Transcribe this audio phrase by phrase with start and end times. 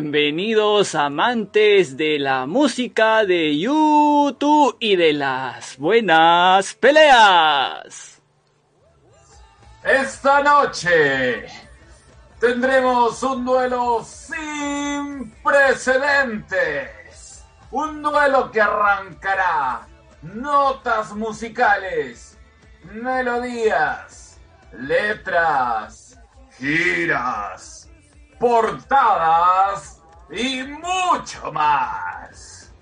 [0.00, 8.22] Bienvenidos amantes de la música de YouTube y de las buenas peleas.
[9.82, 11.46] Esta noche
[12.38, 19.88] tendremos un duelo sin precedentes, un duelo que arrancará
[20.22, 22.38] notas musicales,
[22.84, 24.38] melodías,
[24.74, 26.16] letras
[26.56, 27.77] giras,
[28.38, 32.72] portadas y mucho más.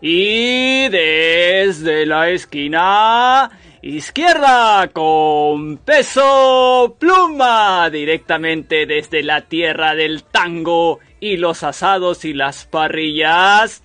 [0.00, 3.50] Y desde la esquina
[3.82, 12.64] izquierda con peso pluma directamente desde la tierra del tango y los asados y las
[12.64, 13.81] parrillas.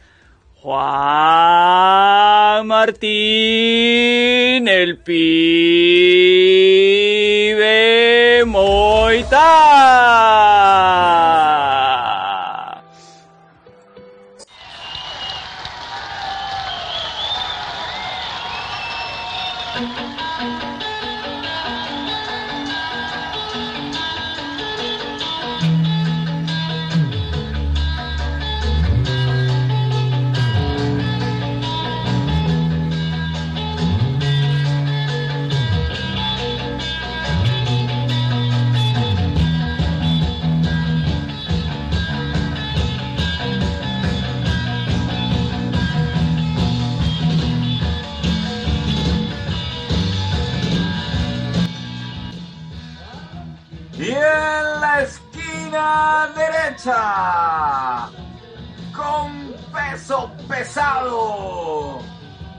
[0.68, 5.64] Juan Martín el pibe
[8.46, 9.38] Moita.
[56.36, 58.10] Derecha,
[58.96, 62.00] con peso pesado,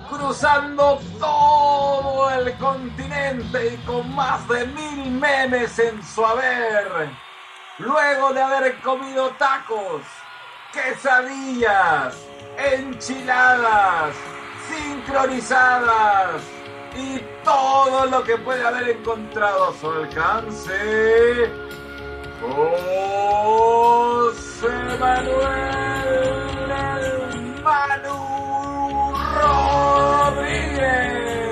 [0.08, 7.10] cruzando todo el continente y con más de mil memes en su haber,
[7.78, 10.02] luego de haber comido tacos,
[10.72, 12.16] quesadillas,
[12.56, 14.14] enchiladas,
[14.68, 16.42] sincronizadas
[16.96, 21.68] y todo lo que puede haber encontrado a su alcance.
[22.40, 23.48] José
[25.00, 28.18] Manuel el Manu
[30.38, 31.47] Rodríguez.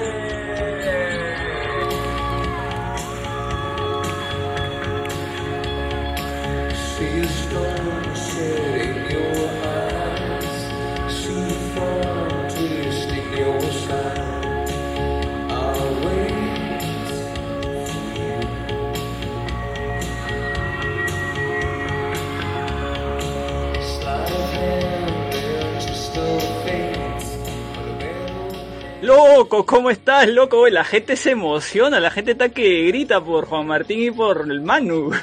[29.16, 30.68] Loco, ¿cómo estás, loco?
[30.68, 34.60] La gente se emociona, la gente está que grita por Juan Martín y por el
[34.60, 35.10] Manu.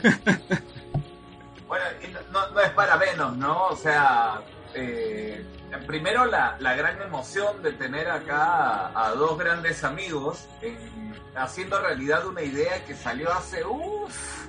[1.67, 3.65] Bueno, y no, es para menos, ¿no?
[3.67, 4.41] O sea,
[4.75, 5.43] eh,
[5.87, 12.27] primero la, la gran emoción de tener acá a, dos grandes amigos en- haciendo realidad
[12.27, 14.45] una idea que salió hace uff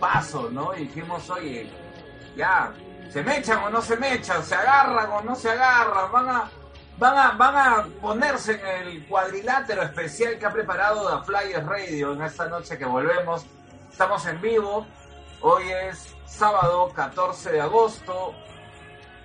[0.00, 0.74] paso, ¿no?
[0.74, 1.68] Y dijimos, oye,
[2.34, 2.72] ya,
[3.10, 4.42] ¿se mechan o no se mechan?
[4.42, 6.12] ¿Se agarran o no se agarran?
[6.12, 6.50] Van a,
[6.98, 12.12] van a, van a ponerse en el cuadrilátero especial que ha preparado The Flyers Radio
[12.12, 13.44] en esta noche que volvemos.
[13.90, 14.86] Estamos en vivo.
[15.42, 18.34] Hoy es sábado 14 de agosto,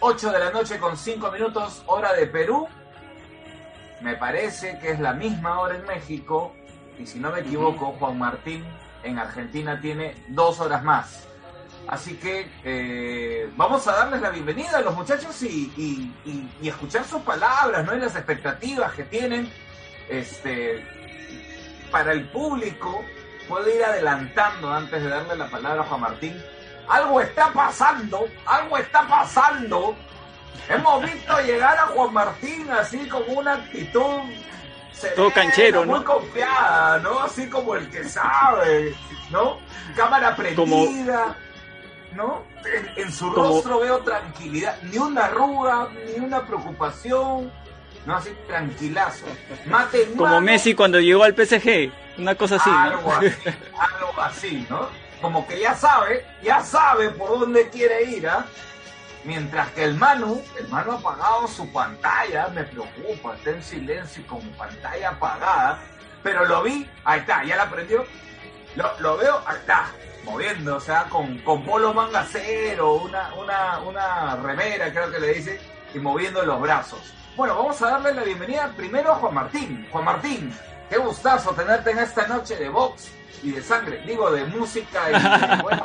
[0.02, 2.68] 8 de la noche con 5 minutos, hora de Perú.
[4.02, 6.54] Me parece que es la misma hora en México.
[6.98, 8.66] Y si no me equivoco, Juan Martín
[9.04, 11.28] en Argentina tiene dos horas más.
[11.88, 16.70] Así que eh, vamos a darles la bienvenida a los muchachos y, y- y- y
[16.70, 17.96] escuchar sus palabras, ¿no?
[17.96, 19.52] Y las expectativas que tienen.
[20.10, 20.86] Este,
[21.92, 23.04] para el público,
[23.48, 26.42] puedo ir adelantando antes de darle la palabra a Juan Martín.
[26.88, 29.96] Algo está pasando, algo está pasando.
[30.70, 34.22] Hemos visto llegar a Juan Martín así con una actitud
[34.94, 35.96] serena, Todo canchero, ¿no?
[35.98, 37.20] muy confiada, ¿no?
[37.20, 38.94] Así como el que sabe,
[39.30, 39.58] ¿no?
[39.96, 41.36] Cámara Como- prendida,
[42.14, 42.44] ¿no?
[42.66, 47.52] En, en su Como- rostro veo tranquilidad, ni una arruga, ni una preocupación,
[48.06, 49.26] no así tranquilazo.
[49.66, 52.70] Mate Como mano, Messi cuando llegó al PSG, una cosa así.
[52.70, 52.78] ¿no?
[52.80, 53.28] algo así,
[53.80, 54.90] algo así, ¿no?
[55.22, 58.46] Como que ya sabe, ya sabe por dónde quiere ir, ¿ah?
[59.24, 64.24] Mientras que el Manu, el Manu ha apagado su pantalla, me preocupa, está en silencio
[64.24, 65.80] y con pantalla apagada,
[66.24, 68.04] pero lo vi, ahí está, ya la prendió,
[68.76, 69.92] lo, lo veo, ahí está,
[70.24, 75.34] moviendo, o sea, con, con polo manga cero, una, una, una remera, creo que le
[75.34, 75.60] dice,
[75.94, 77.14] y moviendo los brazos.
[77.36, 79.88] Bueno, vamos a darle la bienvenida primero a Juan Martín.
[79.92, 80.54] Juan Martín,
[80.90, 83.12] qué gustazo tenerte en esta noche de box
[83.44, 85.82] y de sangre, digo de música y de.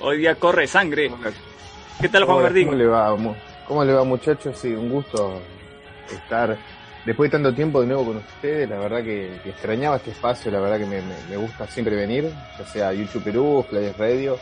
[0.00, 1.12] Hoy día corre sangre.
[2.00, 2.68] ¿Qué tal, Juan ¿Cómo, Martín?
[2.68, 3.16] ¿Cómo le va,
[3.68, 4.58] cómo le va muchachos?
[4.58, 5.40] Sí, un gusto
[6.10, 6.56] estar
[7.04, 8.68] después de tanto tiempo de nuevo con ustedes.
[8.68, 12.92] La verdad que, extrañaba este espacio, la verdad que me, gusta siempre venir, ya sea
[12.92, 14.38] YouTube Perú, Flyers Radio.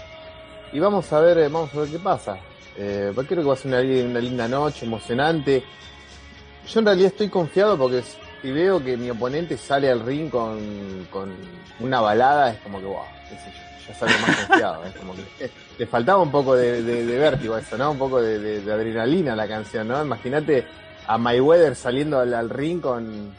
[0.72, 2.38] Y vamos a ver, eh, vamos a ver qué pasa.
[2.76, 5.64] Eh, creo que va a ser una, linda noche, emocionante.
[6.68, 8.02] Yo en realidad estoy confiado porque
[8.42, 10.58] si veo que mi oponente sale al ring con,
[11.80, 13.36] una balada, es como que, wow, qué
[13.88, 14.84] ya salgo más confiado.
[14.84, 17.92] Es como que eh, le faltaba un poco de, de, de vértigo eso, ¿no?
[17.92, 20.04] Un poco de adrenalina a la canción, ¿no?
[20.04, 20.66] Imagínate
[21.08, 23.32] a Mayweather saliendo al, al ring con,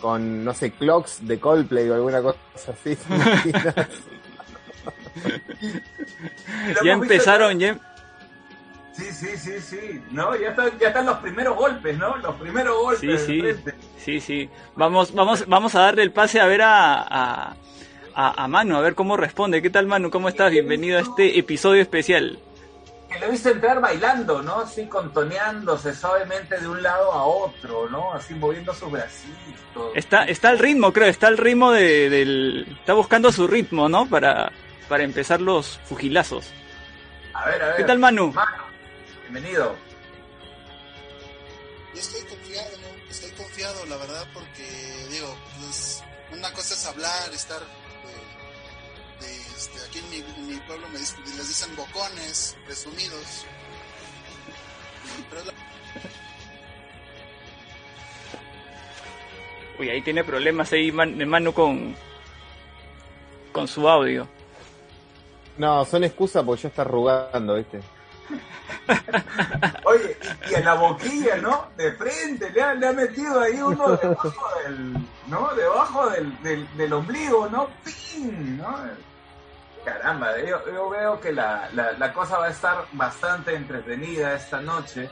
[0.00, 2.38] con, no sé, clocks de Coldplay o alguna cosa
[2.72, 2.96] así.
[2.96, 3.74] ¿te imaginas?
[6.74, 7.78] Lo Ya empezaron, ya,
[8.92, 10.00] Sí, sí, sí, sí.
[10.10, 12.16] No, ya están, ya están los primeros golpes, ¿no?
[12.16, 13.22] Los primeros golpes.
[13.26, 13.60] Sí, de sí.
[13.98, 14.50] Sí, sí.
[14.74, 17.56] Vamos, vamos, vamos a darle el pase a ver a, a,
[18.14, 19.60] a- a Manu, a ver cómo responde.
[19.60, 20.08] ¿Qué tal, Manu?
[20.10, 20.50] ¿Cómo estás?
[20.50, 22.38] Bienvenido a este episodio especial.
[23.08, 24.60] Que lo he visto entrar bailando, ¿no?
[24.60, 28.12] Así contoneándose suavemente de un lado a otro, ¿no?
[28.12, 29.92] Así moviendo sus bracitos.
[29.94, 32.76] Está, está al ritmo, creo, está al ritmo de, del...
[32.80, 34.08] Está buscando su ritmo, ¿no?
[34.08, 34.50] Para,
[34.88, 36.52] para empezar los fugilazos.
[37.32, 37.76] A ver, a ver.
[37.76, 38.32] ¿Qué tal, Manu?
[38.32, 38.62] Manu,
[39.22, 39.76] bienvenido.
[41.94, 43.10] Yo estoy confiado, ¿no?
[43.10, 44.66] Estoy confiado, la verdad, porque,
[45.10, 46.02] digo, pues,
[46.32, 47.60] una cosa es hablar, estar,
[49.88, 53.46] aquí en mi, en mi pueblo me dicen- les dicen bocones, presumidos.
[55.30, 55.52] Pero es la-
[59.78, 61.94] Uy, ahí tiene problemas ahí Man- Manu con,
[63.52, 64.26] con su audio.
[65.58, 67.80] No, son excusas porque ya está arrugando, ¿viste?
[69.84, 70.18] Oye,
[70.48, 71.68] y, y en la boquilla, ¿no?
[71.76, 74.92] De frente, le ha, le ha metido ahí uno debajo del,
[75.28, 75.54] ¿no?
[75.54, 77.68] Debajo del, del, del ombligo, ¿no?
[77.84, 78.58] ¡Pin!
[78.58, 78.78] ¿no?
[79.86, 84.60] Caramba, yo, yo veo que la, la, la cosa va a estar bastante entretenida esta
[84.60, 85.08] noche.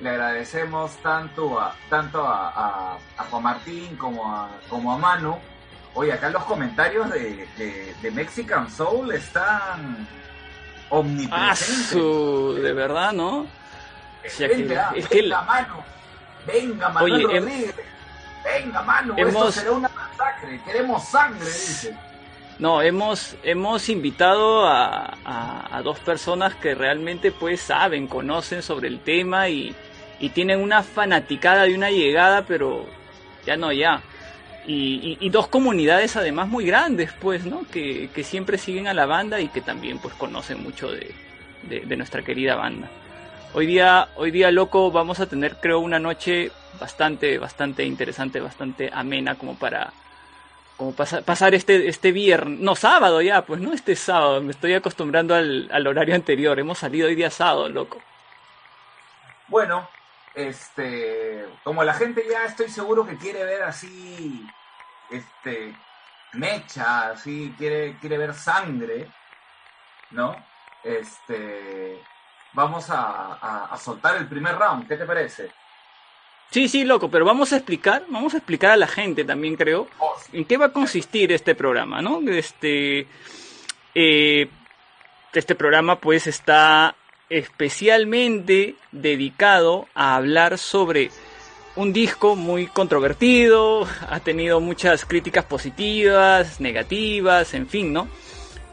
[0.00, 5.36] Le agradecemos tanto a, tanto a, a, a Juan Martín como a, como a Manu.
[5.94, 10.08] Oye, acá los comentarios de, de, de Mexican Soul están
[10.90, 11.86] Ah, omnipresentes.
[11.90, 12.54] su...
[12.62, 13.46] De verdad, ¿no?
[14.38, 15.84] Que- venga, es que venga, mano.
[16.46, 17.74] Venga, Manuel Oye, em- Rodríguez.
[18.42, 19.14] Venga, mano.
[19.18, 20.62] Esto será una masacre.
[20.64, 21.94] Queremos sangre, dice.
[22.58, 28.98] No, hemos, hemos invitado a, a- dos personas que realmente pues saben, conocen sobre el
[28.98, 29.74] tema y,
[30.18, 32.84] y tienen una fanaticada y una llegada, pero
[33.46, 34.02] ya no, ya.
[34.66, 37.64] Y, y- y dos comunidades además muy grandes, pues, ¿no?
[37.70, 41.14] Que, que siempre siguen a la banda y que también pues conocen mucho de,
[41.62, 42.88] de- de nuestra querida banda.
[43.54, 46.50] Hoy día, hoy día, loco, vamos a tener creo una noche
[46.80, 49.92] bastante, bastante interesante, bastante amena como para
[50.78, 54.72] como pasa- pasar este, este viernes, no sábado ya, pues no este sábado, me estoy
[54.74, 58.00] acostumbrando al, al horario anterior, hemos salido hoy día sábado, loco.
[59.48, 59.88] Bueno,
[60.34, 64.46] este, como la gente ya estoy seguro que quiere ver así,
[65.10, 65.74] este,
[66.34, 69.10] mecha, así, quiere, quiere ver sangre,
[70.10, 70.36] ¿no?
[70.84, 72.00] Este,
[72.52, 75.50] vamos a, a- a soltar el primer round, ¿qué te parece?
[76.50, 79.86] Sí, sí, loco, pero vamos a explicar, vamos a explicar a la gente también, creo,
[80.32, 82.20] en qué va a consistir este programa, ¿no?
[82.30, 83.06] Este,
[83.94, 84.48] eh,
[85.34, 86.96] este programa pues está
[87.28, 91.10] especialmente dedicado a hablar sobre
[91.76, 98.08] un disco muy controvertido, ha tenido muchas críticas positivas, negativas, en fin, ¿no?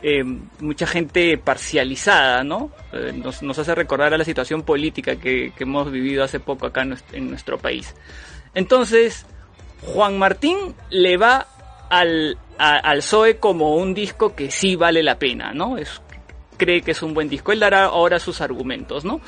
[0.07, 0.23] Eh,
[0.59, 2.69] mucha gente parcializada, ¿no?
[2.93, 6.91] Eh, nos, hace recordar a la situación política que, hemos vivido hace poco acá en
[6.91, 7.95] nues- en nuestro país.
[8.53, 9.25] Entonces,
[9.81, 10.57] Juan Martín
[10.91, 11.47] le va
[11.89, 15.75] al, a- al Zoe como un disco que sí vale la pena, ¿no?
[15.79, 15.99] Es,
[16.57, 17.51] cree que es un buen disco.
[17.51, 19.21] Él dará ahora sus argumentos, ¿no?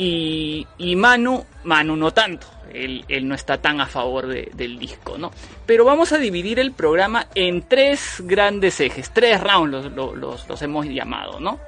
[0.00, 0.64] Y,
[0.96, 2.46] Manu, Manu no tanto.
[2.72, 5.32] Él, él no está tan a favor de- del disco, ¿no?
[5.66, 11.40] Pero vamos a dividir el programa en tres grandes ejes, tres rounds los, hemos llamado,
[11.40, 11.58] ¿no?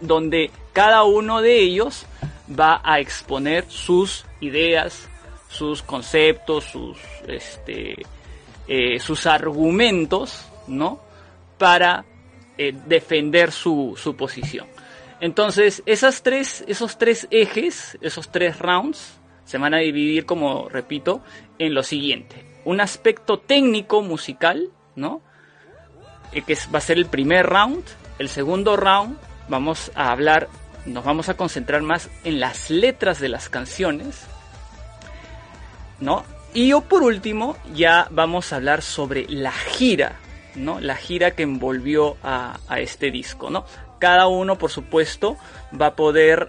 [0.00, 2.06] Donde cada uno de ellos
[2.58, 5.08] va a exponer sus ideas,
[5.48, 6.98] sus conceptos, sus,
[7.28, 7.96] este,
[8.66, 11.00] eh, sus argumentos, ¿no?
[11.58, 12.04] Para
[12.58, 14.66] eh, defender su posición.
[15.20, 15.82] Entonces,
[16.22, 21.22] tres, esos tres ejes, esos tres rounds, se van a dividir, como repito,
[21.58, 22.46] en lo siguiente.
[22.64, 25.22] Un aspecto técnico musical, ¿no?
[26.32, 27.84] Eh, que va a ser el primer round.
[28.18, 30.48] El segundo round vamos a hablar,
[30.86, 34.24] nos vamos a concentrar más en las letras de las canciones,
[35.98, 36.24] ¿no?
[36.54, 40.16] Y yo por último ya vamos a hablar sobre la gira,
[40.54, 40.80] ¿no?
[40.80, 43.64] La gira que envolvió a, a este disco, ¿no?
[44.00, 45.36] Cada uno, por supuesto,
[45.80, 46.48] va a poder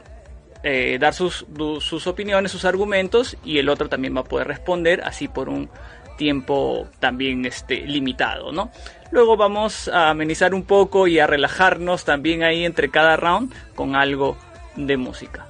[0.63, 1.45] eh, dar sus,
[1.79, 5.69] sus opiniones, sus argumentos y el otro también va a poder responder así por un
[6.17, 8.71] tiempo también este, limitado, ¿no?
[9.11, 13.95] Luego vamos a amenizar un poco y a relajarnos también ahí entre cada round con
[13.95, 14.37] algo
[14.75, 15.47] de música.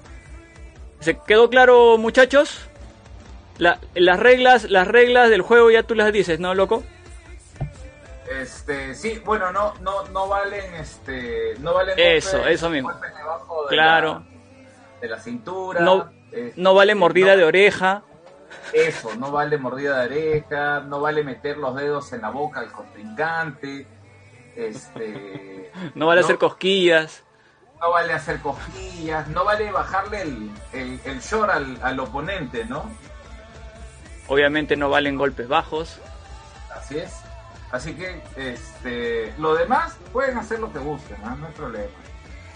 [1.00, 2.68] ¿Se quedó claro, muchachos?
[3.58, 6.84] La- las reglas, las reglas del juego ya tú las dices, ¿no, loco?
[8.40, 12.90] Este, sí, bueno, no, no, no valen, este, no valen Eso, golpes- eso mismo.
[12.92, 14.14] golpes debajo de Claro.
[14.14, 15.80] la, de la cintura.
[15.82, 18.04] No- este, No vale mordida no- de oreja.
[18.74, 22.72] Eso, no vale mordida de oreja, no vale meter los dedos en la boca al
[22.72, 23.86] contrincante,
[24.56, 26.26] este, No vale No.
[26.28, 27.24] hacer cosquillas.
[27.82, 32.86] no vale hacer cosquillas, no vale bajarle el, el, el short al, al oponente, ¿no?
[34.28, 36.00] Obviamente no valen golpes bajos.
[36.74, 37.12] Así es.
[37.72, 41.36] Así que, este, lo demás pueden hacer lo que gusten, ¿no?
[41.38, 41.94] No hay problema.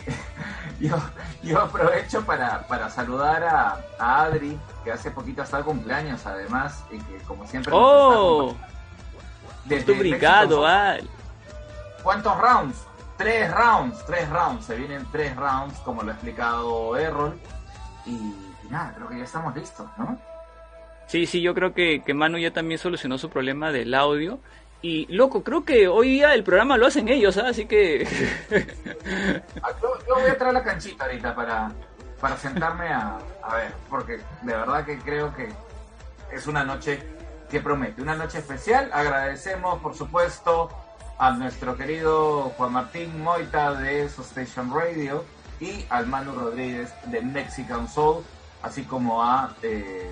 [0.80, 0.98] yo,
[1.42, 6.84] yo aprovecho para, para saludar a, a Adri, que hace poquito está de cumpleaños además,
[6.92, 8.56] y que como siempre ¡Oh!
[9.64, 10.66] desde brigado, México.
[10.66, 11.10] Al.
[12.04, 12.86] ¿Cuántos rounds?
[13.18, 17.40] Tres rounds, tres rounds, se vienen tres rounds, como lo ha explicado Errol.
[18.06, 20.20] Y, y nada, creo que ya estamos listos, ¿no?
[21.08, 24.40] Sí, sí, yo creo que, que Manu ya también solucionó su problema del audio.
[24.82, 27.48] Y loco, creo que hoy día el programa lo hacen ellos, ¿ah?
[27.50, 28.08] así que
[29.64, 31.72] Ah, Yo, voy a traer la canchita ahorita para,
[32.22, 35.50] para sentarme a, a ver, porque de verdad que creo que
[36.32, 37.00] es una noche
[37.50, 38.90] que promete, una noche especial.
[38.94, 40.70] Agradecemos, por supuesto,
[41.18, 45.24] a nuestro querido Juan Martín Moita de Station Radio
[45.60, 48.24] y al Manu Rodríguez de Mexican Soul,
[48.62, 50.12] así como a eh,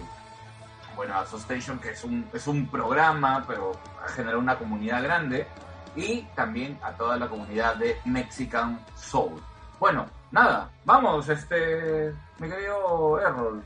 [0.95, 3.71] bueno a Station que es un es un programa, pero
[4.03, 5.47] ha generado una comunidad grande
[5.95, 9.41] y también a toda la comunidad de Mexican Soul.
[9.79, 13.63] Bueno, nada, vamos, este, mi querido Errol.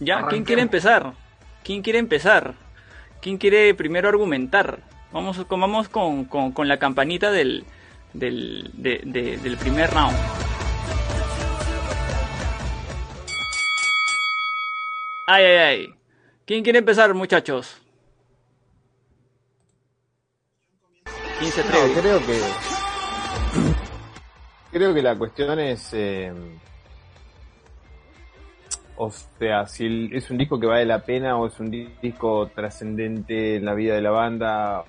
[0.00, 1.12] ya, ¿quién quiere empezar?
[1.62, 2.54] ¿Quién quiere empezar?
[3.20, 4.80] ¿Quién quiere primero argumentar?
[5.12, 7.64] Vamos, con- vamos con, con, con la campanita del,
[8.12, 10.16] del, de- de- del primer round.
[15.26, 15.94] Ay, ay, ay.
[16.46, 17.80] ¿Quién quiere empezar, muchachos?
[21.38, 22.00] ¿Quién se No, atreve?
[22.00, 22.40] creo que.
[24.72, 25.90] Creo que la cuestión es.
[25.94, 26.32] eh,
[28.96, 32.48] o sea, si es un disco que vale la pena o es un di- disco
[32.54, 34.84] trascendente en la vida de la banda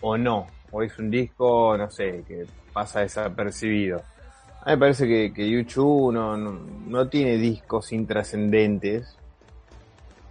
[0.00, 0.46] o, no.
[0.70, 4.02] O es un disco, no sé, que pasa desapercibido.
[4.62, 5.46] A mí me parece que, que
[6.12, 6.52] no, no,
[6.86, 9.16] no tiene discos intrascendentes.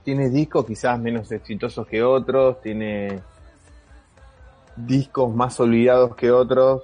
[0.07, 3.19] Tiene discos quizás menos exitosos que otros, tiene
[4.77, 6.81] discos más olvidados que otros,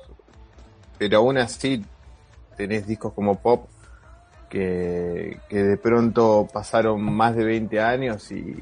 [0.98, 1.86] pero aún así
[2.58, 3.70] tenés discos como Pop
[4.50, 8.62] que, que de pronto pasaron más de 20 años y,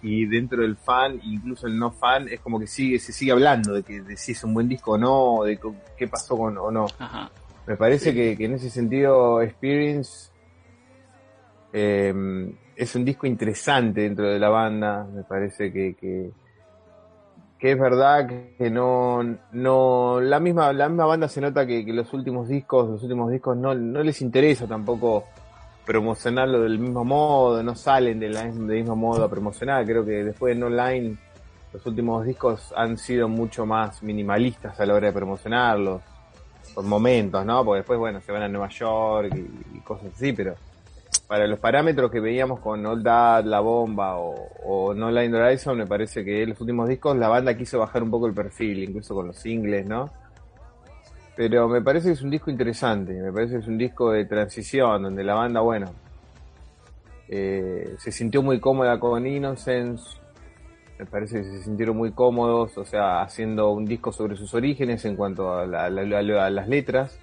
[0.00, 3.74] y dentro del fan, incluso el no fan, es como que sigue, se sigue hablando
[3.74, 5.60] de que de si es un buen disco o no, de
[5.98, 6.86] qué pasó con o no.
[6.98, 7.30] Ajá.
[7.66, 10.30] Me parece que, que en ese sentido Experience
[11.74, 15.04] eh, es un disco interesante dentro de la banda.
[15.04, 16.32] Me parece que, que,
[17.58, 22.48] es verdad que no, no la misma, la misma banda se nota que, los últimos
[22.48, 25.24] discos, los últimos discos no, no les interesa tampoco
[25.84, 29.84] promocionarlo del mismo modo, no salen del mismo modo a promocionar.
[29.84, 31.16] Creo que después en online
[31.72, 36.02] los últimos discos han sido mucho más minimalistas a la hora de promocionarlos
[36.74, 37.64] por momentos, ¿no?
[37.64, 40.54] Porque después, bueno, se van a Nueva York y, y cosas así, pero
[41.20, 45.76] para los parámetros que veíamos con Old Dad, La Bomba o, o No Line Horizon,
[45.78, 48.82] me parece que en los últimos discos la banda quiso bajar un poco el perfil,
[48.84, 50.10] incluso con los singles, ¿no?
[51.36, 54.24] Pero me parece que es un disco interesante, me parece que es un disco de
[54.24, 55.92] transición, donde la banda, bueno,
[57.28, 60.18] eh, se sintió muy cómoda con Innocence,
[60.98, 65.04] me parece que se sintieron muy cómodos, o sea, haciendo un disco sobre sus orígenes
[65.04, 67.18] en cuanto a, la- a las letras.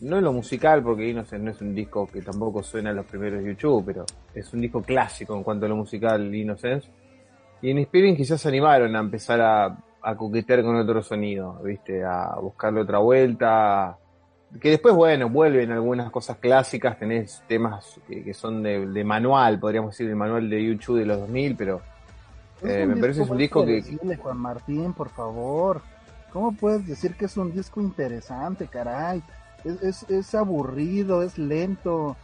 [0.00, 3.06] No en lo musical, porque Innocence no es un disco que tampoco suena a los
[3.06, 6.88] primeros YouTube, pero es un disco clásico en cuanto a lo musical, Innocence.
[7.60, 12.04] Y en Experience quizás se animaron a empezar a, a coquetear con otro sonido, ¿viste?
[12.04, 13.98] A buscarle otra vuelta.
[14.60, 19.58] Que después, bueno, vuelven algunas cosas clásicas, tenés temas que, que son de, de manual,
[19.58, 21.82] podríamos decir, el manual de YouTube de los 2000, pero
[22.62, 25.82] eh, me parece que es un muy disco que, Juan Martín, por favor.
[26.32, 29.22] ¿Cómo puedes decir que es un disco interesante, caray?
[29.64, 32.16] Es, es, es aburrido, es lento.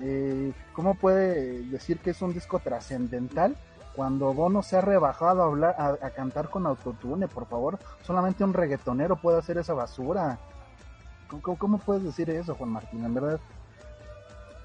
[0.00, 3.56] Eh, ¿Cómo puede decir que es un disco trascendental
[3.94, 8.54] cuando Bono se ha rebajado a hablar, a, cantar con autotune, por favor, solamente un
[8.54, 10.38] reggaetonero puede hacer esa basura.
[11.28, 13.04] ¿Cómo, cómo- puedes decir eso, Juan Martín?
[13.04, 13.40] En verdad,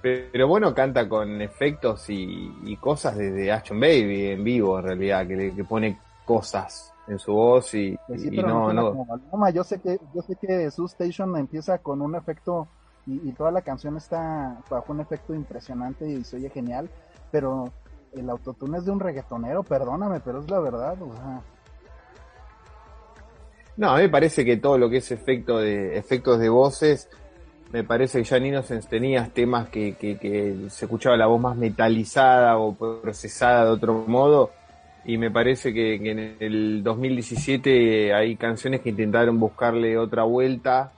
[0.01, 5.27] Pero bueno, canta con efectos y, y cosas desde Action Baby en vivo, en realidad,
[5.27, 9.49] que, que pone cosas en su voz y, sí, y pero no, no, como.
[9.49, 12.67] Yo sé que, yo sé que su station empieza con un efecto
[13.05, 16.89] y, y toda la canción está bajo un efecto impresionante y se oye genial,
[17.31, 17.71] pero
[18.13, 21.41] el autotune es de un reggaetonero, perdóname, pero es la verdad, o sea,
[23.77, 27.09] No, a mí me parece que todo lo que es efecto de efectos de voces,
[27.71, 31.41] me parece que ya en Innocence tenías temas que, que, que se escuchaba la voz
[31.41, 34.51] más metalizada o procesada de otro modo,
[35.05, 40.91] y me parece que, que en el 2017 hay canciones que intentaron buscarle otra vuelta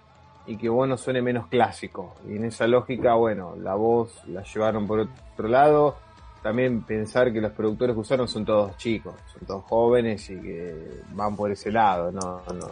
[0.48, 2.15] y que bueno suene menos clásico.
[2.28, 5.98] Y en esa lógica, bueno, la voz la llevaron por otro lado.
[6.41, 11.02] También pensar que los productores que usaron son todos chicos, son todos jóvenes y que
[11.12, 12.72] van por ese lado, no, no,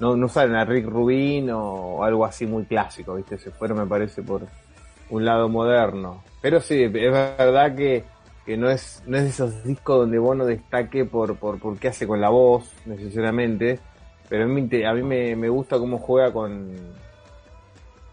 [0.00, 3.38] no, no usaron a Rick Rubin o algo así muy clásico, ¿viste?
[3.38, 4.42] Se fueron, me parece, por
[5.10, 6.24] un lado moderno.
[6.40, 8.04] Pero sí, es verdad que,
[8.46, 12.20] que no es, no es esos discos donde Bono destaque por, por, qué hace con
[12.20, 13.80] la voz, necesariamente,
[14.28, 16.70] pero a mí, a mí me, me gusta cómo juega con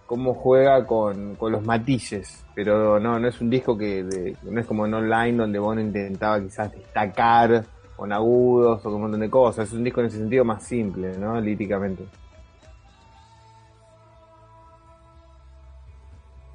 [0.08, 4.60] cómo juega con, con los matices, pero no, no es un disco que de- no
[4.60, 7.64] es como en online donde Bono intentaba quizás destacar
[7.96, 10.64] con agudos o con un montón de cosas, es un disco en ese sentido más
[10.64, 11.40] simple, ¿no?
[11.40, 12.06] Líricamente.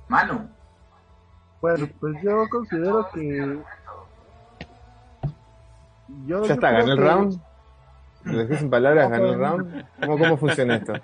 [0.08, 0.48] Manu,
[1.60, 3.58] Bueno, pues yo considero que.
[6.26, 7.40] Yo, Ya está, gané el que- round.
[8.24, 9.10] ¿Lo dejé sin palabras?
[9.10, 9.84] ¿Gané el round?
[10.00, 10.92] ¿Cómo, cómo funciona esto?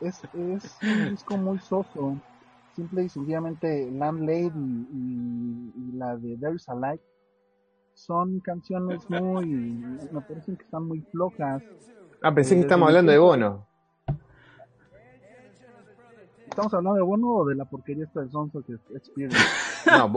[0.00, 2.16] Es, es un disco muy soso.
[2.74, 7.00] Simple y sencillamente Landlady y, y- y la de There's a Light
[7.94, 9.46] son canciones muy.
[9.46, 11.62] Me parecen que están muy flojas.
[12.20, 13.64] Ah, pensé que estamos hablando de Bono.
[16.52, 18.74] ¿Estamos hablando de Bono o de la porquería esta de Sonso que?
[19.90, 20.08] No,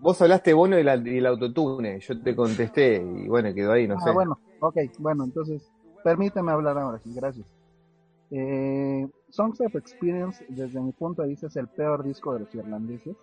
[0.00, 2.00] vos, hablaste de Bono y, la- y el autotune.
[2.00, 4.10] Yo te contesté y bueno, quedó ahí, no ah, sé.
[4.12, 5.62] bueno, ok, bueno, entonces
[6.02, 7.46] permíteme hablar ahora sí, gracias.
[8.30, 12.54] Eh, Songs of Experience, desde mi punto de vista, es el peor disco de los
[12.54, 13.14] irlandeses.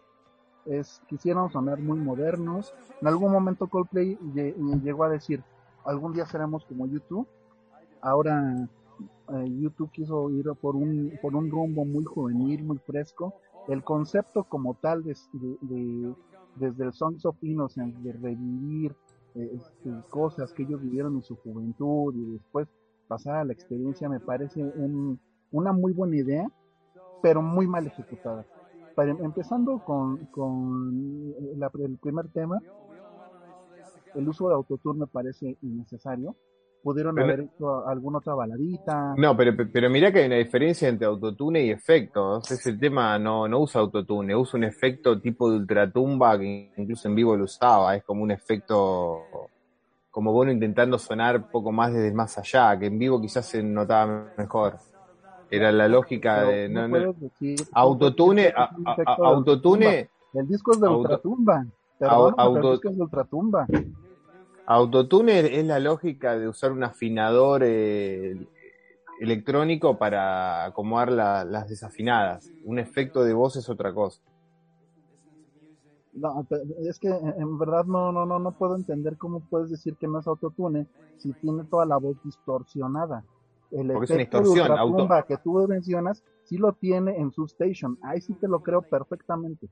[0.65, 2.73] Es, quisieron sonar muy modernos.
[3.01, 5.41] En algún momento Coldplay lle- llegó a decir,
[5.85, 7.27] algún día seremos como YouTube.
[8.01, 8.67] Ahora
[9.29, 13.35] eh, YouTube quiso ir por un, por un rumbo muy juvenil, muy fresco.
[13.67, 16.15] El concepto como tal de, de- de-
[16.55, 18.95] desde el Songs of Innocence, de revivir
[19.35, 22.67] eh, este, cosas que ellos vivieron en su juventud y después
[23.07, 25.19] pasar a la experiencia me parece un-
[25.51, 26.47] una muy buena idea,
[27.21, 28.45] pero muy mal ejecutada.
[28.97, 32.61] Empezando con, con el primer tema,
[34.13, 36.35] el uso de autotune me parece innecesario.
[36.81, 39.13] Pudieron Pero- haber hecho alguna otra baladita.
[39.17, 42.49] No, pero, pero mirá que hay una diferencia entre autotune y efectos.
[42.49, 47.15] Ese tema no, no usa autotune, usa un efecto tipo de ultratumba que incluso en
[47.15, 47.95] vivo lo usaba.
[47.97, 49.19] Es como un efecto
[50.09, 54.31] como bueno intentando sonar poco más desde más allá, que en vivo quizás se notaba
[54.37, 54.77] mejor.
[55.51, 56.69] Era la lógica Pero de...
[56.69, 60.09] no no- decir- autotune, a- a- a- autotune.
[60.33, 61.65] El disco es de auto- ultratumba.
[62.01, 63.67] Auto- el disco es de ultratumba.
[64.69, 68.35] Autotune es la lógica de usar un afinador eh,
[69.19, 72.51] electrónico para acomodar la- las desafinadas.
[72.65, 74.21] Un efecto de voz es otra cosa.
[76.13, 76.45] No,
[76.87, 80.07] es que en en verdad no, no, no, no puedo entender cómo puedes decir que
[80.07, 80.85] no es autotune
[81.17, 83.23] si tiene toda la voz distorsionada.
[83.71, 87.31] El Porque es una efecto de distorsión, ultratumba que tú mencionas sí lo tiene en
[87.31, 87.97] su station.
[88.03, 89.67] Ahí sí te lo creo perfectamente.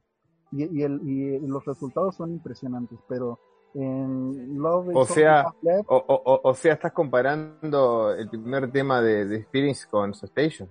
[0.51, 3.39] Y, y, el, y los resultados son impresionantes, pero
[3.77, 5.45] en Love O sea,
[5.85, 10.69] O, o- o- sea, estás comparando el primer tema de, de Experience con Station.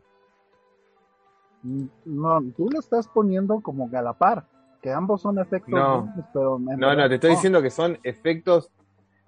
[1.62, 4.44] mm, no, tú lo estás poniendo como galapar,
[4.82, 6.02] que ambos son efectos No.
[6.02, 8.70] buenos, pero No, verdad no, te estoy diciendo que son efectos.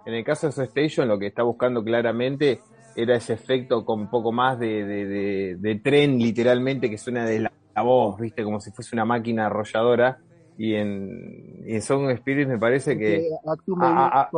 [0.04, 2.60] En el caso de Station, lo que está buscando claramente
[2.96, 7.24] era ese efecto con un poco más de, de, de- de tren, literalmente, que suena
[7.24, 8.42] de la, la voz, ¿viste?
[8.42, 10.18] Como si fuese una máquina arrolladora.
[10.58, 13.30] Y en, y en Song Experience me parece que.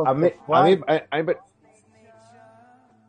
[0.05, 1.33] A, mí, a mí- a- a mí-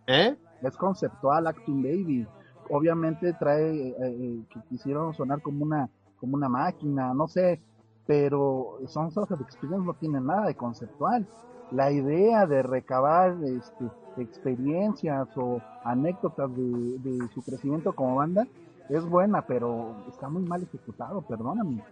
[0.07, 0.35] ¿Eh?
[0.63, 2.27] es conceptual Actum Baby.
[2.71, 7.61] Obviamente trae eh, eh, que quisieron sonar como una como una máquina, no sé,
[8.07, 11.27] pero Songs of Experience no tiene nada de conceptual.
[11.73, 13.85] La idea de recabar este,
[14.19, 16.63] experiencias o anécdotas de,
[16.99, 18.47] de su crecimiento como banda
[18.89, 21.83] es buena, pero está muy mal ejecutado, perdóname.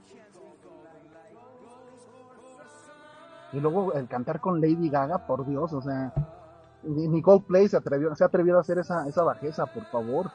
[3.52, 6.12] Y luego el cantar con Lady Gaga, por Dios, o sea,
[6.84, 10.30] ni Coldplay se atrevió, se atrevió a hacer esa, esa bajeza, por favor.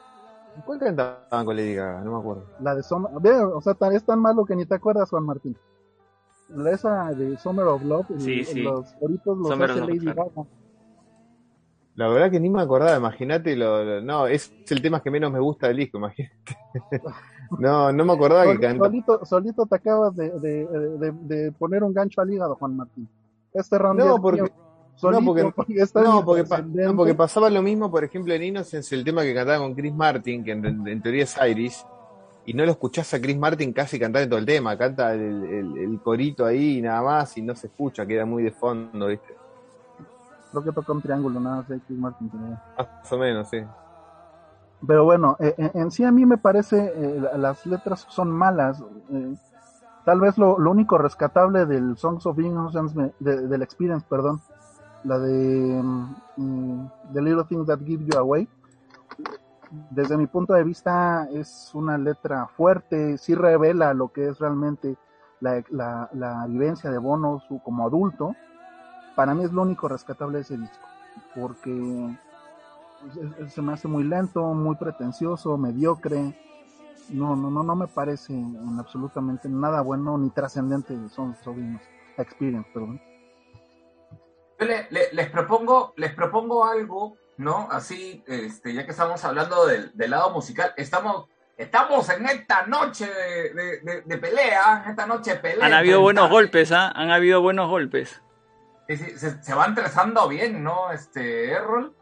[0.64, 2.02] ¿Cuál cantaban con Lady Gaga?
[2.02, 2.44] No me acuerdo.
[2.60, 5.24] La de Summer, ve, o sea, tan- es tan malo que ni te acuerdas, Juan
[5.24, 5.56] Martín.
[6.48, 8.62] La esa de Summer of Love, Sí, y- sí.
[8.62, 10.30] los coritos los Summer hace of Love, Lady claro.
[10.34, 10.48] Gaga.
[11.96, 15.32] La verdad que ni me acordaba, imagínate, lo, lo- no, es el tema que menos
[15.32, 16.34] me gusta del disco, imagínate.
[17.58, 18.86] No, no me acordaba que cantaba.
[18.88, 23.08] solito, solito te acabas de, de, de, de poner un gancho al hígado, Juan Martín.
[23.52, 24.50] Este round No, porque- mío.
[24.96, 26.84] Solito, no, porque- porque está No bien porque, pa- trascendente.
[26.90, 29.94] no, porque pasaba lo mismo, por ejemplo, en Innocence, el tema que cantaba con Chris
[29.94, 31.86] Martin, que en, en teoría es Iris,
[32.46, 35.20] y no lo escuchás a Chris Martin casi cantar en todo el tema, canta el,
[35.44, 39.06] el- el corito ahí y nada más, y no se escucha, queda muy de fondo,
[39.08, 39.34] ¿viste?
[40.50, 42.30] Creo que toca un triángulo, nada más de Chris Martin.
[42.76, 43.58] Más o menos, sí.
[44.86, 48.30] Pero bueno, eh, en, en sí a mí me parece eh, la- las letras son
[48.30, 48.82] malas.
[49.10, 49.34] eh,
[50.04, 54.40] tal vez lo, lo único rescatable del Songs of Innocence, me- de- del Experience, perdón,
[55.02, 55.82] la de
[56.36, 58.48] mm, The Little Things That Give You Away,
[59.90, 64.96] desde mi punto de vista es una letra fuerte, sí revela lo que es realmente
[65.40, 68.36] la, la- la vivencia de Bono su- como adulto.
[69.16, 70.86] Para mí es lo único rescatable de ese disco,
[71.34, 72.16] porque
[73.08, 76.38] es- es- se me hace muy lento, muy pretencioso, mediocre.
[77.08, 81.88] No, no, no, no me parece en absolutamente nada bueno ni trascendente of Innocence.
[82.18, 83.00] Experience, perdón.
[84.58, 87.68] Yo le- le- les propongo, les propongo algo, ¿no?
[87.70, 91.26] Así, este, ya que estamos hablando del, del lado musical, estamos,
[91.58, 95.66] estamos en esta noche de, de- de- de pelea, en esta noche de pelea.
[95.66, 96.90] Han habido buenos golpes, ¿ah?
[96.90, 98.22] Han habido buenos golpes.
[98.88, 100.92] Sí, sí, se, se van trazando bien, ¿no?
[100.92, 101.92] Este, Errol.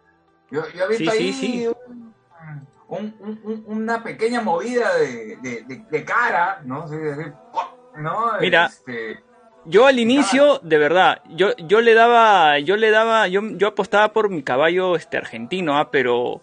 [0.51, 1.67] Yo, yo he visto ahí
[2.89, 6.87] un- un- un- una pequeña movida de, de- de- de cara, ¿no?
[7.97, 8.33] ¿no?
[8.41, 8.67] Mira.
[8.67, 9.21] Este,
[9.67, 14.13] Yo al inicio, de verdad, yo, yo le daba, yo le daba, yo, yo apostaba
[14.13, 15.91] por mi caballo este argentino, ¿ah?
[15.91, 16.43] pero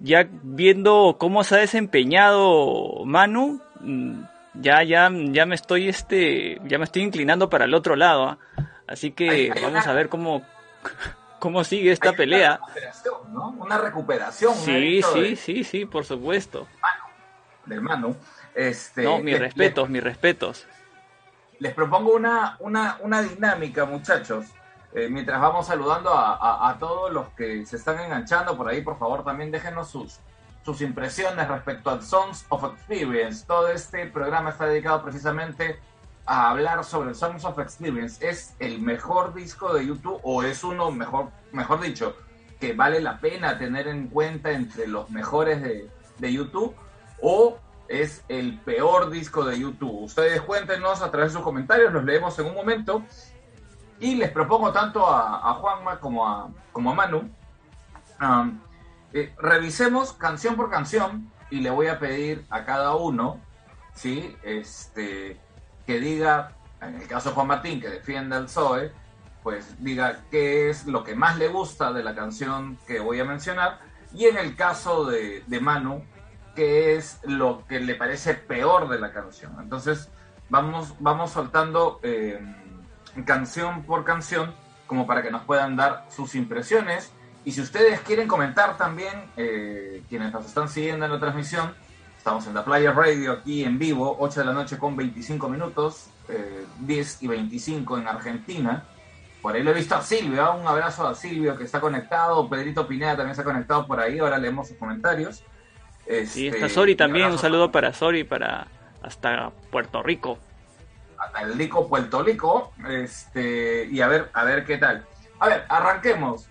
[0.00, 4.20] ya viendo cómo se ha desempeñado Manu, mm,
[4.54, 8.38] ya, ya, ya me estoy este, ya me estoy inclinando para el otro lado, ¿ah?
[8.86, 10.42] Así que vamos una- a ver cómo,
[11.38, 12.58] cómo sigue esta hay pelea.
[12.60, 13.48] Una recuperación, ¿no?
[13.50, 14.54] Una recuperación.
[14.54, 16.66] Sí, visto sí, de- sí, sí, por supuesto.
[17.64, 18.16] del Manu.
[18.54, 20.66] Este, No, mis les- respetos, mis respetos.
[21.58, 24.46] Les propongo una, una, una dinámica, muchachos.
[24.94, 28.80] Eh, mientras vamos saludando a, a- a todos los que se están enganchando por ahí,
[28.82, 30.20] por favor, también déjenos sus,
[30.64, 33.44] sus impresiones respecto a Songs of Experience.
[33.46, 35.78] Todo este programa está dedicado precisamente
[36.26, 38.28] a hablar sobre Songs of Experience.
[38.28, 42.16] ¿Es el mejor disco de YouTube o es uno, mejor, mejor dicho,
[42.60, 46.74] que vale la pena tener en cuenta entre los mejores de, de YouTube?
[47.22, 47.58] ¿O
[47.88, 50.02] es el peor disco de YouTube?
[50.02, 53.02] Ustedes cuéntenos a través de sus comentarios, los leemos en un momento.
[53.98, 57.30] Y les propongo tanto a, Juanma como a, como a Manu.
[59.12, 63.40] eh, revisemos canción por canción y le voy a pedir a cada uno,
[63.94, 64.36] ¿sí?
[64.42, 65.40] Este,
[65.86, 68.92] que diga, en el caso de Juan Martín, que defienda el Zoe,
[69.42, 73.24] pues diga qué es lo que más le gusta de la canción que voy a
[73.24, 73.78] mencionar.
[74.12, 76.04] Y en el caso de, de Manu,
[76.56, 79.54] qué es lo que le parece peor de la canción.
[79.60, 80.08] Entonces,
[80.48, 82.40] vamos, vamos soltando eh,
[83.24, 84.52] canción por canción
[84.86, 87.12] como para que nos puedan dar sus impresiones.
[87.44, 91.74] Y si ustedes quieren comentar también, eh, quienes nos están siguiendo en la transmisión,
[92.26, 96.08] estamos en la Playa Radio aquí en vivo, 8 de la noche con 25 minutos,
[96.28, 98.82] eh, 10 y 25 en Argentina.
[99.40, 100.50] Por ahí lo he visto a Silvio, ¿ah?
[100.56, 104.38] un abrazo a Silvio que está conectado, Pedrito Pineda también está conectado por ahí, ahora
[104.38, 105.44] leemos sus comentarios.
[106.04, 108.66] Este, está Sori también, un saludo para Sori, para
[109.04, 110.36] hasta Puerto Rico.
[111.18, 115.06] hasta el Lico Puerto Rico, este, y a ver, a ver qué tal.
[115.38, 116.48] A ver, arranquemos.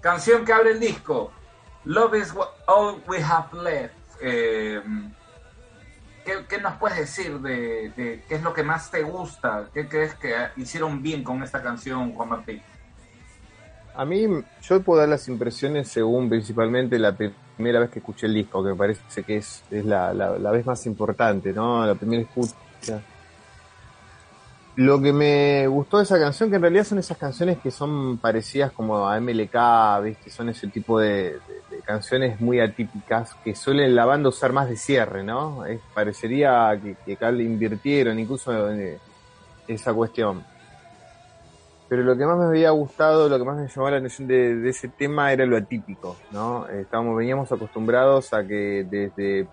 [0.00, 1.30] Canción que abre el disco.
[1.84, 3.92] Love is what all we have left.
[4.22, 4.80] Eh,
[6.48, 7.92] ¿qué, nos puedes decir de,
[8.28, 9.68] qué es lo que más te gusta?
[9.72, 12.62] ¿Qué crees que hicieron bien con esta canción, Juan Martín?
[13.94, 14.26] A mí,
[14.62, 18.70] yo puedo dar las impresiones según principalmente la primera vez que escuché el disco, que
[18.70, 21.84] me parece que es, la, la- vez más importante, ¿no?
[21.84, 23.00] La primera escucha.
[24.76, 28.18] Lo que me gustó de esa canción, que en realidad son esas canciones que son
[28.18, 30.30] parecidas como a MLK, ¿viste?
[30.30, 31.40] Son ese tipo de
[31.84, 35.64] canciones muy atípicas que suelen la banda usar más de cierre, ¿no?
[35.94, 38.98] Parecería que, que acá le invirtieron incluso eh,
[39.66, 40.44] esa cuestión.
[41.88, 44.68] Pero lo que más me había gustado, lo que más me llamó la atención de,
[44.68, 46.68] ese tema era lo atípico, ¿no?
[46.68, 49.46] Estábamos, veníamos acostumbrados a que desde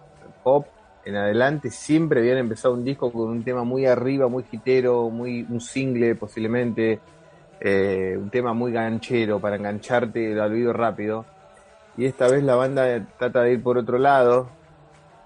[0.43, 0.67] pop
[1.05, 5.45] en adelante siempre habían empezado un disco con un tema muy arriba, muy hitero, muy
[5.47, 6.99] un single posiblemente,
[7.61, 11.25] eh, un tema muy ganchero para engancharte al oído rápido.
[11.97, 12.86] Y esta vez la banda
[13.17, 14.49] trata de ir por otro lado.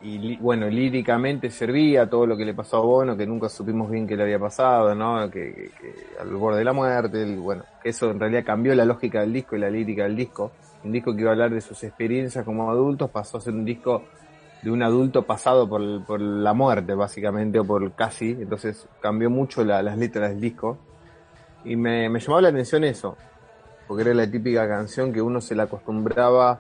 [0.02, 4.08] Y bueno, líricamente servía todo lo que le pasó a Bono, que nunca supimos bien
[4.08, 5.30] qué le había pasado, ¿no?
[5.30, 9.34] Que, que- al borde de la muerte, bueno, eso en realidad cambió la lógica del
[9.34, 10.52] disco y la lírica del disco.
[10.86, 13.66] Un disco que iba a hablar de sus experiencias como adultos pasó a ser un
[13.66, 14.04] disco
[14.62, 18.32] de un adulto pasado por, por la muerte, básicamente, o por casi.
[18.32, 20.78] Entonces cambió mucho la- las letras del disco.
[21.66, 23.18] Y me, me llamaba la atención eso,
[23.90, 26.60] porque era la típica canción que uno se la acostumbraba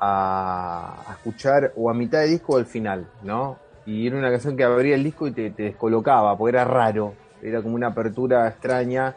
[0.00, 3.58] a, escuchar o a mitad de disco o al final, ¿no?
[3.86, 7.14] Y era una canción que abría el disco y te, te descolocaba, porque era raro,
[7.40, 9.14] era como una apertura extraña,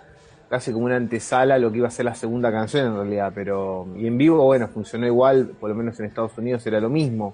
[0.52, 3.32] casi como una antesala a lo que iba a ser la segunda canción en realidad,
[3.34, 6.92] pero y en vivo, bueno, funcionó igual, por lo menos en Estados Unidos era lo
[6.92, 7.34] mismo.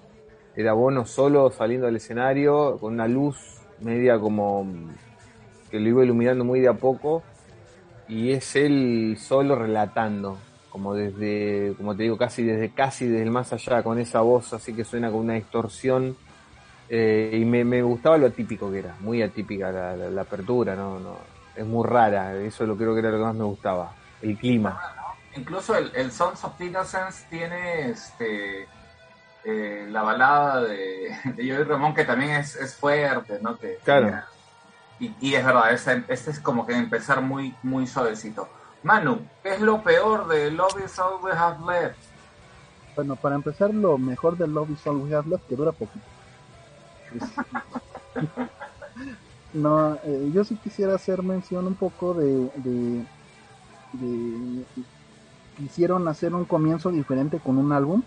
[0.56, 4.65] Era Bono solo saliendo al escenario con una luz media como
[5.70, 7.24] que lo iba iluminando muy de a poco
[8.08, 10.38] y es él solo relatando
[10.70, 14.54] como desde como te digo casi desde casi desde el más allá con esa voz
[14.54, 16.15] así que suena con una distorsión
[16.89, 20.76] eh, y me, me gustaba lo atípico que era muy atípica la, la- la apertura
[20.76, 21.17] no no
[21.56, 23.91] es muy rara eso lo creo que era lo que más me gustaba
[24.22, 24.80] el clima
[25.36, 28.67] Incluso el, el Sons of Innocence tiene este
[29.43, 33.56] eh, la balada de, de Joey Ramón que también es, es fuerte, ¿no?
[33.58, 34.12] Que, Claro.
[34.99, 38.47] Y, y es verdad, este, este es como que empezar muy, muy suavecito.
[38.83, 41.97] Manu, ¿qué es lo peor de Love is All We Have Left?
[42.95, 46.05] Bueno, para empezar, lo mejor del Love is All We Have Left, que dura poquito.
[49.53, 53.05] No, eh, yo sí quisiera hacer mención un poco de, de,
[53.93, 54.65] de-
[55.55, 58.03] Quisieron hacer un comienzo diferente con un álbum.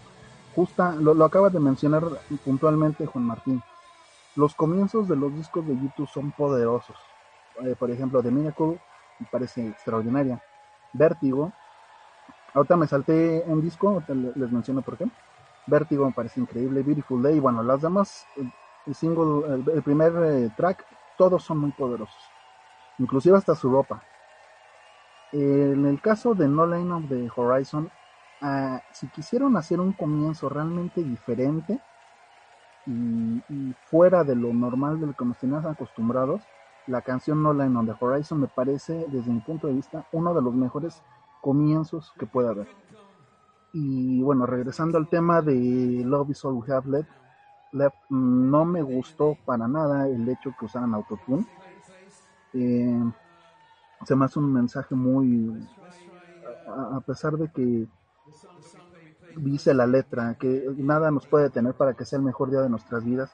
[0.55, 2.05] Justa, lo, lo acaba de mencionar
[2.44, 3.62] puntualmente Juan Martín.
[4.37, 6.97] Los comienzos de los discos de YouTube son poderosos.
[7.62, 8.81] Eh, por ejemplo, The Miracle
[9.19, 10.43] me parece extraordinaria.
[10.93, 11.53] Vértigo
[12.53, 15.07] Ahorita me salté un disco, les menciono por qué.
[15.66, 20.51] Vértigo me parece increíble, Beautiful Day, bueno, las demás, el, single, el, el primer eh,
[20.57, 20.85] track,
[21.16, 22.23] todos son muy poderosos.
[22.99, 24.03] Inclusive hasta su ropa.
[25.33, 27.88] En el caso de No Line of the Horizon,
[28.40, 31.79] ah, si quisieron hacer un comienzo realmente diferente
[32.90, 36.42] y, fuera de lo normal de lo que nos tenían acostumbrados,
[36.87, 40.35] la canción No Line of the Horizon me parece, desde mi punto de vista, uno
[40.35, 41.03] de los mejores
[41.40, 42.68] comienzos que pueda haber.
[43.72, 47.07] Y bueno, regresando al tema de Love is All We Have
[47.72, 51.46] Left, no me gustó para nada el hecho que usaran autotune.
[52.53, 53.05] Eh,
[54.05, 55.68] se me hace un mensaje muy,
[56.66, 57.87] a pesar de que
[59.37, 62.69] dice la letra, que nada nos puede detener para que sea el mejor día de
[62.69, 63.31] nuestras vidas.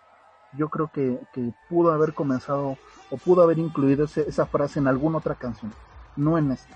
[0.53, 2.77] Yo creo que, que pudo haber comenzado
[3.11, 5.73] o pudo haber incluido ese- esa frase en alguna otra canción,
[6.17, 6.75] no en esta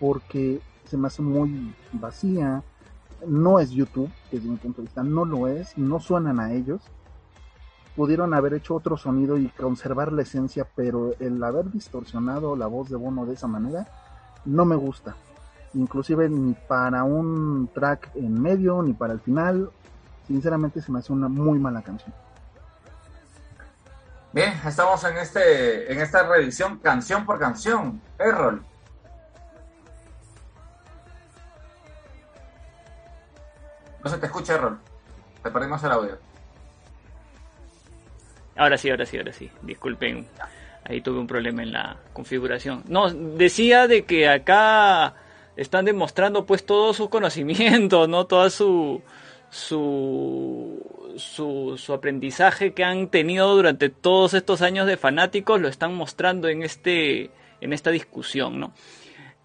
[0.00, 2.62] porque se me hace muy vacía.
[3.26, 6.80] No es YouTube, desde mi punto de vista, no lo es, no suenan a ellos.
[7.94, 12.88] Pudieron haber hecho otro sonido y conservar la esencia, pero el haber distorsionado la voz
[12.88, 13.86] de Bono de esa manera
[14.46, 15.16] no me gusta.
[15.74, 19.70] Inclusive ni para un track en medio, ni para el final.
[20.26, 22.12] Sinceramente se me hace una muy mala canción.
[24.32, 28.00] Bien, estamos en este en esta revisión canción por canción.
[28.18, 28.62] Errol.
[34.02, 34.78] No se te escucha, Errol.
[35.42, 36.18] Te perdimos el audio.
[38.56, 39.50] Ahora sí, ahora sí, ahora sí.
[39.62, 40.26] Disculpen.
[40.84, 42.84] Ahí tuve un problema en la configuración.
[42.88, 45.14] No, decía de que acá
[45.60, 48.26] están demostrando pues todo su conocimiento, ¿no?
[48.26, 49.02] Toda su
[49.50, 55.94] su, su su aprendizaje que han tenido durante todos estos años de fanáticos lo están
[55.94, 58.72] mostrando en este en esta discusión, ¿no?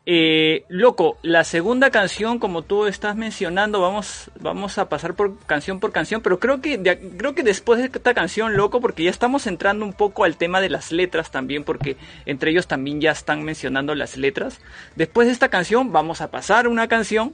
[0.08, 5.80] Eh, loco, la segunda canción, como tú estás mencionando, vamos, vamos a pasar por canción
[5.80, 6.80] por canción, pero creo que,
[7.18, 10.62] creo que después de esta canción, loco, porque ya estamos entrando un poco al tema
[10.62, 14.62] de las letras también, porque entre ellos también ya están mencionando las letras.
[14.96, 17.34] Después de esta canción, vamos a pasar una canción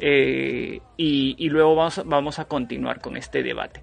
[0.00, 3.82] eh, y, y luego vamos, vamos a continuar con este debate.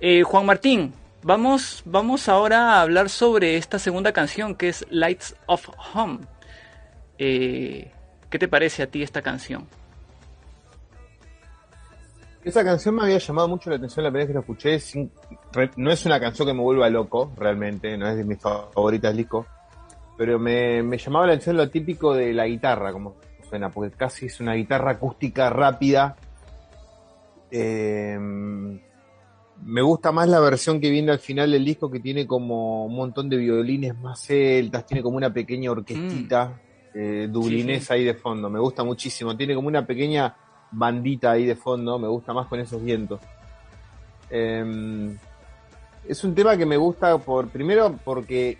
[0.00, 5.36] Eh, Juan Martín, vamos, vamos ahora a hablar sobre esta segunda canción que es Lights
[5.46, 6.20] of Home.
[7.18, 7.90] Eh,
[8.30, 9.66] ¿Qué te parece a ti esta canción?
[12.44, 14.78] Esa canción me había llamado mucho la atención la primera vez que la escuché.
[14.78, 15.10] sin-
[15.52, 19.10] re- no es una canción que me vuelva loco, realmente, no es de mis favoritas
[19.10, 19.46] del disco.
[20.16, 23.16] Pero me, me llamaba la atención lo típico de la guitarra, como
[23.48, 26.16] suena, porque casi es una guitarra acústica rápida.
[27.50, 32.86] Eh, me gusta más la versión que viene al final del disco, que tiene como
[32.86, 36.60] un montón de violines más celtas, tiene como una pequeña orquestita.
[36.98, 38.48] Eh, dublinés ahí de fondo.
[38.48, 39.36] Me gusta muchísimo.
[39.36, 40.34] Tiene como una pequeña
[40.70, 41.98] bandita ahí de fondo.
[41.98, 43.20] Me gusta más con esos vientos.
[44.30, 45.14] Eh,
[46.08, 48.56] es un tema que me gusta por primero porque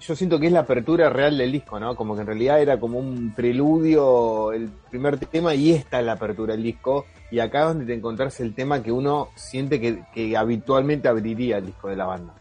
[0.00, 1.96] yo siento que es la apertura real del disco, ¿no?
[1.96, 6.12] Como que en realidad era como un preludio el primer tema y esta es la
[6.12, 7.06] apertura del disco.
[7.30, 11.56] Y acá es donde te encontrás el tema que uno siente que, que habitualmente abriría
[11.56, 12.34] el disco de la banda.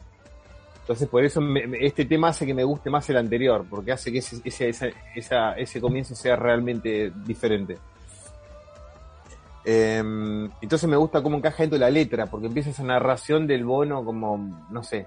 [0.89, 4.11] Entonces por eso me- este tema hace que me guste más el anterior, porque hace
[4.11, 7.77] que ese, ese, esa- esa- ese comienzo sea realmente diferente.
[9.63, 13.65] Em, entonces me gusta cómo encaja dentro de la letra, porque empieza esa narración del
[13.65, 15.05] bono como, no sé,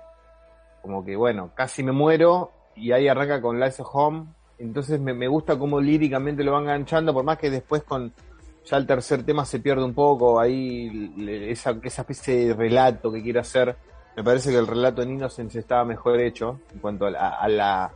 [0.83, 4.27] como que bueno, casi me muero y ahí arranca con Lights of Home.
[4.61, 8.13] Entonces me, gusta cómo líricamente lo van enganchando, por más que después con
[8.67, 11.13] ya el tercer tema se pierde un poco, ahí
[11.51, 13.77] esa, esa especie de relato que quiere hacer.
[14.17, 17.91] Me parece que el relato en Innocence estaba mejor hecho en cuanto a la,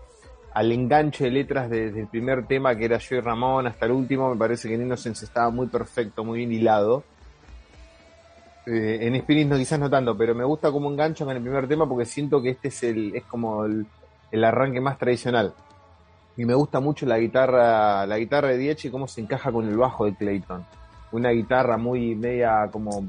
[0.55, 3.93] al enganche de letras desde el primer tema que era yo y Ramón hasta el
[3.93, 4.31] último.
[4.31, 7.05] Me parece que en Innocence estaba muy perfecto, muy bien hilado.
[8.65, 11.69] Eh, en Spirit no, quizás no tanto, pero me gusta cómo engancha con el primer
[11.69, 13.87] tema porque siento que este es el es como el,
[14.33, 15.53] el arranque más tradicional.
[16.39, 19.69] Y me gusta mucho la guitarra, la guitarra de Diech y cómo se encaja con
[19.69, 20.65] el bajo de Clayton.
[21.13, 23.07] Una guitarra muy media como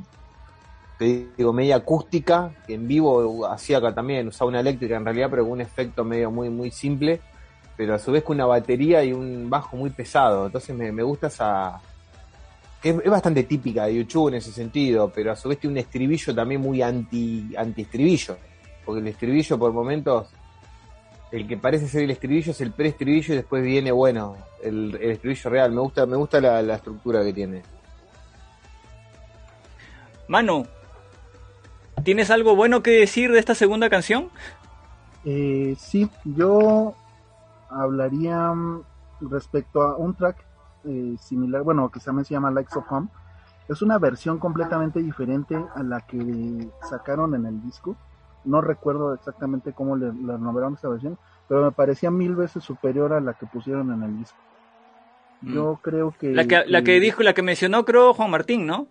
[0.98, 5.28] te digo, media acústica, que en vivo hacía acá también, usaba una eléctrica en realidad,
[5.30, 7.22] pero con un efecto medio muy, muy simple,
[7.76, 10.48] pero a su vez con una batería y un bajo muy pesado.
[10.48, 11.80] Entonces me, me gusta esa,
[12.84, 16.34] es bastante típica de YouTube en ese sentido, pero a su vez tiene un estribillo
[16.34, 18.38] también muy anti, anti estribillo,
[18.86, 20.28] porque el estribillo por momentos,
[21.32, 25.12] el que parece ser el estribillo es el pre-estribillo y después viene, bueno, el, el
[25.12, 25.72] estribillo real.
[25.72, 27.62] Me gusta, me gusta la, la estructura que tiene.
[30.30, 30.66] Manu,
[32.08, 34.30] ¿tienes algo bueno que decir de esta segunda canción?
[35.26, 36.96] Eh, sí, yo
[37.70, 38.82] hablaría mm,
[39.30, 40.38] respecto a un track
[40.86, 43.10] eh, similar, bueno, que también se llama Likes of Home.
[43.68, 47.98] Es una versión completamente diferente a la que sacaron en el disco.
[48.46, 51.18] No recuerdo exactamente cómo le, le nombraron esa versión,
[51.50, 54.38] pero me parecía mil veces superior a la que pusieron en el disco.
[55.42, 56.34] Yo creo que...
[56.34, 58.88] La que, la que dijo, la que mencionó creo Juan Martín, ¿no?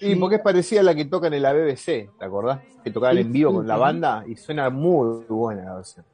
[0.00, 2.60] Sí, porque es parecida a la que tocan en la BBC, ¿te acordás?
[2.82, 6.06] Que tocaban Sí, en vivo sí, con la banda y suena muy buena la versión.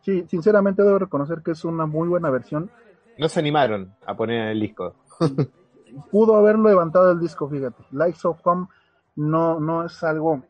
[0.00, 2.70] Sí, sinceramente debo reconocer que es una muy buena versión.
[3.18, 4.94] No se animaron a poner en el disco.
[6.10, 7.84] pudo haberlo levantado el disco, fíjate.
[7.90, 8.68] Lights of Home
[9.16, 10.42] no, no es algo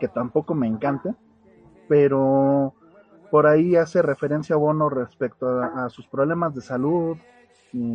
[0.00, 1.14] que tampoco me encante,
[1.88, 2.74] pero
[3.30, 7.16] por ahí hace referencia a Bono respecto a, a sus problemas de salud,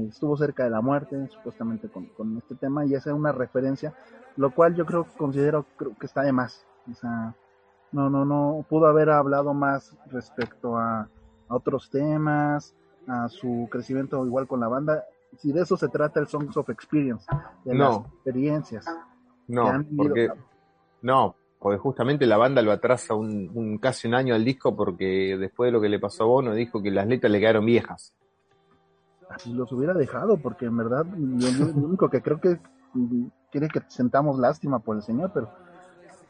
[0.09, 3.93] estuvo cerca de la muerte, supuestamente con, con este tema, y hace una referencia,
[4.37, 6.65] lo cual yo creo, considero creo que está de más.
[6.89, 7.33] O sea,
[7.91, 11.01] no, no, no, pudo haber hablado más respecto a,
[11.47, 12.73] a otros temas,
[13.07, 15.03] a su crecimiento igual con la banda.
[15.37, 17.25] Si de eso se trata el Songs of Experience,
[17.65, 17.89] de No.
[17.89, 18.85] las experiencias.
[19.47, 20.29] No, porque
[21.01, 25.35] no, porque justamente la banda lo atrasa un, un- casi un año al disco porque
[25.37, 28.13] después de lo que le pasó a Bono dijo que las letras le quedaron viejas.
[29.33, 32.59] Así los hubiera dejado, porque en verdad, yo, yo lo único que creo que
[33.51, 35.49] quiere que sentamos lástima por el señor, pero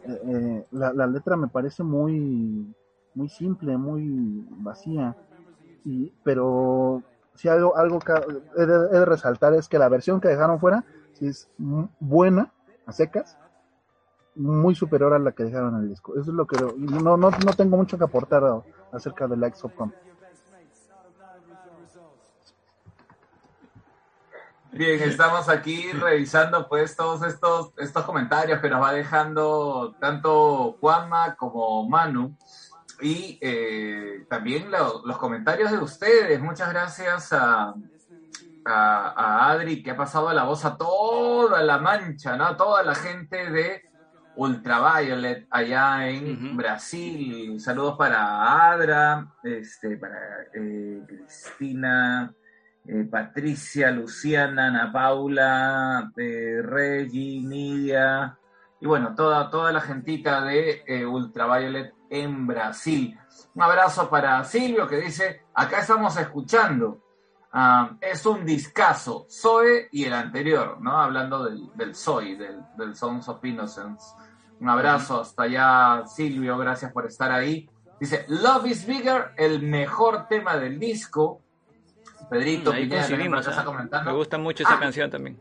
[0.03, 2.73] eh, eh, la, la letra me parece muy,
[3.13, 5.15] muy simple, muy vacía.
[5.83, 7.03] Y, pero
[7.35, 8.13] si algo, algo que
[8.57, 10.83] he de, resaltar es que la versión que dejaron fuera
[11.13, 11.49] sí es
[11.99, 12.51] buena,
[12.85, 13.37] a secas,
[14.35, 16.13] muy superior a la que dejaron en el disco.
[16.13, 18.43] Eso es lo que no, no, no tengo mucho que aportar
[18.91, 19.93] acerca de Likes of Come.
[24.73, 31.35] Bien, estamos aquí revisando pues todos estos, estos comentarios que nos va dejando tanto Juanma
[31.35, 32.37] como Manu
[33.01, 36.39] y eh, también lo- los comentarios de ustedes.
[36.39, 37.73] Muchas gracias a,
[38.63, 42.45] a, a Adri que ha pasado la voz a toda la mancha, ¿no?
[42.45, 43.81] A toda la gente de
[44.37, 46.55] Ultraviolet allá en.
[46.55, 47.59] Brasil.
[47.59, 50.17] Saludos para Adra, este, para
[50.53, 52.33] eh, Cristina.
[52.85, 58.37] Eh, Patricia, Luciana, Ana Paula, eh, Regi, Nidia,
[58.79, 63.17] y bueno, toda, toda la gentita de eh, Ultraviolet en Brasil.
[63.53, 66.99] Un abrazo para Silvio que dice, acá estamos escuchando.
[67.53, 70.97] Ah, es un discazo, Zoe y el anterior, ¿no?
[70.97, 74.15] Hablando del, del Zoe, del, del Sons of Innocence.
[74.59, 77.69] Un abrazo hasta allá, Silvio, gracias por estar ahí.
[77.99, 81.40] Dice, Love is Bigger, el mejor tema del disco.
[82.29, 83.65] Pedrito Mm, Ahí Piñera también está ¿ah?
[83.65, 84.11] comentando.
[84.11, 84.79] Me gusta mucho esa Ah.
[84.79, 85.37] canción también.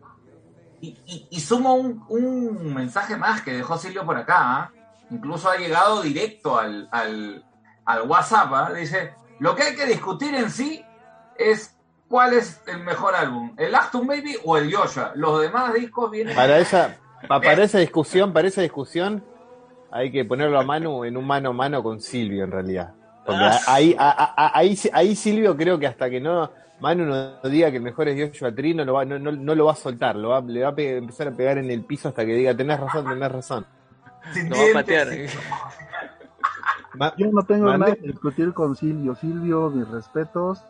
[0.80, 4.36] Y, y- y sumo un, un mensaje más que dejó Silvio por acá.
[4.38, 4.70] ¿ah?
[5.10, 7.44] Incluso ha llegado directo al, al,
[7.84, 8.72] al WhatsApp.
[8.74, 10.84] Dice, lo que hay que discutir en sí
[11.36, 11.76] es
[12.08, 15.12] cuál es el mejor álbum, el Acton Baby o el Joshua.
[15.14, 16.34] Los demás discos vienen...
[16.34, 16.96] Para esa,
[17.28, 19.24] pa- para esa discusión, para esa discusión,
[19.92, 22.94] hay que ponerlo a mano en un mano a mano con Silvio, en realidad.
[23.26, 23.58] Porque Ah.
[23.66, 26.50] ahí, a- a- a- ahí, ahí Silvio creo que hasta que no
[26.80, 29.54] Manu no diga que el mejor es Joshua Tree, no lo va, no, no, no
[29.54, 31.84] lo va a soltar, lo va, le va a pe- empezar a pegar en el
[31.84, 33.66] piso hasta que diga, tenés razón, tenés razón.
[34.32, 35.08] sin Lo va a patear.
[35.08, 35.26] sin-
[36.94, 39.14] Ma- Yo no tengo nada que discutir con Silvio.
[39.14, 40.64] Silvio, mis respetos.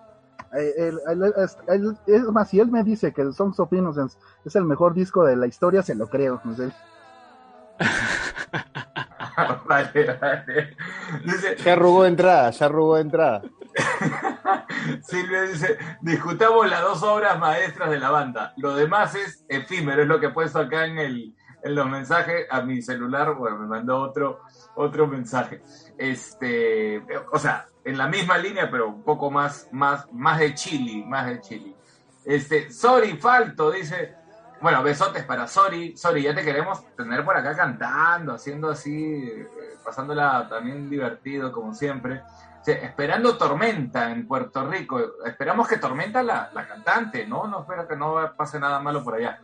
[0.59, 3.73] Eh, él- él- es, él- es más, si él me dice que el Songs of
[3.73, 6.41] Innocence es el mejor disco de la historia, se lo creo.
[6.45, 6.71] no sé.
[9.67, 10.77] vale, vale.
[11.25, 13.43] Dice, Ya arrugó de entrada, ya arrugó de entrada.
[15.03, 18.53] Silvia dice, discutamos las dos obras maestras de la banda.
[18.57, 22.47] Lo demás es efímero, es lo que he puesto acá en, el, en los mensajes
[22.51, 23.35] a mi celular.
[23.35, 24.41] Bueno, me mandó otro,
[24.75, 25.63] otro mensaje.
[25.99, 27.03] Este,
[27.33, 31.27] o sea, en la misma línea, pero un poco más, más, más de chili, más
[31.27, 31.77] de chili.
[32.25, 34.17] Este, sorry, falto, dice.
[34.61, 35.97] Bueno, besotes para Sorry.
[35.97, 39.49] Sorry, ya te queremos tener por acá cantando, haciendo así, eh,
[39.83, 42.23] pasándola también divertido, como siempre.
[42.63, 45.01] Sí, esperando Tormenta en Puerto Rico.
[45.25, 47.47] Esperamos que Tormenta la, la cantante, ¿no?
[47.47, 49.41] No espero que no pase nada malo por allá.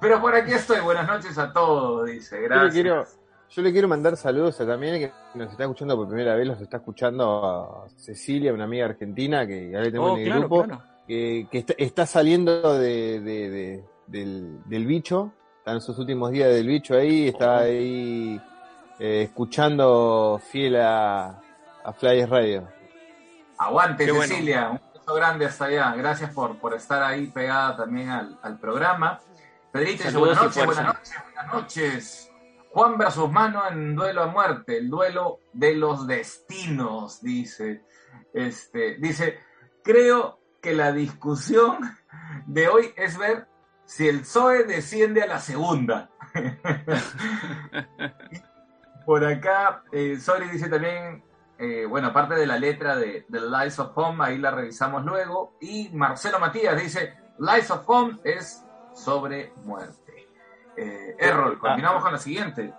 [0.00, 0.80] Pero por aquí estoy.
[0.80, 2.36] Buenas noches a todos, dice.
[2.36, 2.72] Yo le Gracias.
[2.74, 3.04] quiero,
[3.50, 6.60] yo le quiero mandar saludos a también que nos está escuchando por primera vez, los
[6.60, 10.40] está escuchando a Cecilia, una amiga argentina que ya le tengo Oh, en el claro,
[10.40, 10.82] grupo, claro.
[11.06, 16.30] que, que está, está saliendo de, de- de- del, del bicho, está en sus últimos
[16.32, 18.40] días del bicho ahí, está ahí
[18.98, 21.40] eh, escuchando fiel a,
[21.86, 22.68] a Flyers Radio.
[23.58, 24.26] Aguante, Qué bueno.
[24.26, 24.70] Cecilia.
[24.70, 25.94] Un beso grande hasta allá.
[25.94, 29.20] Gracias por, por estar ahí pegada también al, al programa.
[29.72, 32.32] Pedrito buenas noches, buenas noches, buenas noches.
[32.72, 37.84] Juan versus Mano en duelo a muerte, el duelo de los destinos, dice.
[38.34, 39.38] Este, dice,
[39.84, 41.78] creo que la discusión
[42.46, 43.46] de hoy es ver
[43.84, 46.10] si el PSOE desciende a la segunda.
[49.06, 51.22] Por acá, eh, Sori dice también,
[51.58, 55.54] eh, bueno, aparte de la letra de, de Lies of Home, ahí la revisamos luego.
[55.60, 58.62] Y Marcelo Matías dice, Lies of Home es
[58.94, 60.26] sobre muerte.
[60.76, 62.72] Eh, Errol, continuamos con la siguiente.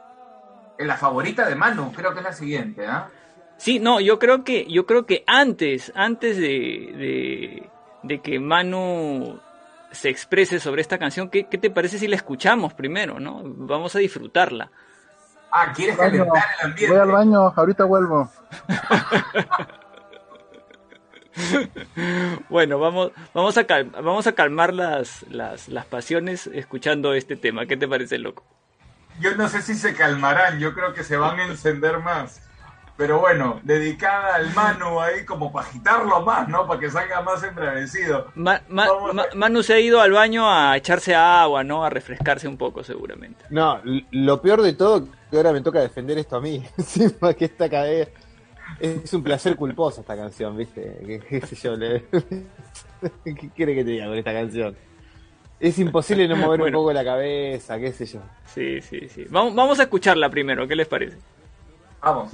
[0.78, 3.09] Eh, La favorita de Manu, creo que es la siguiente, ¿ah?
[3.57, 7.69] Sí, no, yo creo que, yo creo que antes, antes de, de,
[8.03, 9.39] de que Manu
[9.91, 13.41] se exprese sobre esta canción, ¿qué, qué te parece si la escuchamos primero, no?
[13.43, 14.69] Vamos a disfrutarla.
[15.51, 16.25] Ah, ¿quieres Baño.
[16.25, 16.93] calentar el ambiente?
[16.93, 18.29] Voy al baño, ahorita vuelvo.
[22.49, 27.65] Bueno, vamos, vamos a cal- vamos a calmar las, las, las pasiones escuchando este tema.
[27.67, 28.43] ¿Qué te parece, loco?
[29.19, 32.41] Yo no sé si se calmarán, yo creo que se van a encender más.
[32.97, 36.65] Pero bueno, dedicada al Manu ahí como para agitarlo más, ¿no?
[36.65, 38.31] Para que salga más embravecido.
[38.33, 38.61] Ma-
[39.35, 41.85] Manu se ha ido al baño a echarse agua, ¿no?
[41.85, 43.45] A refrescarse un poco, seguramente.
[43.51, 43.79] No,
[44.09, 46.63] lo peor de todo, ahora me toca defender esto a mí.
[46.78, 48.07] Encima que esta cadena
[48.80, 50.97] es un placer culposo esta canción, ¿viste?
[51.05, 51.75] ¿Qué, qué sé yo?
[51.75, 52.05] le-
[53.23, 54.75] ¿Qué quiere que te diga con esta canción?
[55.59, 56.78] Es imposible no mover Bueno.
[56.78, 58.19] un poco la cabeza, qué sé yo.
[58.53, 59.25] Sí, sí, sí.
[59.30, 61.17] Vamos, vamos a escucharla primero, ¿qué les parece?
[62.01, 62.32] Vamos.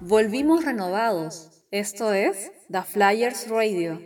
[0.00, 1.50] Volvimos renovados.
[1.70, 4.00] Esto es The Flyers Radio.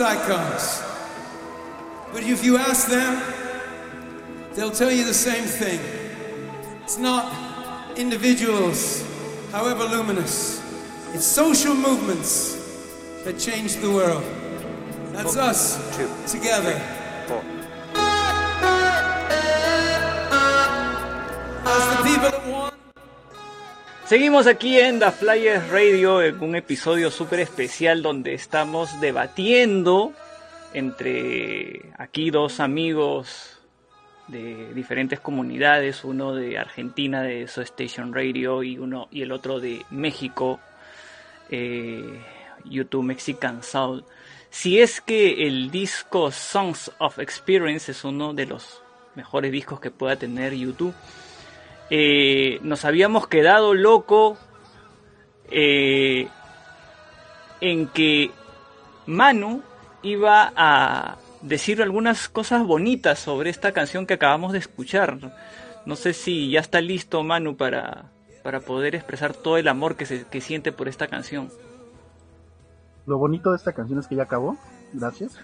[0.00, 0.82] Icons.
[2.12, 3.22] But if you ask them,
[4.54, 5.80] they'll tell you the same thing.
[6.82, 9.04] It's not individuals,
[9.52, 10.62] however luminous,
[11.14, 12.54] it's social movements
[13.24, 14.24] that change the world.
[15.12, 15.76] That's us
[16.30, 16.97] together.
[24.08, 30.14] Seguimos aquí en The Flyers Radio en un episodio súper especial donde estamos debatiendo
[30.72, 33.60] entre aquí dos amigos
[34.26, 39.60] de diferentes comunidades, uno de Argentina de So Station Radio y uno y el otro
[39.60, 40.58] de México,
[41.50, 42.24] eh,
[42.64, 44.06] YouTube Mexican Soul.
[44.48, 48.82] Si es que el disco Songs of Experience es uno de los
[49.16, 50.94] mejores discos que pueda tener YouTube.
[51.90, 54.36] Eh, nos habíamos quedado loco
[55.50, 56.28] eh,
[57.60, 58.30] en que
[59.06, 59.62] Manu
[60.02, 65.18] iba a decir algunas cosas bonitas sobre esta canción que acabamos de escuchar.
[65.86, 68.04] No sé si ya está listo Manu para,
[68.42, 71.50] para poder expresar todo el amor que, se, que siente por esta canción.
[73.06, 74.56] Lo bonito de esta canción es que ya acabó.
[74.92, 75.38] Gracias.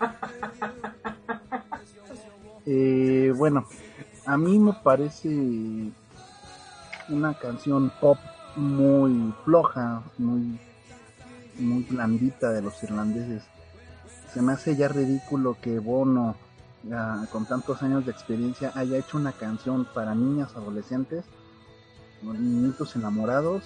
[2.64, 3.66] Eh, bueno,
[4.26, 5.28] a mí me parece
[7.08, 8.18] una canción pop
[8.56, 10.58] muy floja, muy,
[11.58, 13.42] muy blandita de los irlandeses.
[14.32, 16.36] Se me hace ya ridículo que Bono,
[16.84, 21.24] ya, con tantos años de experiencia, haya hecho una canción para niñas adolescentes,
[22.22, 23.64] niñitos enamorados.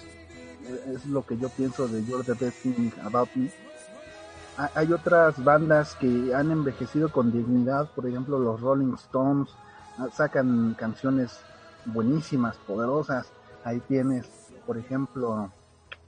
[0.65, 3.51] Eh, Es lo que yo pienso de You're the Best Thing About Me.
[4.57, 9.66] Ha- Hay otras bandas que han envejecido con dignidad, por ejemplo los Rolling Stones, ah,
[10.11, 11.43] sacan canciones
[11.85, 13.31] buenísimas, poderosas.
[13.63, 14.27] Ahí tienes,
[14.65, 15.51] por ejemplo,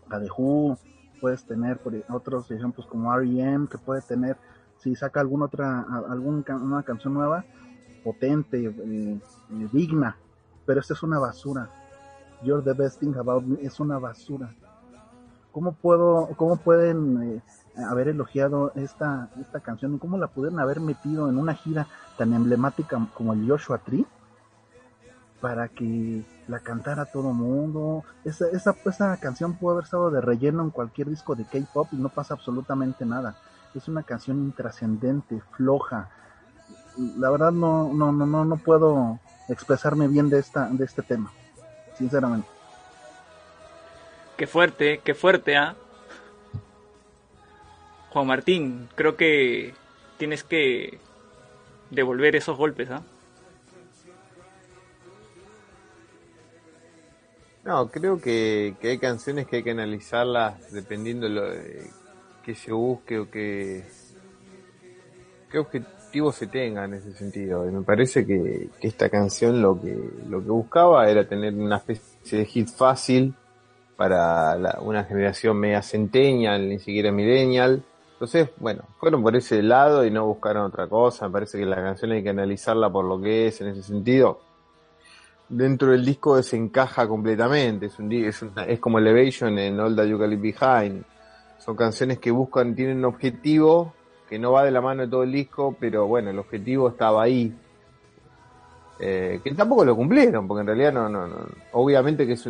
[0.09, 0.77] la de Who,
[1.19, 3.67] puedes tener por e- otros ejemplos como R.E.M.
[3.67, 4.37] que puede tener,
[4.79, 7.45] si saca alguna otra, a- algún, ca- una canción nueva,
[8.03, 8.71] potente, eh,
[9.51, 10.17] eh, digna,
[10.65, 11.69] pero esta es una basura.
[12.41, 14.53] You're the best thing about me es una basura.
[15.51, 17.41] ¿Cómo puedo, cómo pueden eh,
[17.87, 19.97] haber elogiado esta, esta canción?
[19.97, 24.05] ¿Cómo la pudieron haber metido en una gira tan emblemática como el Joshua Tree?
[25.41, 28.03] Para que la cantara todo mundo.
[28.25, 31.95] Esa, esa, esa canción pudo haber estado de relleno en cualquier disco de K-pop y
[31.95, 33.35] no pasa absolutamente nada.
[33.73, 36.09] Es una canción intrascendente, floja.
[37.17, 41.31] La verdad no, no, no, no, no puedo expresarme bien de esta, de este tema,
[41.97, 42.47] sinceramente.
[44.35, 45.75] Qué fuerte, qué fuerte, ¿ah?
[48.11, 49.73] Juan Martín, creo que
[50.17, 50.97] tienes que
[51.91, 53.03] devolver esos golpes, ¿ah?
[57.63, 61.89] No, creo que, que hay canciones que hay que analizarlas dependiendo de lo de
[62.43, 63.83] que se busque o que
[65.51, 67.67] qué objetivo se tenga en ese sentido.
[67.67, 69.95] Y me parece que, esta canción lo que
[70.27, 73.35] lo que buscaba era tener una especie de hit fácil
[73.97, 77.83] para la- una generación media centennial, ni siquiera millennial.
[78.19, 81.27] Entonces, bueno, fueron por ese lado y no buscaron otra cosa.
[81.27, 84.41] Me parece que la canción hay que analizarla por lo que es en ese sentido
[85.47, 87.85] dentro del disco desencaja completamente.
[87.85, 91.03] Es, un, es, una- es como Elevation en All That You Leave Behind.
[91.59, 93.93] Son canciones que buscan, tienen un objetivo
[94.27, 97.23] que no va de la mano de todo el disco, pero bueno, el objetivo estaba
[97.23, 97.55] ahí.
[98.99, 101.35] Eh, que tampoco lo cumplieron, porque en realidad no, no, no.
[101.71, 102.45] Obviamente que es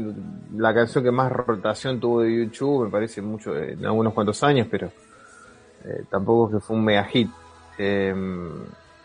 [0.55, 4.67] la canción que más rotación tuvo de YouTube, me parece mucho, en algunos cuantos años,
[4.69, 4.91] pero
[5.85, 7.29] eh, tampoco es que fue un mega hit.
[7.77, 8.13] Eh,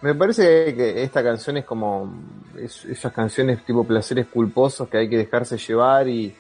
[0.03, 2.13] me parece que esta canción es como
[2.59, 6.35] es- esas canciones tipo placeres culposos que hay que dejarse llevar y,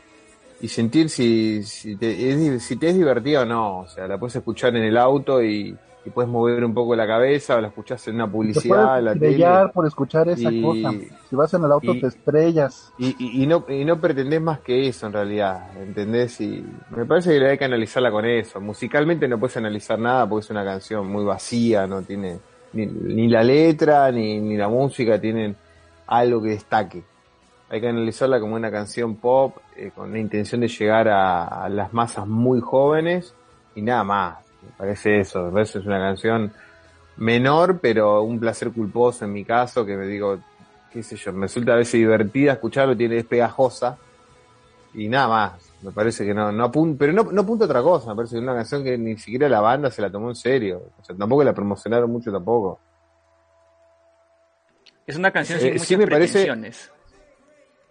[0.69, 3.81] sentir si, si, te, es, si te es divertida o no.
[3.81, 7.07] O sea, la puedes escuchar en el auto y, y puedes mover un poco la
[7.07, 9.47] cabeza o la escuchas en una Te publicidad, en la tele.
[9.73, 10.93] por escuchar esa Y- cosa.
[11.31, 12.93] Si vas en el auto y- te estrellas.
[12.99, 16.41] Y, y, y no, y no pretendés más que eso en realidad, ¿entendés?
[16.43, 18.61] Y me parece que hay que analizarla con eso.
[18.61, 22.39] Musicalmente no puedes analizar nada porque es una canción muy vacía, no tiene
[22.75, 25.57] ni, ni la letra ni, ni la música tienen
[26.07, 27.03] algo que destaque.
[27.71, 31.69] Hay que analizarla como una canción pop eh, con la intención de llegar a, a
[31.71, 33.35] las masas muy jóvenes
[33.75, 34.44] y nada más.
[34.65, 36.53] Me parece eso, me parece es una canción
[37.17, 40.39] menor, pero un placer culposo en mi caso, que me digo,
[40.93, 43.97] qué sé yo, me resulta a veces divertida escucharlo, tiene es pegajosa
[44.95, 45.71] y nada más.
[45.83, 48.39] Me parece que no, no apunta, pero no, no apunta otra cosa, me parece que
[48.39, 50.83] es una canción que ni siquiera la banda se la tomó en serio.
[50.99, 52.81] O sea, tampoco la promocionaron mucho tampoco.
[55.07, 56.81] Es una canción Eh, sin sí muchas me parece-.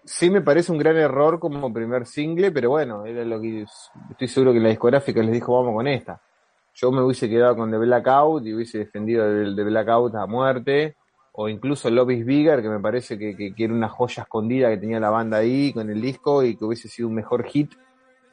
[0.05, 3.65] Sí me parece un gran error como primer single, pero bueno, era lo que
[4.11, 6.19] estoy seguro que la discográfica les dijo vamos con esta.
[6.74, 10.95] Yo me hubiese quedado con The Blackout y hubiese defendido el The Blackout a muerte,
[11.34, 14.78] o incluso Love is Bigger, que me parece que, que- era una joya escondida que
[14.78, 17.71] tenía la banda ahí con el disco y que hubiese sido un mejor hit,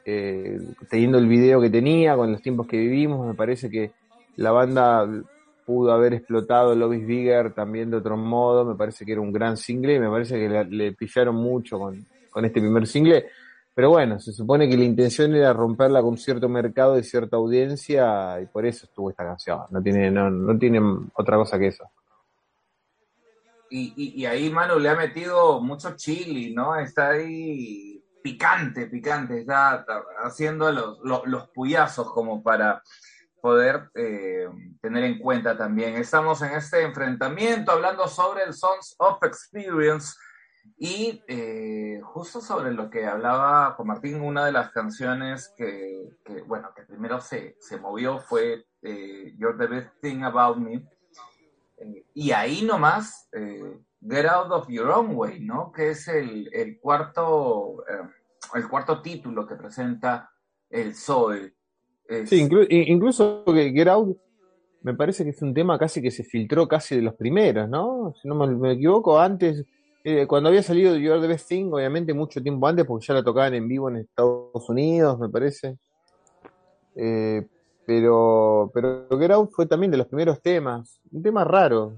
[0.05, 3.91] eh, teniendo el video que tenía, con los tiempos que vivimos, me parece que
[4.37, 5.07] la banda
[5.65, 9.31] pudo haber explotado Love is Bigger también de otro modo, me parece que era un
[9.31, 13.25] gran single y me parece que le pillaron mucho con, con este primer single,
[13.73, 18.39] pero bueno, se supone que la intención era romperla con cierto mercado y cierta audiencia
[18.41, 20.79] y por eso estuvo esta canción, no tiene, no, no tiene
[21.13, 21.85] otra cosa que eso.
[23.69, 26.75] Y, y, y ahí Manu le ha metido mucho chili, ¿no?
[26.75, 29.85] Está ahí picante, picante, está,
[30.23, 32.81] haciendo los, los, los puyazos como para
[33.41, 34.47] poder eh,
[34.81, 35.95] tener en cuenta también.
[35.95, 40.15] Estamos en este enfrentamiento hablando sobre el Sons of Experience
[40.83, 46.41] y eh, justo sobre lo que hablaba con Martín, una de las canciones que, que,
[46.41, 50.83] bueno, que primero se, se movió fue eh, You're the Best Thing About Me.
[51.77, 55.71] Eh, y ahí nomás, eh, Get Out of Your Own Way, ¿no?
[55.71, 58.07] Que es el, el cuarto, eh,
[58.55, 60.31] el cuarto título que presenta
[60.67, 61.53] el Zoe.
[62.07, 64.17] Es- Sí, inclu- incluso que Get Out
[64.81, 68.15] me parece que es un tema casi que se filtró casi de los primeros, ¿no?
[68.19, 69.63] Si no me, me equivoco, antes,
[70.03, 73.23] eh, cuando había salido You're the Best Thing, obviamente mucho tiempo antes, porque ya la
[73.23, 75.77] tocaban en vivo en Estados Unidos, me parece.
[76.95, 77.45] Eh,
[77.85, 81.93] pero, pero Get Out fue también de los primeros temas, un tema raro.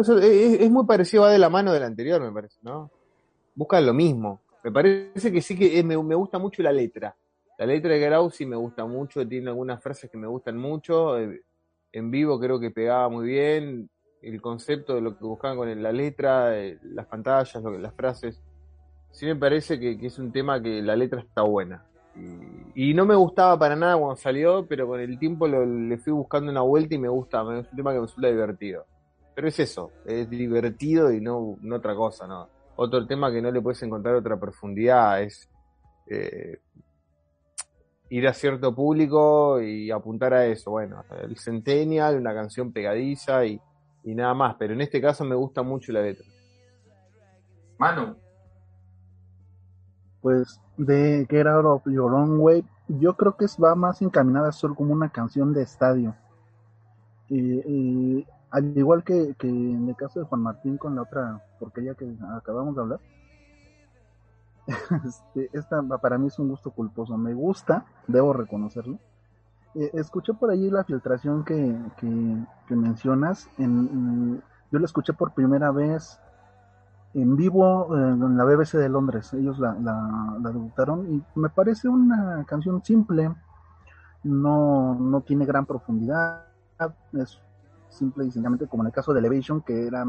[0.00, 2.90] Es muy parecido, va de la mano del anterior, me parece, ¿no?
[3.54, 4.40] Buscan lo mismo.
[4.62, 7.14] Me parece que sí que eh, me, me gusta mucho la letra.
[7.58, 10.56] La letra de Get Out sí me gusta mucho, tiene algunas frases que me gustan
[10.56, 11.18] mucho.
[11.18, 11.42] eh,
[11.92, 13.88] En vivo creo que pegaba muy bien.
[14.22, 18.40] El concepto de lo que buscaban con la letra, eh, las pantallas, las frases.
[19.10, 21.84] Sí me parece que, es un tema que la letra está buena.
[22.74, 26.12] Y, no me gustaba para nada cuando salió, pero con el tiempo lo- le fui
[26.12, 27.42] buscando una vuelta y me gusta.
[27.58, 28.86] Es un tema que me resulta divertido.
[29.34, 32.48] Pero es eso, es divertido y no, no otra cosa, ¿no?
[32.74, 35.48] Otro tema que no le puedes encontrar otra profundidad es
[36.08, 36.58] eh,
[38.10, 40.72] ir a cierto público y apuntar a eso.
[40.72, 43.60] Bueno, el Centennial, una canción pegadiza y,
[44.10, 44.56] y nada más.
[44.58, 46.26] Pero en este caso me gusta mucho la letra.
[47.78, 48.16] Manu,
[50.20, 54.48] Pues de Get Out of Your Own Way, yo creo que es- va más encaminada
[54.48, 56.14] a ser como una canción de estadio.
[57.28, 57.38] Y,
[58.20, 61.94] y al igual que, que en el caso de Juan Martín con la otra porquería
[61.94, 63.00] que acabamos de hablar,
[65.06, 67.16] este, esta para mí es un gusto culposo.
[67.16, 68.98] Me gusta, debo reconocerlo.
[69.78, 73.48] Eh, escuché por allí la filtración que, que, mencionas.
[73.58, 76.18] En, en- yo la escuché por primera vez
[77.14, 79.32] en vivo eh, en la BBC de Londres.
[79.34, 83.30] Ellos la, la, la debutaron y me parece una canción simple.
[84.24, 86.44] No, no tiene gran profundidad.
[87.12, 87.38] Es
[87.88, 90.04] simple y sencillamente como en el caso de Elevation, que era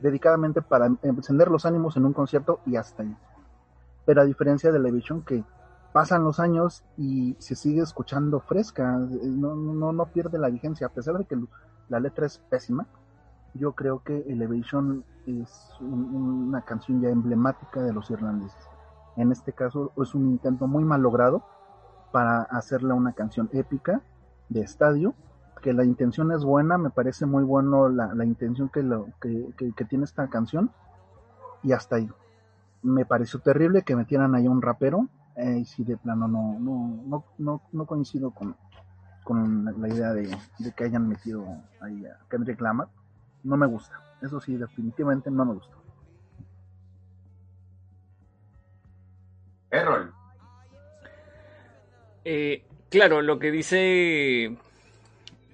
[0.00, 3.16] dedicadamente para encender los ánimos en un concierto y hasta ahí.
[4.04, 5.44] Pero a diferencia de Elevation, que
[5.92, 10.86] pasan los años y se sigue escuchando fresca, eh, no, no, no pierde la vigencia,
[10.86, 11.36] a pesar de que
[11.88, 12.86] la letra es pésima.
[13.54, 18.68] Yo creo que Elevation es un- una canción ya emblemática de los irlandeses.
[19.16, 21.42] En este caso es un intento muy mal logrado
[22.12, 24.00] para hacerla una canción épica
[24.48, 25.14] de estadio,
[25.60, 29.52] que la intención es buena, me parece muy bueno la, la intención que, lo, que,
[29.56, 30.70] que- que tiene esta canción
[31.62, 32.08] y hasta ahí.
[32.82, 36.58] Me pareció terrible que metieran ahí a un rapero, eh, y si de plano no,
[36.58, 38.56] no, no, no, no coincido con,
[39.24, 40.28] con la- la idea de,
[40.58, 41.46] de que hayan metido
[41.80, 42.88] ahí a Kendrick Lamar.
[43.44, 43.94] No me gusta.
[44.22, 45.74] Eso sí, definitivamente no me gusta.
[49.70, 50.12] Errol.
[52.24, 54.56] Eh, claro, lo que dice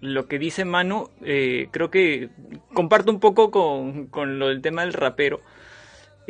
[0.01, 2.31] lo que dice Manu, eh, creo que
[2.73, 5.41] comparto un poco con, con lo del tema del rapero.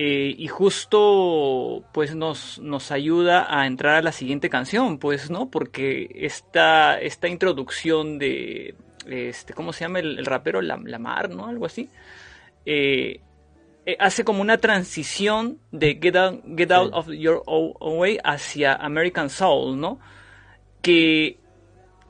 [0.00, 5.50] Eh, y justo pues nos, nos ayuda a entrar a la siguiente canción, pues, ¿no?
[5.50, 8.76] Porque esta, esta introducción de
[9.06, 10.60] este, ¿cómo se llama el, el rapero?
[10.62, 11.46] Lam- Lamar, ¿no?
[11.46, 11.90] Algo así.
[12.64, 13.20] Eh,
[13.86, 18.74] eh, hace como una transición de Get Out, Get Out of Your Own Way hacia
[18.74, 19.98] American Soul, ¿no?
[20.80, 21.38] Que,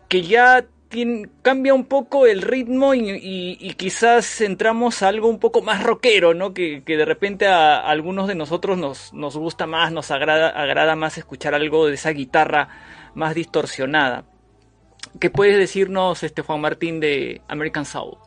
[0.09, 5.39] que ya tien- cambia un poco el ritmo y, y- quizás entramos a algo un
[5.39, 6.55] poco más rockero, ¿no?
[6.55, 10.97] Que, de repente a, a algunos de nosotros nos, nos gusta más, nos agrada, agrada
[10.97, 12.69] más escuchar algo de esa guitarra
[13.15, 14.25] más distorsionada.
[15.21, 18.19] ¿Qué puedes decirnos, este Juan Martín, de American Soul?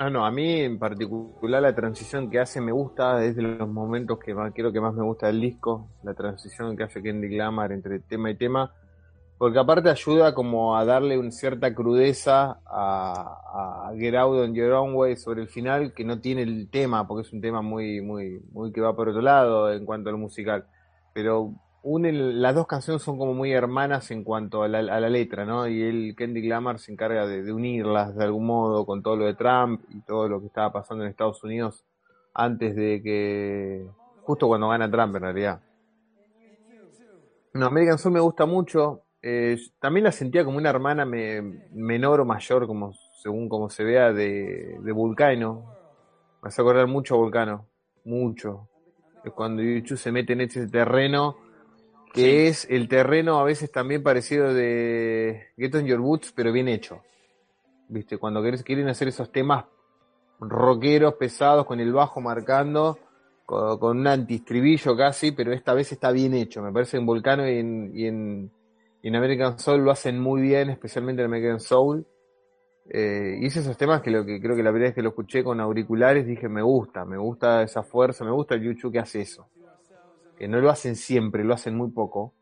[0.00, 3.68] Ah, no, a mí en particular la transición que hace me gusta, es de los
[3.68, 7.32] momentos que más, creo que más me gusta del disco, la transición que hace Kendrick
[7.32, 8.72] Lamar entre tema y tema,
[9.38, 14.94] porque aparte ayuda como a darle una cierta crudeza a, a Get Out Your Own
[14.94, 18.40] Way sobre el final, que no tiene el tema, porque es un tema muy, muy,
[18.50, 20.66] muy que va por otro lado en cuanto a lo musical,
[21.14, 25.08] pero une, las dos canciones son como muy hermanas en cuanto a la, a la
[25.08, 25.68] letra, ¿no?
[25.68, 29.26] Y él, Kendrick Lamar, se encarga de, de unirlas de algún modo con todo lo
[29.26, 31.84] de Trump y todo lo que estaba pasando en Estados Unidos
[32.34, 33.86] antes de que,
[34.22, 35.60] justo cuando gana Trump en realidad.
[37.54, 39.04] No, American Soul me gusta mucho.
[39.22, 41.42] Eh, también la sentía como una hermana me-
[41.72, 42.92] menor o mayor, como
[43.22, 45.64] según como se vea, de, de Vulcano.
[46.42, 47.66] Me hace acordar mucho a Vulcano.
[48.04, 48.68] Mucho.
[49.24, 51.36] Es cuando YouTube se mete en ese terreno
[52.14, 56.68] que es el terreno a veces también parecido de Get on Your Boots, pero bien
[56.68, 57.02] hecho.
[57.88, 58.16] ¿Viste?
[58.18, 59.64] Cuando quieren hacer esos temas
[60.40, 62.98] rockeros, pesados, con el bajo marcando,
[63.44, 66.62] con, con un antistribillo casi, pero esta vez está bien hecho.
[66.62, 68.50] Me parece en Volcano y en, y en,
[69.02, 72.06] y en American Soul lo hacen muy bien, especialmente en American Soul.
[72.90, 75.44] Eh, hice esos temas que lo que creo que la primera vez que lo escuché
[75.44, 79.20] con auriculares dije me gusta, me gusta esa fuerza, me gusta el YouTube que hace
[79.20, 79.50] eso
[80.38, 82.32] que no lo hacen siempre, lo hacen muy poco,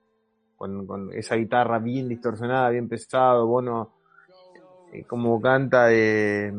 [0.56, 3.94] con, con esa guitarra bien distorsionada, bien pesado, Bono,
[4.92, 6.52] eh, como canta, eh,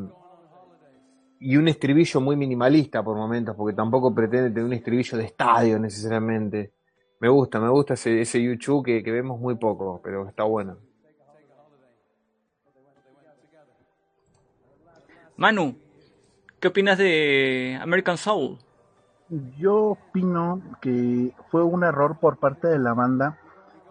[1.40, 5.78] y un estribillo muy minimalista por momentos, porque tampoco pretende tener un estribillo de estadio
[5.78, 6.74] necesariamente.
[7.20, 10.78] Me gusta, me gusta ese, ese YouTube que, que vemos muy poco, pero está bueno.
[15.36, 15.78] Manu,
[16.60, 18.58] ¿qué opinas de American Soul?
[19.58, 23.40] Yo opino que fue un error por parte de la banda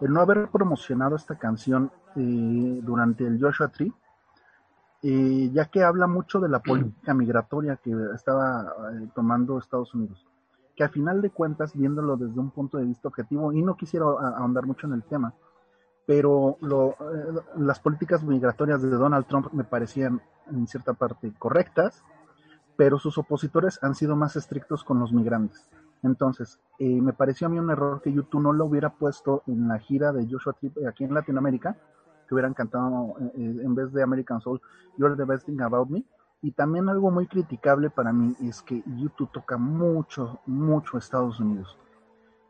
[0.00, 3.92] el no haber promocionado esta canción eh, durante el Joshua Tree,
[5.02, 10.26] eh, ya que habla mucho de la política migratoria que estaba eh, tomando Estados Unidos.
[10.76, 14.06] Que a final de cuentas, viéndolo desde un punto de vista objetivo, y no quisiera
[14.06, 15.34] ahondar mucho en el tema,
[16.06, 20.20] pero lo, eh, las políticas migratorias de Donald Trump me parecían
[20.50, 22.04] en cierta parte correctas,
[22.76, 25.68] pero sus opositores han sido más estrictos con los migrantes.
[26.02, 29.66] Entonces, eh, me pareció a mí un error que YouTube no lo hubiera puesto en
[29.68, 31.76] la gira de Joshua Tree aquí en Latinoamérica,
[32.28, 34.60] que hubieran cantado eh, eh, en vez de American Soul,
[34.98, 36.04] You're the Best Thing About Me.
[36.46, 41.76] Y también algo muy criticable para mí es que YouTube toca mucho, mucho Estados Unidos.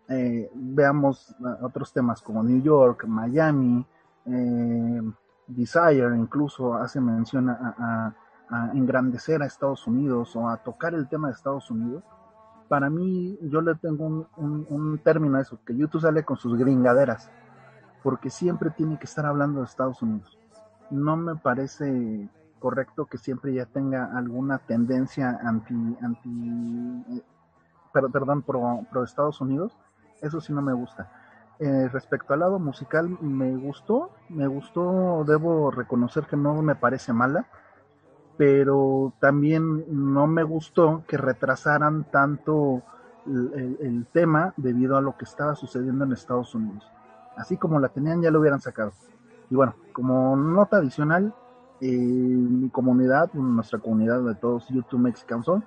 [0.07, 3.87] Eh, veamos uh, otros temas como New York, Miami,
[4.27, 5.01] eh,
[5.47, 8.15] Desire, incluso hace mención a,
[8.75, 12.05] engrandecer a Estados Unidos o a tocar el tema de Estados Unidos.
[12.69, 17.31] Para mí, yo le tengo un término a eso, que YouTube sale con sus gringaderas,
[18.03, 20.39] porque siempre tiene que estar hablando de Estados Unidos.
[20.91, 22.29] No me parece
[22.67, 26.31] correcto que siempre ya tenga alguna tendencia anti, anti
[27.17, 27.23] eh,
[27.93, 29.73] per- perdón, pro, pro Estados Unidos.
[30.21, 31.09] Eso sí no me gusta.
[31.59, 37.13] Eh, respecto al lado musical, me gustó, me gustó, debo reconocer que no me parece
[37.13, 37.47] mala,
[38.37, 42.83] pero también no me gustó que retrasaran tanto
[43.27, 46.85] el, el- el tema debido a lo que estaba sucediendo en Estados Unidos.
[47.37, 48.93] Así como la tenían, ya lo hubieran sacado.
[49.51, 51.35] Y bueno, como nota adicional,
[51.81, 55.63] eh, mi comunidad, nuestra comunidad de todos YouTube Mexican Song,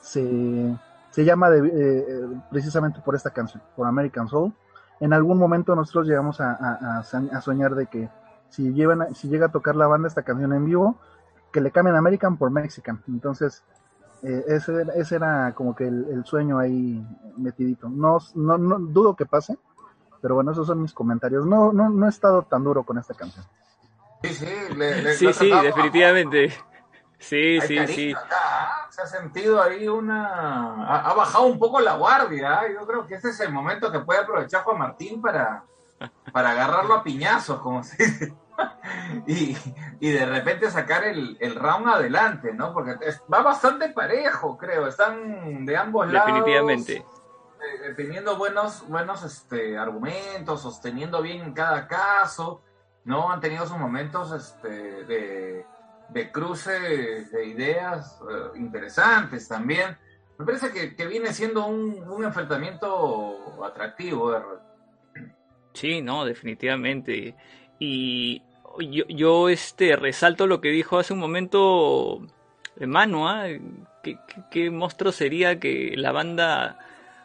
[0.00, 0.76] se,
[1.10, 4.52] se llama eh, eh, precisamente por esta canción, por American Soul.
[5.00, 8.08] En algún momento nosotros llegamos a, a- a soñ- a soñar de que
[8.48, 10.96] si, llevan si llega a tocar la banda esta canción en vivo,
[11.52, 13.02] que le cambien American por Mexican.
[13.08, 13.62] Entonces,
[14.22, 17.04] eh, ese, ese era como que el, sueño ahí
[17.36, 17.88] metidito.
[17.88, 19.58] No, no dudo que pase,
[20.20, 21.46] pero bueno, esos son mis comentarios.
[21.46, 23.44] No, no, no he estado tan duro con esta canción.
[24.22, 24.46] Sí, sí,
[24.76, 26.50] le, le- Sí, sí, definitivamente.
[27.18, 28.12] Sí, Hay sí, sí.
[28.12, 28.86] acá, ¿ah?
[28.90, 30.84] Se ha sentido ahí una...
[30.86, 32.60] Ha, ha bajado un poco la guardia.
[32.60, 32.62] ¿ah?
[32.72, 35.64] Yo creo que este es el momento que puede aprovechar Juan Martín para,
[36.32, 38.34] para agarrarlo a piñazos, como se dice.
[39.26, 39.56] Y,
[40.00, 42.74] y de repente sacar el, el round adelante, ¿no?
[42.74, 44.86] Porque es- va bastante parejo, creo.
[44.86, 46.26] Están de ambos lados.
[46.26, 46.96] Definitivamente.
[46.96, 52.60] eh, teniendo buenos, buenos este, argumentos, sosteniendo bien en cada caso,
[53.04, 53.30] ¿no?
[53.32, 54.68] Han tenido sus momentos este,
[55.04, 55.64] de,
[56.08, 59.96] de cruce de ideas eh, interesantes también.
[60.38, 64.32] Me parece que, que viene siendo un, un enfrentamiento atractivo.
[64.32, 64.40] de-
[65.72, 67.34] Sí, no, definitivamente.
[67.78, 68.42] Y
[68.78, 72.20] yo, yo este, resalto lo que dijo hace un momento
[72.80, 73.44] Manu, ¿ah?
[74.02, 76.78] ¿Qué, qué, qué monstruo sería que la banda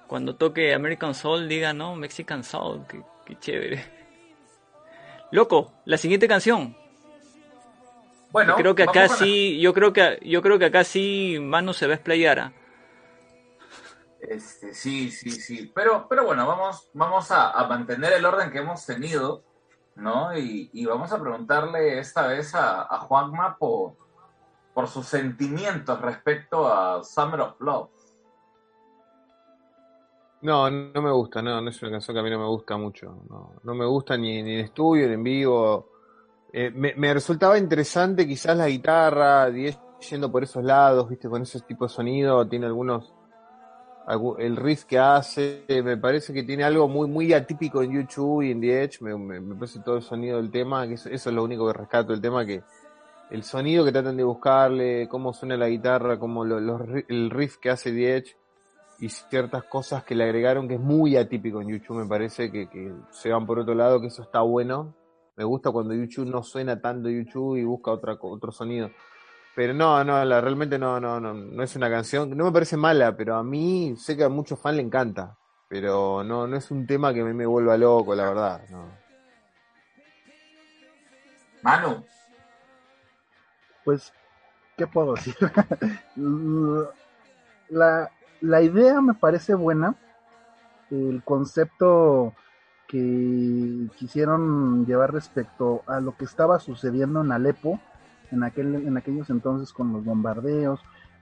[0.08, 3.95] cuando toque American Soul diga, no, Mexican Soul, qué, qué chévere.
[5.36, 6.78] Loco, la siguiente canción.
[8.32, 11.74] Bueno, yo creo que acá sí, yo creo que yo creo que acá sí Manu
[11.74, 12.40] se va a explayar.
[12.40, 12.54] ¿ah?
[14.22, 15.70] Este, sí, sí, sí.
[15.76, 19.44] Pero, pero bueno, vamos, vamos a, a mantener el orden que hemos tenido,
[19.96, 20.38] ¿no?
[20.38, 23.98] Y, y vamos a preguntarle esta vez a, a Juanma por,
[24.74, 27.90] por sus sentimientos respecto a Summer of Love.
[30.46, 32.78] No, no me gusta, no, no es una canción que a mí no me gusta
[32.78, 33.08] mucho.
[33.30, 35.90] No, no me gusta ni, en estudio, ni en vivo.
[36.54, 41.86] Eh, me, resultaba interesante quizás la guitarra, yendo por esos lados, viste, con ese tipo
[41.86, 43.12] de sonido, tiene algunos,
[44.06, 48.44] algu- el riff que hace, me parece que tiene algo muy, muy atípico en YouTube
[48.44, 51.66] y en The me, parece todo el sonido del tema, que eso, es lo único
[51.66, 52.62] que rescato del tema, que
[53.32, 57.58] el sonido que tratan de buscarle, cómo suena la guitarra, cómo lo- ri- el riff
[57.58, 58.18] que hace The
[59.00, 62.68] y ciertas cosas que le agregaron que es muy atípico en YouTube, me parece que,
[62.70, 64.96] que se van por otro lado, que eso está bueno.
[65.36, 68.90] Me gusta cuando YouTube no suena tanto YouTube y busca otra, co- otro sonido.
[69.56, 72.78] Pero no, no, la, realmente no, no, no, no es una canción, no me parece
[72.78, 75.38] mala, pero a mí sé que a muchos fans le encanta.
[75.68, 78.62] Pero no, no es un tema que a mí me vuelva loco, la verdad.
[78.70, 78.86] No.
[81.62, 82.04] Manu,
[83.84, 84.14] Pues,
[84.78, 85.36] ¿qué puedo decir?
[87.70, 88.12] la,
[88.46, 89.96] la idea me parece buena.
[90.92, 92.34] El concepto
[92.88, 97.80] que quisieron llevar respecto a lo que estaba sucediendo en Alepo
[98.32, 100.80] en, aquel, en aquellos entonces con los bombardeos.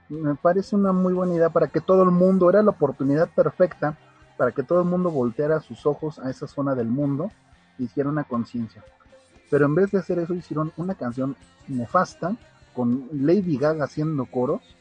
[0.08, 3.96] Me parece una muy buena idea para que todo el mundo, era la oportunidad perfecta
[4.36, 7.30] para que todo el mundo volteara sus ojos a esa zona del mundo
[7.78, 8.84] e hiciera una conciencia.
[9.50, 11.36] Pero en vez de hacer eso, hicieron una canción
[11.68, 12.36] nefasta
[12.74, 14.76] con Lady Gaga haciendo coros,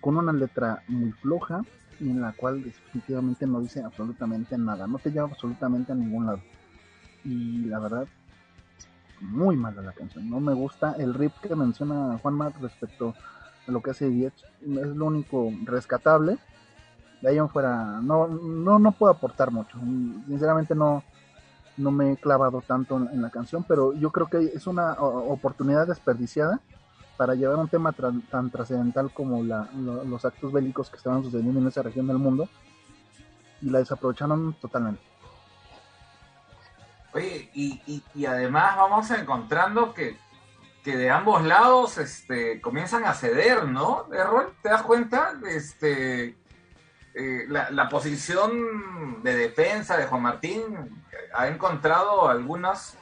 [0.00, 1.62] con una letra muy floja
[2.00, 6.26] y en la cual definitivamente no dice absolutamente nada, no te lleva absolutamente a ningún
[6.26, 6.40] lado.
[7.24, 8.06] Y la verdad,
[9.20, 13.14] muy mala la canción, no me gusta el rip que menciona Juanma respecto
[13.66, 14.32] a lo que hace Diez,
[14.62, 16.38] es lo único rescatable.
[17.20, 19.78] De ahí en fuera, no, no, no puedo aportar mucho.
[20.26, 21.04] Sinceramente no,
[21.76, 25.86] no me he clavado tanto en, la canción, pero yo creo que es una oportunidad
[25.86, 26.60] desperdiciada
[27.20, 31.22] para llevar un tema tran- tan trascendental como la- lo- los actos bélicos que estaban
[31.22, 32.48] sucediendo en esa región del mundo
[33.60, 35.02] y la desaprovecharon totalmente.
[37.12, 40.16] oye, y, además vamos encontrando que,
[40.82, 44.06] que de ambos lados este, comienzan a ceder, ¿no?
[44.14, 45.34] Errol, ¿te das cuenta?
[45.46, 46.38] Este,
[47.14, 50.62] eh, la, la posición de defensa de Juan Martín
[51.34, 52.94] ha encontrado algunos,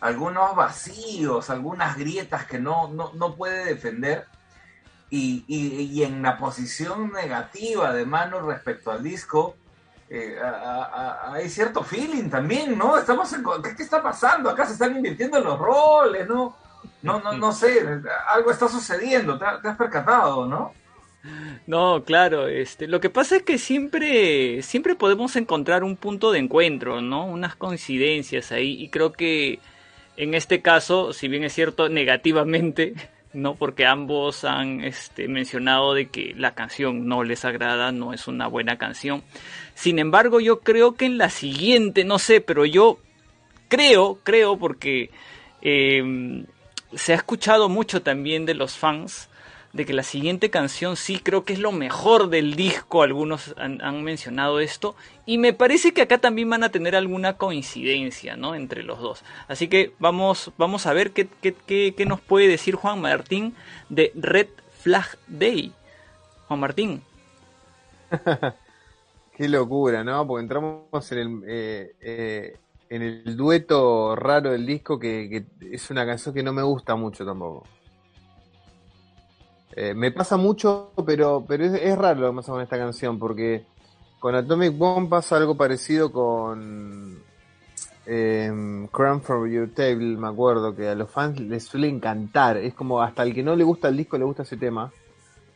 [0.00, 4.26] algunos vacíos, algunas grietas que no, no, no puede defender.
[5.10, 9.56] Y, y- en la posición negativa de Manu respecto al disco,
[10.08, 10.36] eh,
[11.32, 12.98] hay cierto feeling también, ¿no?
[12.98, 14.50] Estamos en, ¿qué, qué está pasando?
[14.50, 16.56] Acá se están invirtiendo los roles, ¿no?
[17.02, 17.80] No, no, no sé,
[18.32, 20.76] algo está sucediendo, te, te has percatado, ¿no?
[21.66, 26.38] No, claro, este, lo que pasa es que siempre, siempre podemos encontrar un punto de
[26.40, 27.24] encuentro, ¿no?
[27.26, 29.60] Unas coincidencias ahí, y creo que
[30.16, 32.94] en este caso, si bien es cierto, negativamente,
[33.32, 33.54] ¿no?
[33.54, 38.46] Porque ambos han este, mencionado de que la canción no les agrada, no es una
[38.46, 39.22] buena canción.
[39.74, 42.98] Sin embargo, yo creo que en la siguiente, no sé, pero yo
[43.68, 45.10] creo, creo, porque
[45.62, 46.44] eh,
[46.94, 49.28] se ha escuchado mucho también de los fans
[49.74, 54.04] de que la siguiente canción sí creo que es lo mejor del disco, algunos han,
[54.04, 54.94] mencionado esto,
[55.26, 58.54] y me parece que acá también van a tener alguna coincidencia, ¿no?
[58.54, 59.24] Entre los dos.
[59.48, 63.56] Así que vamos, vamos a ver qué, qué, qué, qué nos puede decir Juan Martín
[63.88, 64.46] de Red
[64.80, 65.72] Flag Day.
[66.46, 67.02] Juan Martín.
[69.36, 70.24] Qué locura, ¿no?
[70.24, 72.56] Porque entramos en el, eh, eh,
[72.88, 77.26] en el dueto raro del disco que es una canción que no me gusta mucho
[77.26, 77.66] tampoco.
[79.76, 83.18] Eh, me pasa mucho, pero, pero es, es raro lo que pasa con esta canción,
[83.18, 83.64] porque
[84.20, 87.22] con Atomic Bomb pasa algo parecido con
[88.06, 92.56] eh, Crumb from Your Table, me acuerdo, que a los fans les suele encantar.
[92.56, 94.92] Es como hasta el que no le gusta el disco le gusta ese tema.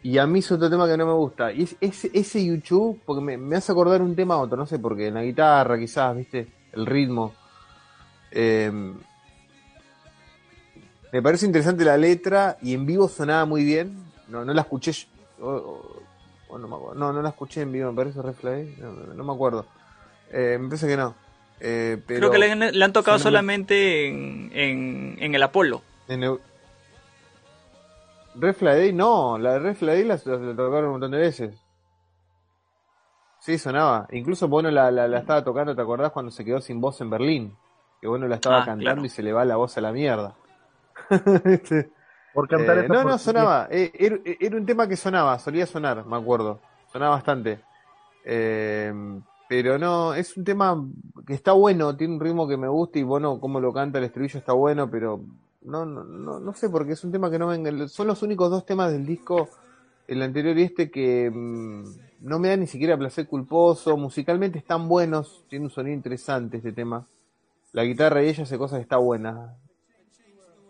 [0.03, 1.53] Y a mí es otro tema que no me gusta.
[1.53, 4.67] Y es ese, ese YouTube, porque me, me hace acordar un tema a otro, no
[4.67, 7.35] sé por qué, en la guitarra quizás, viste, el ritmo.
[8.31, 8.71] Eh,
[11.13, 14.08] me parece interesante la letra y en vivo sonaba muy bien.
[14.29, 14.93] No, no la escuché.
[14.93, 15.07] yo-
[15.41, 16.03] o- o-
[16.51, 16.95] o no, me acuerdo.
[16.99, 19.67] no, no la escuché en vivo, me parece Red Flag, no, no- me acuerdo.
[20.31, 21.15] Eh, me parece que no.
[21.61, 25.83] Eh, pero Creo que le, han- le han tocado solamente- en, en, en el Apolo.
[26.09, 26.41] En Eu-
[28.37, 31.11] Red Flag Day, no, la de Red Flag Day la, la- la tocaron un montón
[31.11, 31.55] de veces.
[33.41, 34.07] Sí, sonaba.
[34.13, 37.11] Incluso Bono la, la, la estaba tocando, ¿te acordás cuando se quedó sin voz en
[37.11, 37.57] Berlín?
[38.01, 39.05] Que Bono la estaba Ah, cantando claro.
[39.05, 40.35] y se le va la voz a la mierda.
[41.45, 41.91] Este,
[42.39, 43.67] Por cantar eh, no, no, sonaba.
[43.69, 46.61] Eh, era, era un tema que sonaba, solía sonar, me acuerdo.
[46.93, 47.59] Sonaba bastante.
[48.25, 48.93] Eh,
[49.49, 50.87] pero no, es un tema
[51.27, 54.05] que está bueno, tiene un ritmo que me gusta y bueno, como lo canta el
[54.05, 55.21] estribillo está bueno, pero
[55.63, 58.49] no, no, no, no sé porque es un tema que no me son los únicos
[58.53, 59.49] dos temas del disco,
[60.07, 61.83] el anterior y este, que mm,
[62.21, 66.71] no me da ni siquiera placer culposo, musicalmente están buenos, tiene un sonido interesante este
[66.71, 67.05] tema.
[67.73, 69.57] La guitarra y ella hace cosas que está buena,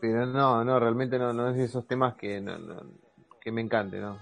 [0.01, 2.82] pero no, no, realmente no, no es de esos temas que, no, no-
[3.40, 4.18] que me encante, ¿no?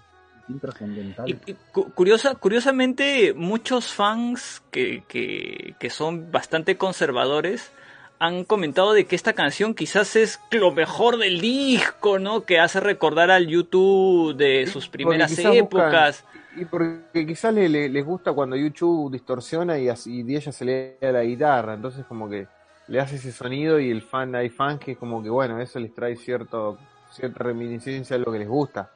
[0.48, 1.28] Intrascendental.
[1.28, 7.72] Y, y cu- curiosa, curiosamente, muchos fans que, que, que son bastante conservadores
[8.18, 12.44] han comentado de que esta canción quizás es lo mejor del disco, ¿no?
[12.44, 16.24] Que hace recordar al YouTube de sus primeras buscan- épocas.
[16.56, 20.64] y porque quizás le, le- les gusta cuando YouTube distorsiona y, así, y ella se
[20.64, 22.46] le da la guitarra, entonces como que
[22.88, 25.94] le hace ese sonido y el fan, hay fans que como que bueno, eso les
[25.94, 26.78] trae cierto
[27.10, 28.90] cierta reminiscencia de lo que les gusta.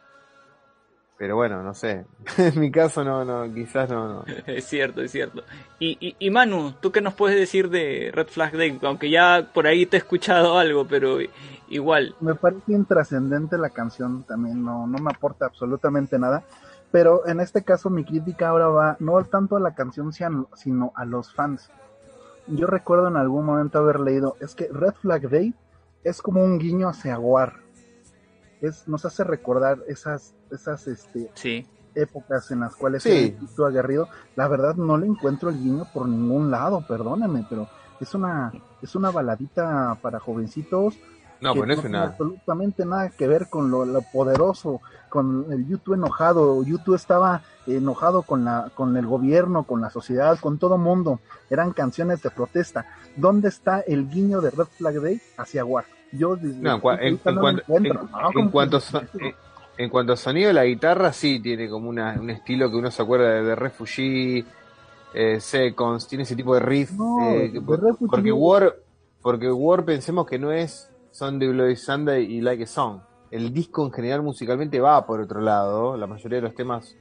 [1.17, 2.07] Pero bueno, no sé.
[2.39, 4.25] en mi caso no, no, quizás no, no.
[4.47, 5.43] Es cierto, es cierto.
[5.79, 8.79] Y, y, y Manu, ¿tú qué nos puedes decir de Red Flag Day?
[8.83, 11.19] Aunque ya por ahí te he escuchado algo, pero
[11.69, 12.15] igual.
[12.21, 16.43] Me parece intrascendente la canción, también no, no me aporta absolutamente nada.
[16.91, 21.05] Pero en este caso mi crítica ahora va no tanto a la canción sino a
[21.05, 21.71] los fans.
[22.51, 25.55] Yo recuerdo en algún momento haber leído, es que Red Flag Day
[26.05, 27.55] es como un guiño hacia War.
[28.61, 31.67] Es, nos hace recordar esas, esas este, Sí.
[31.95, 33.11] épocas en las cuales Sí.
[33.11, 34.09] espíritu aguerrido.
[34.37, 37.69] La verdad no le encuentro el guiño por ningún lado, perdónenme, pero
[38.01, 40.99] es una, es una baladita para jovencitos
[41.41, 42.07] No, que pero no es tiene una.
[42.09, 46.63] absolutamente nada que ver con lo, lo poderoso, con el YouTube enojado.
[46.63, 51.21] YouTube estaba enojado con la, con el gobierno, con la sociedad, con todo mundo.
[51.49, 52.87] Eran canciones de protesta.
[53.17, 55.85] ¿Dónde está el guiño de Red Flag Day hacia War?
[56.13, 57.17] Yo No, en,
[58.51, 63.03] cuanto, a sonido de la guitarra, sí, tiene como una, un estilo que uno se
[63.03, 64.45] acuerda de, de Refugee,
[65.15, 66.93] eh, Seconds, tiene ese tipo de riff.
[66.93, 68.75] No, eh, de porque War,
[69.23, 73.01] porque War pensemos que no es Sunday Bloody Sunday y Like a Song.
[73.31, 76.97] El disco en general musicalmente va por otro lado, la mayoría de los temas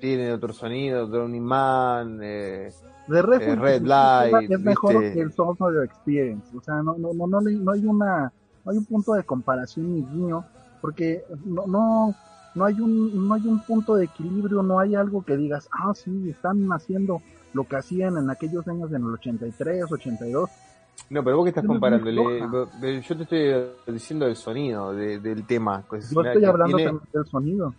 [0.00, 2.70] tienen otro sonido, Drowning Man, eh,
[3.08, 5.14] de eh, Red es- Light, es mejor ¿viste?
[5.14, 6.56] que el Your Experience.
[6.56, 8.32] O sea, no, no, no, no, no hay una,
[8.64, 10.44] no hay un punto de comparación ni guiño,
[10.80, 12.14] porque no, no,
[12.54, 15.92] no hay un, no hay un punto de equilibrio, no hay algo que digas, ah,
[15.94, 17.20] sí, están haciendo
[17.54, 20.50] lo que hacían en aquellos años en el 83, 82.
[21.10, 22.24] No, pero vos que estás Es comparando, yo
[23.16, 25.82] te estoy diciendo el sonido de- del tema.
[25.88, 27.74] pues, Yo estoy hablando tiene- también del sonido.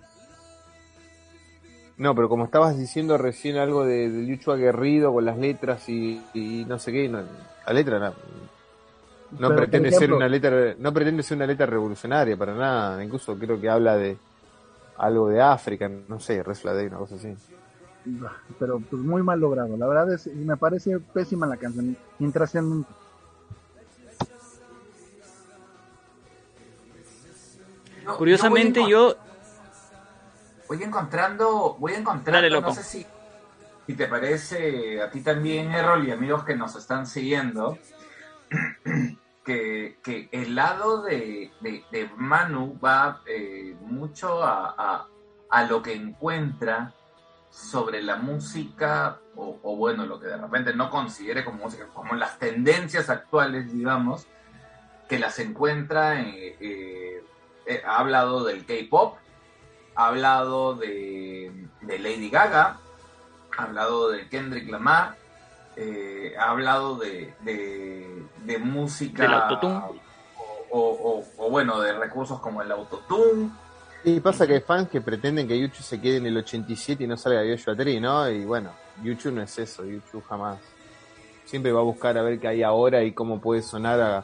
[2.00, 6.20] No, pero como estabas diciendo recién algo de, del Yuchu aguerrido con las letras y,
[6.34, 7.22] y no sé qué, no,
[7.68, 8.14] la letra no,
[9.38, 13.38] no Pero, pretende ser una letra, no pretende ser una letra revolucionaria para nada, incluso
[13.38, 14.18] creo que habla de
[14.98, 17.36] algo de África, no sé, Red una cosa así.
[18.58, 19.78] Pero pues muy mal logrado.
[19.78, 21.96] La verdad es, me parece pésima la canción.
[22.20, 22.90] Intrascendente.
[28.18, 29.16] Curiosamente yo...
[30.70, 33.06] Voy encontrando, voy encontrando, Dale, no sé si,
[33.88, 37.80] si te parece a ti también, Errol, y amigos que nos están siguiendo,
[39.44, 45.08] que, que el lado de, de, de Manu va eh, mucho a, a,
[45.50, 46.94] a lo que encuentra
[47.50, 52.14] sobre la música, o, o bueno, lo que de repente no considere como música, como
[52.14, 54.28] las tendencias actuales, digamos,
[55.08, 57.24] que las encuentra, en, eh,
[57.66, 59.18] eh, ha hablado del K-pop,
[59.96, 62.78] ha hablado de, de Lady Gaga,
[63.58, 65.16] ha hablado de Kendrick Lamar,
[65.76, 69.82] eh, ha hablado de, de, de música Del autotune.
[70.72, 73.50] o, o- o, bueno, de recursos como el autotune.
[74.04, 77.08] Y pasa que hay fans que pretenden que Yuchu se quede en el 87 y
[77.08, 78.30] no salga Yoshua Tree, ¿no?
[78.30, 78.72] Y bueno,
[79.04, 80.58] Yuchu no es eso, Yuchu jamás.
[81.44, 84.24] Siempre va a buscar a ver qué hay ahora y cómo puede sonar a,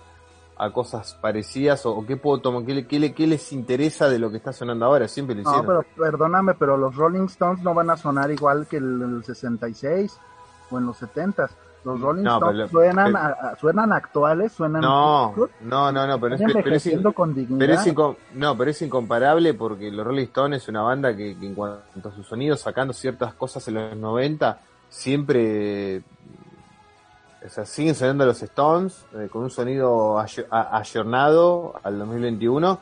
[0.57, 4.37] a cosas parecidas o, qué puedo tomar, qué, qué qué les interesa de lo que
[4.37, 5.67] está sonando ahora, siempre lo No, hicieron.
[5.95, 10.17] pero perdóname, pero los Rolling Stones no van a sonar igual que el, el 66
[10.71, 11.49] o en los 70.
[11.83, 16.33] Los Rolling No, Stones suenan, pero- a- suenan actuales, suenan No, no, no, no, pero
[16.35, 17.59] es, pero es, con dignidad.
[17.59, 21.45] pero es no, pero es incomparable porque los Rolling Stones es una banda que, que
[21.45, 24.57] en cuanto a su sonido, sacando ciertas cosas en los 90,
[24.89, 26.01] siempre
[27.45, 32.79] O sea, siguen sonando los Stones eh, con un sonido ayornado al 2021,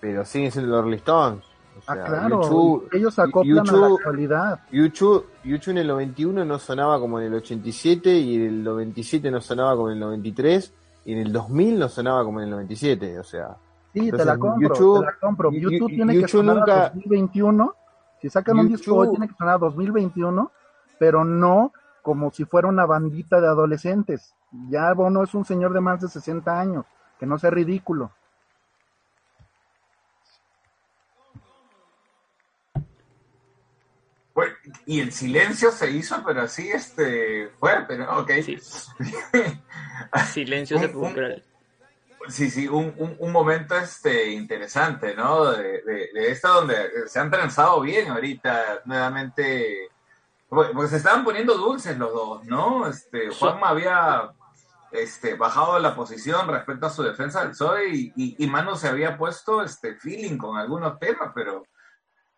[0.00, 1.44] pero siguen siendo los Rolling Stones.
[1.44, 4.60] O Ah, sea, claro, U2 ellos acoplan a la U2 actualidad.
[4.72, 9.30] U2, U2 en el 91 no sonaba como en el 87 y en el 97
[9.30, 10.72] no sonaba como en el 93
[11.04, 13.56] y en el 2000 no sonaba como en el 97, o sea,
[13.92, 15.50] Sí, te Entonces, la compro, YouTube- te la compro.
[15.52, 17.74] YouTube tiene que YouTube sonar nunca- a 2021.
[18.20, 20.50] Si sacan un disco hoy, YouTube- tiene que sonar a 2021,
[20.98, 21.72] pero no
[22.06, 24.32] como si fuera una bandita de adolescentes.
[24.70, 26.86] Ya Bono es un señor de más de 60 años,
[27.18, 28.12] que no sea ridículo.
[34.32, 34.52] Pues,
[34.86, 38.18] y el silencio se hizo, pero así este fuerte, ¿no?
[38.20, 38.30] Ok.
[38.44, 38.56] Sí.
[40.32, 41.42] Silencio sepulcral.
[42.28, 45.50] Sí, sí, un, un, un momento este interesante, ¿no?
[45.50, 49.90] De, de, de esto donde se han transado bien ahorita nuevamente.
[50.48, 52.86] Porque se estaban poniendo dulces los dos, ¿no?
[52.86, 54.30] Este, Juanma había
[54.92, 58.88] este, bajado la posición respecto a su defensa del PSOE y, y, y Manu se
[58.88, 61.64] había puesto este feeling con algunos temas, pero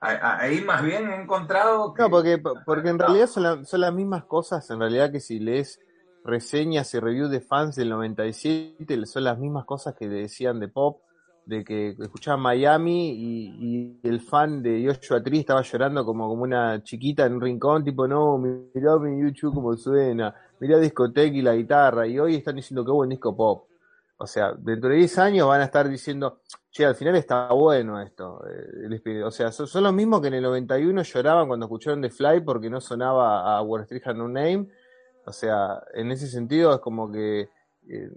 [0.01, 3.65] a- a- ahí más bien he encontrado que No, porque, porque en realidad son, la-
[3.65, 5.79] son las mismas cosas, en realidad que si lees
[6.25, 11.01] reseñas y reviews de fans del 97, son las mismas cosas que decían de pop,
[11.49, 16.83] de que escuchaban Miami y, el fan de Joshua Tree estaba llorando como, como una
[16.83, 21.55] chiquita en un rincón, tipo, no, mirá mi YouTube como suena, mirá discoteca y la
[21.55, 23.67] guitarra, y hoy están diciendo que buen disco pop.
[24.19, 27.99] O sea, dentro de 10 años van a estar diciendo, che, al final está bueno
[28.03, 28.45] esto.
[28.47, 29.23] eh.
[29.23, 32.69] O sea, son, los mismos que en el 91 lloraban cuando escucharon The Fly porque
[32.69, 34.69] no sonaba a Wall Street No Name.
[35.25, 37.49] O sea, en ese sentido es como que
[37.89, 38.11] eh,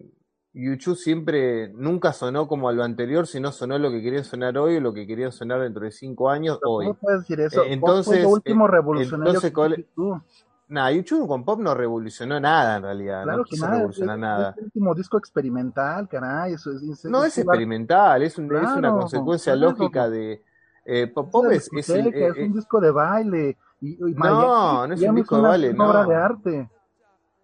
[0.53, 4.77] YouTube siempre nunca sonó como a lo anterior, sino sonó lo que querían sonar hoy
[4.77, 6.87] o lo que querían sonar dentro de 5 años hoy.
[6.87, 7.63] ¿Cómo puedes decir eso?
[7.63, 10.21] Eh, entonces, lo último eh, revolucionario entonces, que ¿cuál- hiciste tú.
[10.67, 14.21] Nah, YouTube con pop no revolucionó nada en realidad, Claro no que nada, revolucionar es-
[14.21, 14.49] nada.
[14.51, 16.53] es el último disco experimental, caray.
[16.53, 19.71] Eso es, es- No es experimental, es, un- es una Claro, consecuencia claro.
[19.71, 20.41] lógica de...
[20.85, 23.57] eh, pop, es pop es, es el- eh, es un disco de baile.
[23.81, 26.09] Y, y No, Miami- no es un disco de una- baile, una obra no.
[26.09, 26.69] de arte.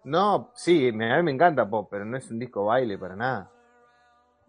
[0.04, 3.16] No, sí, me- a mí me encanta pop, pero no es un disco baile para
[3.16, 3.50] nada.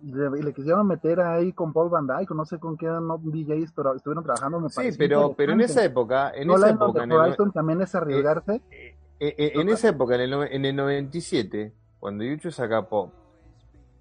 [0.01, 3.17] Y le, le quisieron meter ahí con Paul Van Dyke, no sé con qué no,
[3.17, 4.61] DJs, pero estuvieron trabajando.
[4.61, 7.53] Me Sí, pero, pero en esa época, en No esa Line of época, en el,
[7.53, 8.61] también es arriesgarse.
[8.71, 8.95] eh,
[9.37, 13.11] eh, en esa época, en el, en el 97, cuando YouTube saca pop,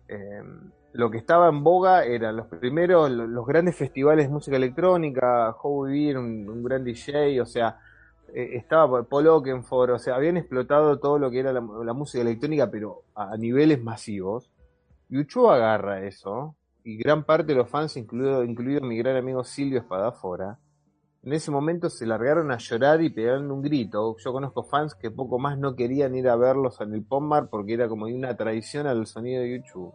[0.09, 0.43] eh,
[0.93, 5.51] lo que estaba en boga eran los primeros, lo- los grandes festivales de música electrónica,
[5.63, 7.79] Howie Beer, un, un gran DJ, o sea,
[8.35, 12.23] eh, estaba Paul Oakenfold, o sea, habían explotado todo lo que era la, la música
[12.23, 14.51] electrónica, pero a, niveles masivos.
[15.09, 19.79] YouTube agarra eso, y gran parte de los fans, incluido, incluido mi gran amigo Silvio
[19.79, 20.59] Espadafora,
[21.23, 24.17] en ese momento se largaron a llorar y pegaron un grito.
[24.19, 27.75] Yo conozco fans que poco más no querían ir a verlos en el Pommar porque
[27.75, 29.93] era como una traición al sonido de YouTube.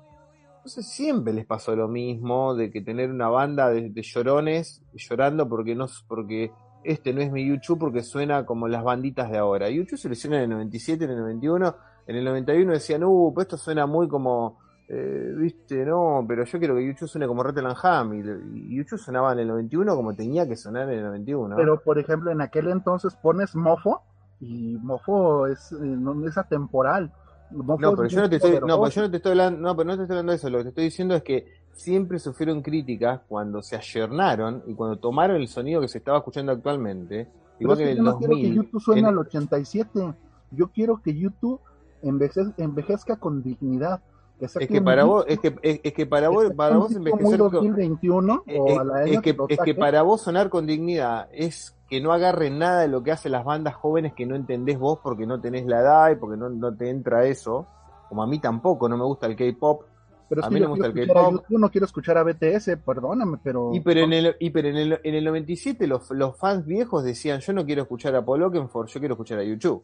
[0.58, 5.48] Entonces siempre les pasó lo mismo de que tener una banda de, de llorones llorando
[5.48, 6.52] porque no porque
[6.84, 9.70] este no es mi YouTube porque suena como las banditas de ahora.
[9.70, 11.76] YouTube se hicieron en el 97, en el 91,
[12.08, 14.58] en el 91 decían, uh, pues esto suena muy como
[14.90, 19.32] eh, viste, no, pero yo quiero que YouTube suene como Rattle Ham y YouTube sonaba
[19.32, 21.56] en el 91 como tenía que sonar en el 91.
[21.56, 24.02] Pero, por ejemplo, en aquel entonces pones Mofo,
[24.40, 27.12] y Mofo es, eh, no es atemporal.
[27.54, 29.76] No, es pero yo no te estoy, no, pero yo no te estoy hablando, no,
[29.76, 32.20] pero no te estoy hablando de eso, lo que te estoy diciendo es que siempre
[32.20, 37.28] sufrieron críticas cuando se ayornaron y cuando tomaron el sonido que se estaba escuchando actualmente,
[37.60, 38.56] igual es que en que el yo no quiero que 2000.
[38.56, 40.14] YouTube suene en- al 87.
[40.52, 41.60] Yo quiero que YouTube
[42.04, 44.02] enveje- envejezca con dignidad.
[44.40, 47.40] Que es que para vos, es que, es, es que para vos, para vos envejecer
[47.40, 50.66] con- 2021 Eh, o eh, a la es, que, es que para vos sonar con
[50.66, 54.36] dignidad es que no agarren nada de lo que hacen las bandas jóvenes que no
[54.36, 57.68] entendés vos porque no tenés la edad y porque no, no te entra eso.
[58.10, 59.84] Como a mí tampoco, no me gusta el K-pop.
[60.28, 61.34] Pero a mí yo no me gusta el K-pop.
[61.34, 63.76] YouTube, no quiero escuchar a BTS, perdóname, pero...
[63.76, 67.04] Y pero en el, y pero en el, en el 97 los, los fans viejos
[67.04, 69.84] decían, yo no quiero escuchar a Paul Oakenfold, yo quiero escuchar a YouTube.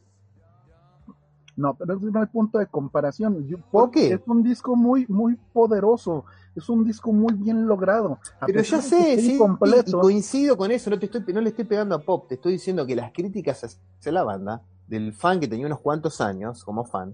[1.59, 3.45] No, pero ese no es el punto de comparación.
[3.45, 4.13] You- ¿Por qué?
[4.13, 6.23] Es un disco muy, muy poderoso.
[6.55, 8.17] Es un disco muy bien logrado.
[8.39, 11.65] A Pero ya sé, sí, y, coincido con eso, no, te estoy, no le estoy
[11.65, 15.49] pegando a Pop, te estoy diciendo que las críticas hacia la banda, del fan que
[15.49, 17.13] tenía unos cuantos años como fan,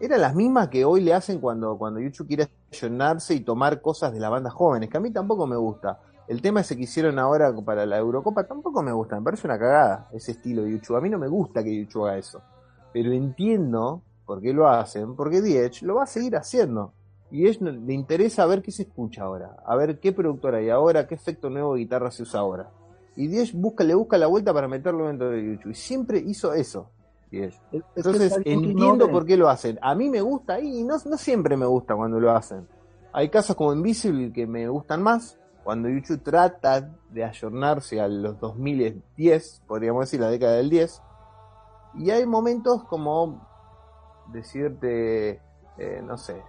[0.00, 2.48] eran las mismas que hoy le hacen cuando, cuando YouTube quiere
[2.80, 6.00] llenarse y tomar cosas de la banda jóvenes, que a mí tampoco me gusta.
[6.26, 9.58] El tema ese que hicieron ahora para la Eurocopa tampoco me gusta, me parece una
[9.58, 10.96] cagada ese estilo de YouTube.
[10.96, 12.40] A mí no me gusta que YouTube haga eso.
[12.92, 16.92] Pero entiendo por qué lo hacen, porque Diech lo va a seguir haciendo.
[17.30, 21.06] Y ellos le interesa ver qué se escucha ahora, a ver qué productor hay ahora,
[21.06, 22.70] qué efecto nuevo de guitarra se usa ahora.
[23.16, 25.70] Y Diez busca, le busca la vuelta para meterlo dentro de YouTube.
[25.70, 26.90] Y siempre hizo eso.
[27.30, 29.78] Es- es que Entonces entiendo por qué lo hacen.
[29.82, 32.66] A mí me gusta y no, no siempre me gusta cuando lo hacen.
[33.12, 38.38] Hay casos como Invisible que me gustan más, cuando YouTube trata de ayornarse a los
[38.40, 41.00] 2010, podríamos decir la década del 10,
[41.94, 43.48] y hay momentos como
[44.32, 45.42] decirte,
[45.78, 46.42] eh, no sé,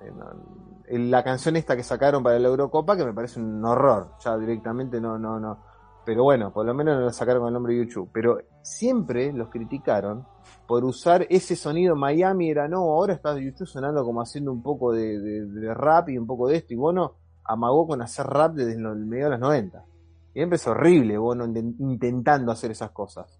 [0.00, 4.36] eh, la canción esta que sacaron para la Eurocopa que me parece un horror, ya
[4.38, 5.58] directamente no, no, no.
[6.04, 8.08] Pero bueno, por lo menos no la sacaron con el nombre YouTube.
[8.12, 10.26] Pero siempre los criticaron
[10.66, 14.92] por usar ese sonido Miami, era no, ahora está YouTube sonando como haciendo un poco
[14.92, 19.06] de, rap y un poco de esto, y Bono amagó con hacer rap desde el
[19.06, 19.84] medio de los 90.
[20.32, 23.38] Siempre es horrible Bono inten- intentando hacer esas cosas.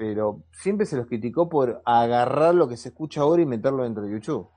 [0.00, 4.02] Pero siempre se los criticó por agarrar lo que se escucha ahora y meterlo dentro
[4.02, 4.48] de YouTube.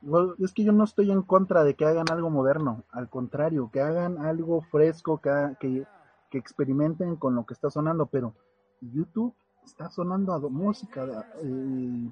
[0.00, 3.68] Bueno, es que yo no estoy en contra de que hagan algo moderno, al contrario,
[3.70, 5.30] que hagan algo fresco, que,
[5.60, 5.86] que,
[6.30, 8.32] que experimenten con lo que está sonando, pero
[8.80, 11.12] YouTube está sonando a do- música de,
[11.42, 12.10] eh,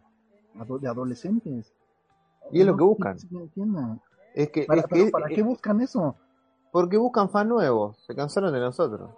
[0.83, 1.73] de adolescentes.
[2.53, 3.19] Y es lo No que buscan.
[3.19, 3.27] si
[3.65, 3.99] me.
[4.35, 6.15] Es que, ¿Para, es que- ¿para es- qué buscan eso?
[6.71, 9.11] porque buscan fan nuevos, se cansaron de nosotros.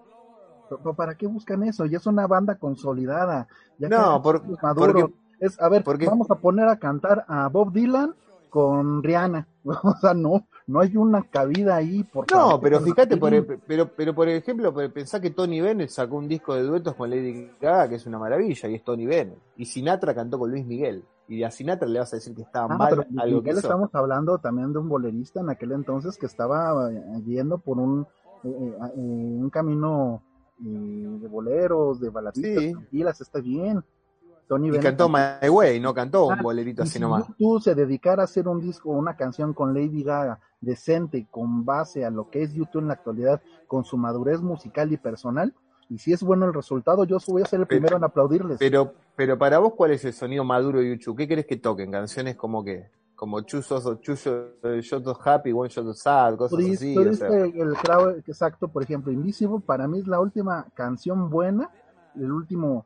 [0.79, 1.87] ¿Pero ¿Para qué buscan eso?
[1.87, 3.47] Ya es una banda consolidada.
[3.79, 4.93] Ya No, por- maduro.
[4.93, 8.15] porque- es, a ver, porque- vamos a poner a cantar a Bob Dylan
[8.51, 9.47] con Rihanna.
[9.85, 12.03] O sea, no, no hay una cabida ahí.
[12.05, 13.33] Por No, pero fíjate, por,
[13.67, 17.51] pero, pero por ejemplo, pensá que Tony Bennett sacó un disco de duetos con Lady
[17.61, 19.39] Gaga, que es una maravilla, y es Tony Bennett.
[19.57, 21.05] Y Sinatra cantó con Luis Miguel.
[21.29, 23.67] Y a Sinatra le vas a decir que estaba Ah, mal algo que Miguel hizo.
[23.69, 28.03] estamos hablando también de un bolerista en aquel entonces que estaba eh, yendo por un,
[28.43, 30.23] eh, eh, un camino
[30.59, 32.73] de boleros, de baladitas, Sí.
[32.73, 33.83] tranquilas, está bien.
[34.49, 37.27] Tony Y Bennett cantó My Way, no cantó un Ah, bolerito así si nomás.
[37.39, 42.05] YouTube se dedicara a hacer un disco una canción con Lady Gaga decente con base
[42.05, 45.55] a lo que es YouTube en la actualidad, con su madurez musical y personal,
[45.89, 48.59] y si es bueno el resultado, yo voy a ser el Pero- primero en aplaudirles.
[48.59, 51.17] Pero, pero para vos, ¿cuál es el sonido maduro de YouTube?
[51.17, 51.91] ¿Qué querés que toquen?
[51.91, 52.91] Canciones como que,
[53.23, 56.99] como Chusos, Chuso, Shot of Happy, One Shot of Sad, cosas así.
[56.99, 57.29] o sea.
[57.29, 61.71] el clavo exacto, por ejemplo, Invisible para mí es la última canción buena,
[62.17, 62.85] el último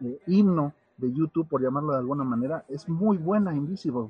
[0.00, 4.08] eh, himno de YouTube, por llamarlo de alguna manera, es muy buena Invisible.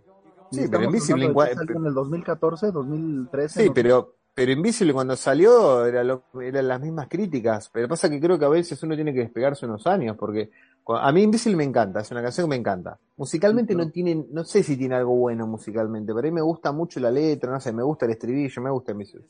[0.50, 3.60] Sí, pero Invisible en el 2014, 2013.
[3.60, 7.68] Sí, no pero, pero Invisible cuando salió era lo- eran las mismas críticas.
[7.70, 10.50] Pero pasa que creo que a veces uno tiene que despegarse unos años, porque
[10.88, 12.98] a mí Invisible me encanta, es una canción que me encanta.
[13.16, 16.70] Musicalmente no tiene, no sé si tiene algo bueno musicalmente, pero a mí me gusta
[16.70, 19.26] mucho la letra, no sé, me gusta el estribillo, me gusta Invisible.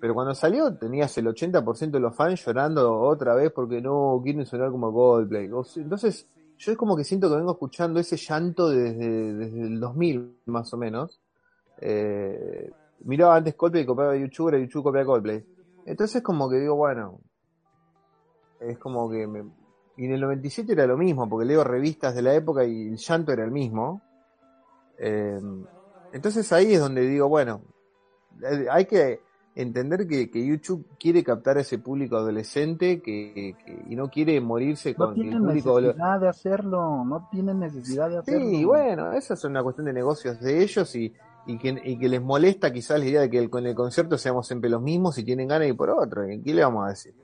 [0.00, 4.46] Pero cuando salió tenías el 80% de los fans llorando otra vez porque no quieren
[4.46, 5.50] sonar como Coldplay.
[5.76, 10.40] Entonces, yo es como que siento que vengo escuchando ese llanto desde, desde el 2000
[10.46, 11.20] más o menos.
[11.80, 12.70] Eh,
[13.04, 15.44] miraba antes Coldplay y copiaba YouTube, ahora YouTube copia Coldplay.
[15.86, 17.20] Entonces como que digo, bueno,
[18.60, 19.44] es como que me...
[19.98, 22.96] Y en el 97 era lo mismo, porque leo revistas de la época y el
[22.96, 24.00] llanto era el mismo.
[24.98, 25.38] Eh,
[26.12, 27.60] entonces ahí es donde digo, bueno,
[28.42, 29.20] eh, hay que
[29.54, 34.40] entender que, que YouTube quiere captar a ese público adolescente que, que- y no quiere
[34.40, 35.80] morirse No con el tienen público...
[35.80, 38.46] necesidad de hacerlo, no tienen necesidad de hacerlo.
[38.46, 41.12] Sí, bueno, esa es una cuestión de negocios de ellos y,
[41.46, 44.16] y, que, y que les molesta quizás la idea de que el- con el concierto
[44.16, 46.30] seamos siempre los mismos y tienen ganas de ir por otro.
[46.30, 47.14] ¿Y ¿Qué le vamos a decir?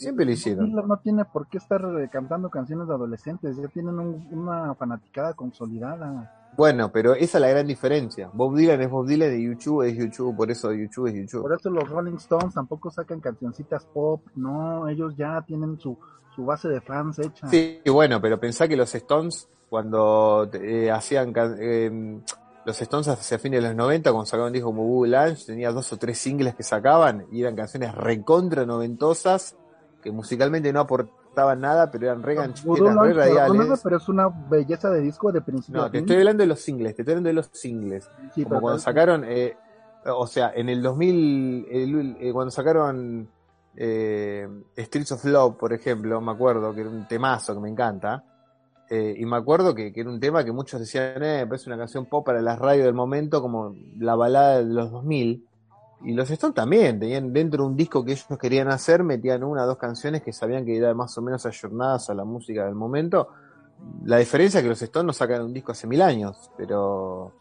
[0.00, 0.72] Siempre lo hicieron.
[0.72, 5.34] No tiene por qué estar eh, cantando canciones de adolescentes, ya tienen un- una fanaticada
[5.34, 6.36] consolidada.
[6.56, 8.28] Bueno, pero esa es la gran diferencia.
[8.32, 11.42] Bob Dylan es Bob Dylan y YouTube es YouTube, por eso YouTube es YouTube.
[11.42, 15.96] Por eso los Rolling Stones tampoco sacan cancioncitas pop, no, ellos ya tienen su,
[16.34, 17.46] su base de fans hecha.
[17.46, 22.20] Sí, bueno, pero pensá que los Stones, cuando eh, hacían eh,
[22.66, 25.70] los Stones hacia fines de los 90, cuando sacaban un disco como Google Lunch, tenía
[25.70, 29.56] dos o tres singles que sacaban y eran canciones recontra noventosas
[30.02, 33.80] que musicalmente no aportaban nada, pero eran re Voodoo gancheras, re radiales.
[33.82, 36.94] pero es una belleza de disco de principio No, te estoy hablando de los singles,
[36.96, 38.08] te estoy hablando de los singles.
[38.34, 39.54] Sí, como cuando sacaron, eh,
[40.06, 43.28] o sea, en el 2000, el- eh, cuando sacaron
[43.76, 48.24] eh, Streets of Love, por ejemplo, me acuerdo que era un temazo que me encanta.
[48.92, 51.78] eh, y me acuerdo que, que era un tema que muchos decían, eh, parece una
[51.78, 55.46] canción pop para las radios del momento, como la balada de los 2000.
[56.02, 59.64] Y los Stones también, tenían dentro de un disco que ellos querían hacer, metían una
[59.64, 62.74] o dos canciones que sabían que eran más o menos ayornadas a la música del
[62.74, 63.28] momento.
[64.04, 67.32] La diferencia es que los Stones no sacan un disco hace mil años, pero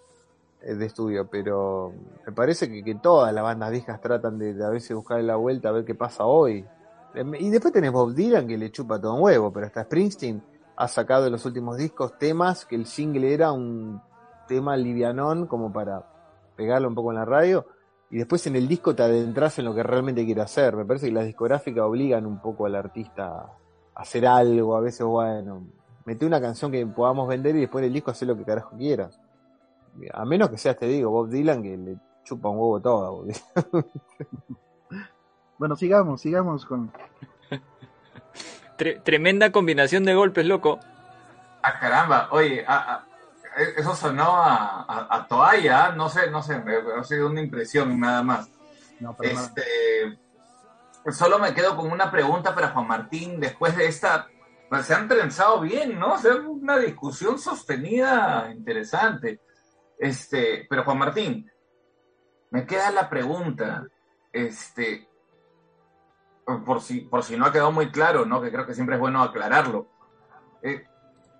[0.61, 1.93] de estudio, pero
[2.25, 5.37] me parece que, que todas las bandas viejas tratan de, de a veces buscar la
[5.37, 6.65] vuelta a ver qué pasa hoy.
[7.13, 10.43] Em, Y después tenés Bob Dylan que le chupa todo un huevo, pero hasta Springsteen
[10.75, 14.01] ha sacado en los últimos discos temas que el single era un
[14.47, 16.03] tema livianón como para
[16.57, 17.65] pegarlo un poco en la radio
[18.11, 20.75] y después en el disco te adentras en lo que realmente quiere hacer.
[20.75, 23.45] Me parece que las discográficas obligan un poco al artista
[23.95, 25.67] hacer algo, a veces, bueno,
[26.05, 29.19] mete una canción que podamos vender y después el disco hacer lo que carajo quieras.
[30.13, 33.05] A menos que seas, te digo, Bob Dylan que le chupa un huevo todo.
[33.05, 33.85] a Bob Dylan.
[35.57, 36.91] Bueno, sigamos, sigamos con...
[38.77, 40.79] Tre- tremenda combinación de golpes, loco.
[41.61, 43.05] Ah, caramba, oye, ah, ah,
[43.77, 47.99] eso sonó a, a, a toalla, no sé, no sé, me ha sido una impresión
[47.99, 48.49] nada más.
[48.99, 49.15] No.
[49.21, 50.19] Este,
[51.11, 54.27] solo me quedo con una pregunta para Juan Martín después de esta.
[54.69, 56.13] pues, se han trenzado bien, ¿no?
[56.13, 59.41] O sea, una discusión sostenida interesante.
[59.97, 61.51] Este, pero Juan Martín,
[62.51, 63.85] me queda la pregunta,
[64.31, 65.07] este,
[66.65, 68.41] por si, por si no ha quedado muy claro, ¿no?
[68.41, 69.87] Que creo que siempre es bueno aclararlo.
[70.61, 70.85] Eh,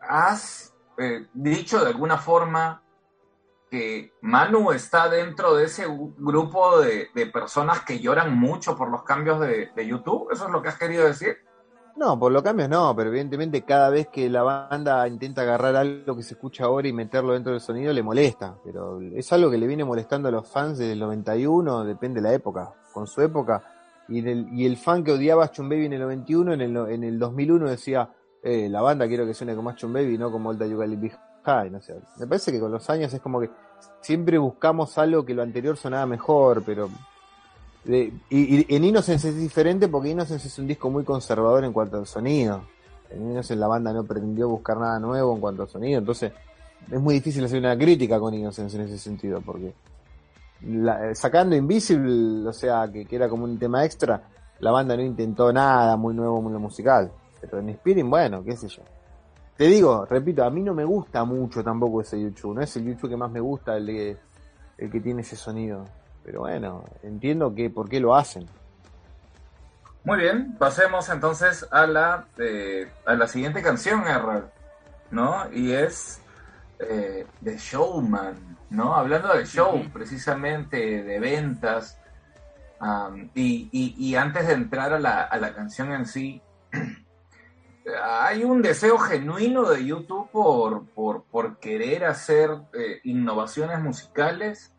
[0.01, 0.68] ¿Has
[0.99, 2.84] eh, dicho de alguna forma
[3.69, 5.85] que Manu está dentro de ese
[6.17, 10.30] grupo de, personas que lloran mucho por los cambios de, YouTube?
[10.31, 11.38] ¿Eso es lo que has querido decir?
[11.95, 16.15] No, por los cambios no, pero evidentemente cada vez que la banda intenta agarrar algo
[16.15, 19.57] que se escucha ahora y meterlo dentro del sonido le molesta, pero es algo que
[19.57, 23.21] le viene molestando a los fans desde el 91, depende de la época, con su
[23.21, 23.63] época,
[24.07, 27.19] y, el, fan que odiaba a Chum Baby en el 91, en el, en el
[27.19, 28.09] 2001 decía,
[28.43, 31.11] eh, la banda quiero que suene como Chum Baby, no como Alta Yugali
[31.43, 33.49] High, no sé, me parece que con los años es como que
[34.01, 36.89] siempre buscamos algo que lo anterior sonaba mejor, pero
[37.85, 42.05] y, en Innocence es diferente porque Innocence es un disco muy conservador en cuanto al
[42.05, 42.61] sonido.
[43.09, 46.31] En Innocence la banda no pretendió buscar nada nuevo en cuanto al sonido, entonces
[46.91, 49.73] es muy difícil hacer una crítica con Innocence en ese sentido, porque
[50.67, 54.21] la- eh, sacando Invisible, o sea, que, que era como un tema extra,
[54.59, 57.11] la banda no intentó nada muy nuevo, muy musical.
[57.41, 58.83] Pero en Spirit, bueno, qué sé yo.
[59.57, 62.85] Te digo, repito, a mí no me gusta mucho tampoco ese YouTube, no es el
[62.85, 64.17] YouTube que más me gusta, el, de-
[64.77, 65.85] el que tiene ese sonido.
[66.23, 68.45] Pero bueno, entiendo que por qué lo hacen.
[70.05, 74.43] Muy bien, pasemos entonces a la, eh, a la siguiente canción, R,
[75.11, 75.51] ¿no?
[75.51, 76.21] Y es
[76.79, 78.95] eh, The Showman, ¿no?
[78.95, 81.97] Hablando de show, precisamente, de ventas.
[83.35, 86.41] y, y- y antes de entrar a la, a la canción en sí,
[88.03, 90.85] hay un deseo genuino de YouTube por,
[91.23, 94.73] por, querer hacer eh, innovaciones musicales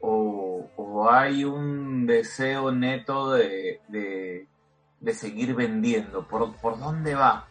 [0.00, 0.68] o,
[1.10, 6.26] hay un deseo neto de, de, seguir vendiendo?
[6.26, 7.46] ¿Por, por dónde va?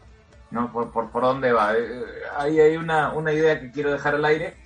[0.52, 0.72] ¿No?
[0.72, 1.74] ¿Por, por, por dónde va?
[1.76, 2.04] Eh,
[2.38, 4.58] Ahí hay una, una idea que quiero dejar al aire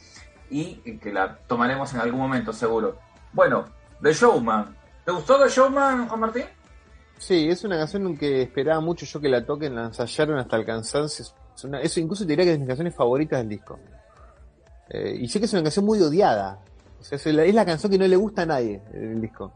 [0.49, 2.97] y que la tomaremos en algún momento seguro.
[3.33, 3.65] Bueno,
[4.01, 4.75] The Showman.
[5.05, 6.45] ¿Te gustó The Showman, Juan Martín?
[7.19, 10.65] Sí, es una canción que esperaba mucho yo que la toquen, la ensayaron hasta el
[10.65, 11.25] cansancio.
[11.81, 13.77] Eso incluso te diría que es de mis canciones favoritas del disco.
[14.89, 16.59] Eh, y sé que es una canción muy odiada.
[16.99, 19.51] O sea, es la, es la canción que no le gusta a nadie del disco.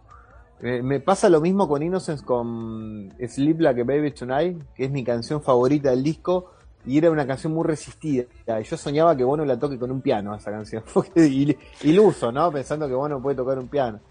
[0.61, 4.91] Eh, me pasa lo mismo con Innocence, con Sleep Like a Baby Tonight, que es
[4.91, 6.51] mi canción favorita del disco.
[6.85, 8.25] Y era una canción muy resistida.
[8.59, 10.83] Y yo soñaba que Bono la toque con un piano, esa canción.
[11.15, 12.51] Il- Iluso, ¿no?
[12.51, 14.01] Pensando que Bono puede tocar un piano.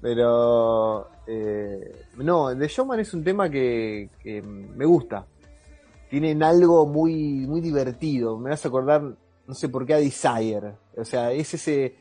[0.00, 4.10] Pero eh, no, The Showman es un tema que,
[4.76, 5.26] me gusta.
[6.08, 8.38] Tienen algo muy, muy divertido.
[8.38, 10.74] Me hace acordar, no sé por qué, a Desire.
[10.96, 11.94] O sea, es ese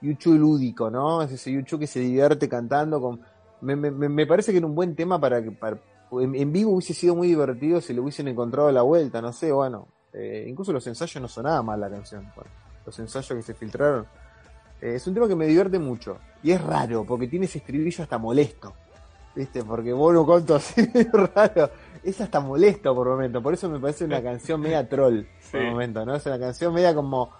[0.00, 1.22] YouTube lúdico, ¿no?
[1.22, 3.18] Es ese YouTube que se divierte cantando.
[3.60, 5.80] Me, parece que era un buen tema para que para-
[6.12, 9.88] en, vivo hubiese sido muy divertido si le hubiesen encontrado la vuelta, no sé, bueno.
[10.12, 12.32] Eh, incluso los ensayos no sonaba mal la canción.
[12.86, 14.06] Los ensayos que se filtraron.
[14.80, 16.18] Eh, es un tema que me divierte mucho.
[16.42, 18.72] Y es raro, porque tiene ese estribillo hasta molesto.
[19.34, 19.62] ¿Viste?
[19.64, 21.70] Porque Bono conto así es raro.
[22.02, 23.42] Es hasta molesto por momento.
[23.42, 25.66] Por eso me parece una canción media troll por Sí.
[25.66, 26.14] momento, ¿no?
[26.14, 27.30] Es una canción media como.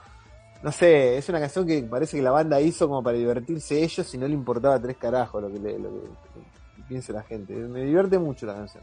[0.63, 4.13] No sé, es una canción que parece que la banda hizo como para divertirse ellos
[4.13, 7.23] y no le importaba tres carajos lo que, le, lo que, lo que piense la
[7.23, 7.55] gente.
[7.55, 8.83] Me divierte mucho la canción.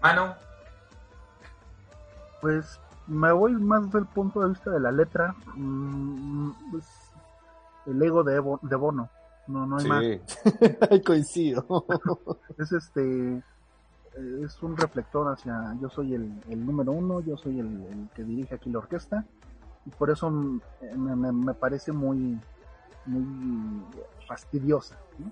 [0.00, 0.32] Manu,
[2.40, 2.78] Pues
[3.08, 5.34] me voy más del punto de vista de la letra.
[5.56, 6.84] mm, pues,
[7.86, 9.08] el ego de, Evo- de Bono.
[9.46, 10.02] No, no hay más.
[10.04, 11.66] Sí, coincido.
[12.58, 13.36] Es este.
[13.36, 13.42] eh,
[14.44, 15.76] Es un reflector hacia.
[15.80, 19.24] Yo soy el, el número uno, yo soy el, el que dirige aquí la orquesta.
[19.86, 22.38] Y por eso mm, eh, me, me- me parece muy.
[23.06, 23.82] Muy
[24.26, 24.96] fastidiosa.
[25.18, 25.30] ¿no?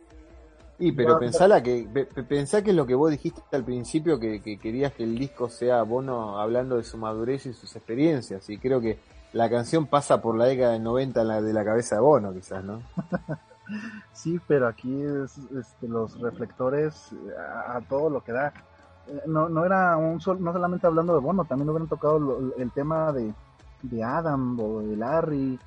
[0.78, 3.64] Y pero Va- pensala que, pe- pe- pensá que es lo que vos dijiste al
[3.64, 7.74] principio, que, que querías que el disco sea Bono hablando de su madurez y sus
[7.76, 8.98] experiencias, y creo que
[9.32, 12.32] la canción pasa por la década del 90 en la de la cabeza de Bono,
[12.32, 12.80] quizás, ¿no?
[14.12, 18.52] Sí, pero aquí es este, los reflectores a, a todo lo que da.
[19.08, 22.56] Eh, No, no era un sol, no solamente hablando de Bono, también hubieran tocado lo-
[22.56, 23.32] el tema de,
[23.82, 25.58] de Adam o de Larry.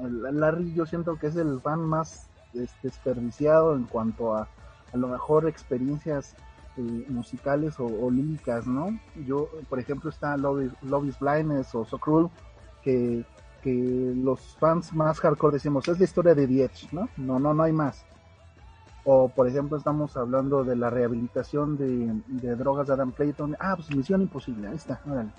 [0.00, 4.46] Larry yo siento que es el fan más este, desperdiciado en cuanto a
[4.92, 6.34] a lo mejor experiencias
[6.76, 8.88] eh, musicales o, o líricas, ¿no?
[9.26, 12.28] Yo, por ejemplo, está Love Love is Blindness o So Cruel,
[12.82, 13.24] que,
[13.62, 17.08] que los fans más hardcore decimos, es la historia de The Edge, ¿no?
[17.16, 18.04] No, no, no hay más.
[19.04, 23.56] O, por ejemplo, estamos hablando de la rehabilitación de, de drogas de Adam Clayton.
[23.58, 25.30] Ah, pues Misión Imposible, ahí está, órale.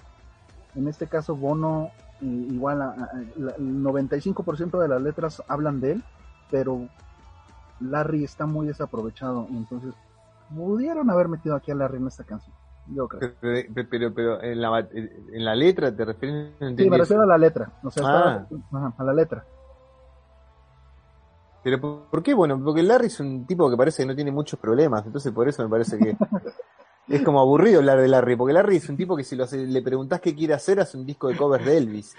[0.75, 1.91] En este caso, Bono,
[2.21, 6.03] igual, a- a- la- el 95% de las letras hablan de él,
[6.49, 6.87] pero
[7.79, 9.47] Larry está muy desaprovechado.
[9.51, 9.93] Entonces,
[10.55, 12.55] pudieron haber metido aquí a Larry en esta canción.
[12.95, 13.33] Creo.
[13.89, 16.51] Pero, pero, en, la, en la letra te refieres.
[16.59, 17.71] No Sí, me refiero a la letra.
[17.83, 18.47] O sea, Ah.
[18.71, 19.45] ajá, a la letra.
[21.63, 22.33] Pero ¿por qué?
[22.33, 25.47] Bueno, porque Larry es un tipo que parece que no tiene muchos problemas, entonces por
[25.47, 26.15] eso me parece que
[27.07, 29.67] es como aburrido hablar de Larry, porque Larry es un tipo que si lo hace-
[29.67, 32.15] le preguntás qué quiere hacer, hace un disco de covers de Elvis.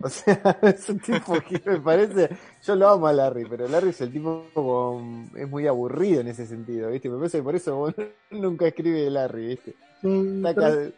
[0.00, 2.30] O sea, es un tipo que me parece,
[2.62, 6.28] yo lo amo a Larry, pero Larry es el tipo como, es muy aburrido en
[6.28, 7.08] ese sentido, ¿viste?
[7.08, 7.92] Me parece que por eso
[8.30, 9.74] nunca escribe Larry, ¿viste?
[10.04, 10.92] Sí, pero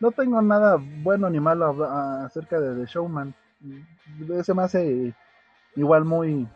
[0.00, 1.84] no tengo nada bueno ni malo
[2.24, 3.34] acerca de The Showman.
[4.42, 5.14] Se me hace
[5.76, 6.48] igual muy,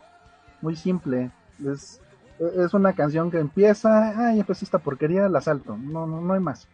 [0.61, 1.29] muy simple.
[1.63, 2.01] Es,
[2.39, 5.77] es una canción que empieza, ay, empezó esta porquería, la salto.
[5.77, 6.67] No, no, no hay más.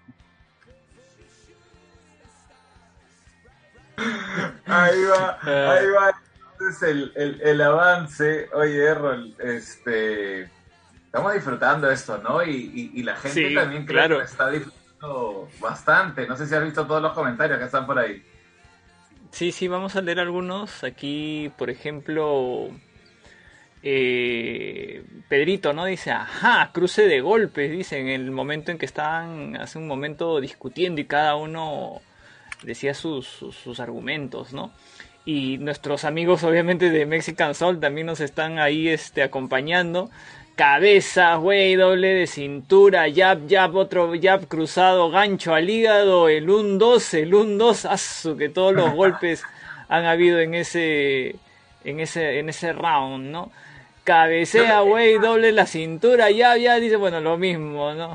[4.65, 5.71] Ahí va, Ah.
[5.73, 6.13] ahí va.
[6.53, 8.49] Entonces el, el, el avance.
[8.53, 10.43] Oye, Errol, este.
[11.05, 12.41] Estamos disfrutando esto, ¿no?
[12.43, 14.17] Y, y, y la gente Sí, también creo claro.
[14.19, 14.82] que está disfrutando
[15.59, 16.27] bastante.
[16.27, 18.23] No sé si has visto todos los comentarios que están por ahí.
[19.31, 20.83] Sí, sí, vamos a leer algunos.
[20.83, 22.69] Aquí, por ejemplo,
[23.81, 25.85] eh, Pedrito, ¿no?
[25.85, 30.39] Dice, ajá, cruce de golpes, dice, en el momento en que estaban hace un momento
[30.39, 32.01] discutiendo y cada uno
[32.63, 34.71] decía sus, sus, argumentos, ¿no?
[35.25, 40.09] Y nuestros amigos, obviamente, de Mexican Soul también nos están ahí este, acompañando.
[40.55, 47.13] Cabeza, güey, doble de cintura, jab, jab, otro jab cruzado, gancho al hígado, el 1-2,
[47.15, 49.43] el 1-2, asu, que todos los golpes
[49.89, 51.35] han habido en ese,
[51.83, 53.51] en ese, en ese round, ¿no?
[54.03, 58.09] Cabecea, güey, doble la cintura, ya, ya, dice, bueno, lo mismo, ¿no?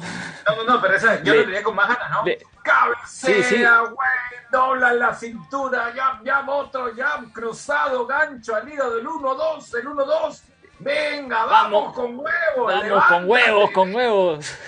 [0.47, 2.25] No, no, no, pero esa yo Le- lo diría con más ganas, ¿no?
[2.25, 3.57] le- Cabecea, Sí, sí.
[3.65, 4.09] güey,
[4.53, 10.43] dobla la cintura, ya, ya, otro, ya, cruzado, gancho al hígado, el 1-2, el 1-2.
[10.81, 11.95] Venga, vamos, Vamos.
[11.95, 12.75] con huevos.
[12.75, 14.55] Vamos con huevos, con huevos.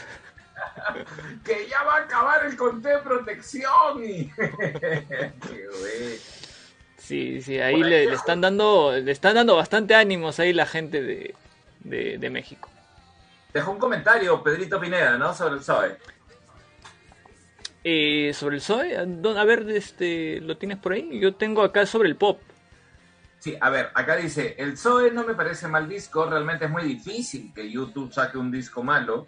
[1.44, 4.02] Que ya va a acabar el conté de protección.
[4.04, 4.30] Y...
[4.30, 4.50] Qué
[5.80, 6.18] güey.
[6.96, 11.02] Sí, sí, ahí le, le están dando, le están dando bastante ánimos ahí la gente
[11.02, 11.34] de,
[11.80, 12.68] de, de México.
[13.52, 15.34] Dejó un comentario Pedrito Pineda, ¿no?
[15.34, 15.96] Sobre el SOE.
[17.82, 21.18] Eh, sobre el Zoe, ¿a dó- a ver, este, ¿lo tienes por ahí?
[21.18, 22.40] Yo tengo acá sobre el pop.
[23.40, 26.82] Sí, a ver, acá dice, el Zoe no me parece mal disco, realmente es muy
[26.84, 29.26] difícil que YouTube saque un disco malo,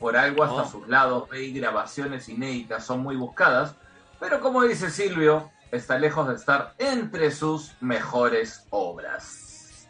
[0.00, 0.68] por algo hasta Oh.
[0.68, 3.74] sus lados B y grabaciones inéditas son muy buscadas,
[4.18, 9.86] pero como dice Silvio, está lejos de estar entre sus mejores obras.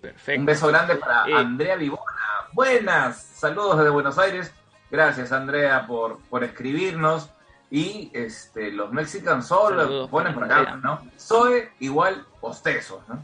[0.00, 0.40] Perfecto.
[0.40, 2.02] Un beso grande para Eh, Andrea Vivona.
[2.52, 4.52] Buenas, saludos desde Buenos Aires.
[4.90, 7.30] Gracias Andrea por, por escribirnos.
[7.70, 10.76] Y este, los Mexican Soul Saludos ponen por acá.
[10.76, 11.00] ¿no?
[11.18, 13.22] Zoe igual postezos, ¿no?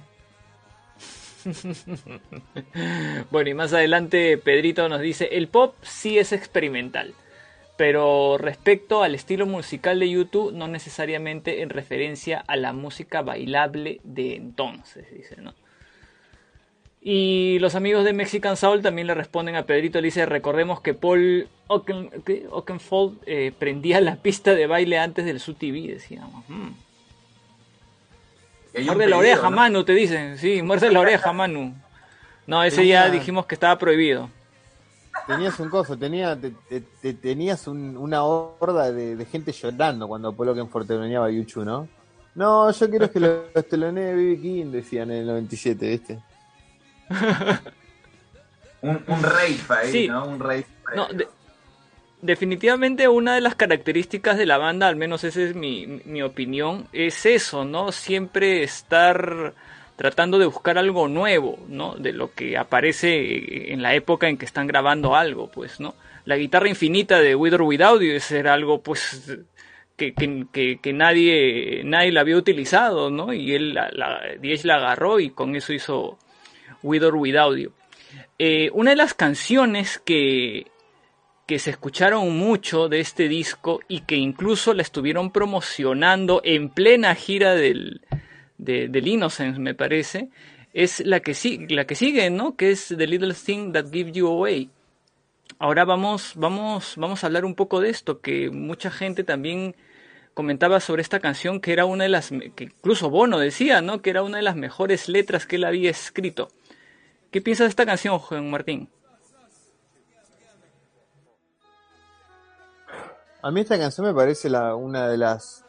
[3.31, 7.15] Bueno, y más adelante Pedrito nos dice, el pop sí es experimental,
[7.77, 14.01] pero respecto al estilo musical de YouTube, no necesariamente en referencia a la música bailable
[14.05, 15.55] de entonces, dice, ¿no?
[17.05, 20.95] Y los amigos de Mexican Soul también le responden a Pedrito, le dice, recordemos que
[20.95, 22.47] Paul Ocken, ¿qué?
[22.51, 26.45] Oakenfold eh, prendía la pista de baile antes del Su TV, decíamos.
[26.49, 26.69] "Mm".
[28.87, 29.57] Muerde la oreja, ¿no?
[29.57, 30.39] Manu, te dicen.
[30.39, 31.75] Sí, muerde la oreja, Manu.
[32.47, 34.31] No, ese Tenía- ya dijimos que estaba prohibido.
[35.27, 40.09] Tenías un coso, tenía, te- te- te- tenías un- una horda de, de gente llorando
[40.09, 41.87] cuando Polo Kenford teloneaba a Yuchu, ¿no?
[42.35, 44.41] No, yo quiero que lo los telonee B.B.
[44.41, 46.19] King, decían en el 97, ¿viste?
[48.83, 50.09] Un, un rave ahí, Sí.
[50.09, 50.27] ¿no?
[50.27, 50.67] Un rave.
[50.97, 51.29] No, de-
[52.21, 56.87] definitivamente una de las características de la banda, al menos esa es mi, mi opinión,
[56.93, 57.93] es eso, ¿no?
[57.93, 59.55] Siempre estar
[59.97, 61.95] tratando de buscar algo nuevo, ¿no?
[61.95, 65.95] De lo que aparece en la época en que están grabando algo, pues, ¿no?
[66.25, 69.31] La guitarra infinita de With or Without You es era algo, pues,
[69.97, 73.33] que, que, que, que nadie, nadie la había utilizado, ¿no?
[73.33, 76.19] Y él, la, la, Diez la agarró y con eso hizo
[76.83, 77.73] With or Without You.
[78.39, 80.67] Eh, una de las canciones que,
[81.47, 87.15] que se escucharon mucho de este disco y que incluso la estuvieron promocionando en plena
[87.15, 88.01] gira del,
[88.59, 90.29] de- del Innocence, me parece,
[90.73, 91.35] es la que,
[91.69, 92.57] la que sigue, ¿no?
[92.57, 94.71] Que es The Little Thing That Gives You Away.
[95.59, 99.77] ahora vamos, vamos, vamos a hablar un poco de esto, que mucha gente también
[100.35, 104.01] comentaba sobre esta canción que era una de las, que incluso Bono decía, ¿no?
[104.01, 106.49] Que era una de las mejores letras que él había escrito.
[107.33, 108.91] ¿Qué piensas de esta canción, Juan Martín?
[113.41, 115.65] A mí esta canción me parece una de las,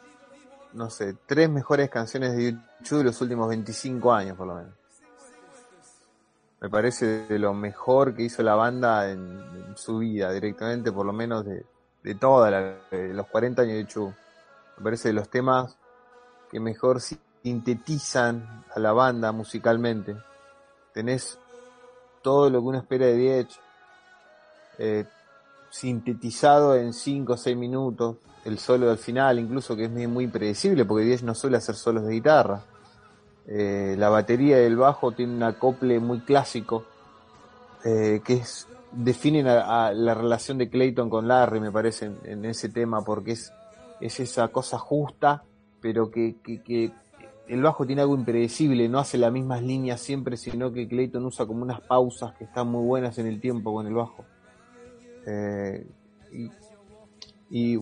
[0.74, 4.74] no sé, tres mejores canciones de YouTube de los últimos 25 años, por lo menos.
[6.60, 9.20] Me parece de lo mejor que hizo la banda en,
[9.66, 11.64] en su vida, directamente, por lo menos de,
[12.02, 14.14] de toda la, de los 40 años de YouTube.
[14.76, 15.78] Me parece de los temas
[16.50, 20.14] que mejor sintetizan a la banda musicalmente.
[20.92, 21.38] Tenés
[22.24, 23.60] todo lo que uno espera de Diech,
[24.78, 25.04] eh,
[25.70, 30.86] sintetizado en 5 o 6 minutos, el solo del final, incluso que es muy, predecible,
[30.86, 32.62] porque Diez no suele hacer solos de guitarra.
[33.46, 36.84] Eh, la batería y el bajo tiene un acople muy clásico,
[37.84, 43.02] eh, que es definen la relación de Clayton con Larry, me parece, en, ese tema,
[43.02, 43.52] porque es,
[44.00, 45.42] es esa cosa justa,
[45.80, 46.92] pero que, que
[47.48, 51.46] el bajo tiene algo impredecible, no hace las mismas líneas siempre, sino que Clayton usa
[51.46, 54.24] como unas pausas que están muy buenas en el tiempo con el bajo.
[55.26, 55.86] Eh,
[57.50, 57.78] y,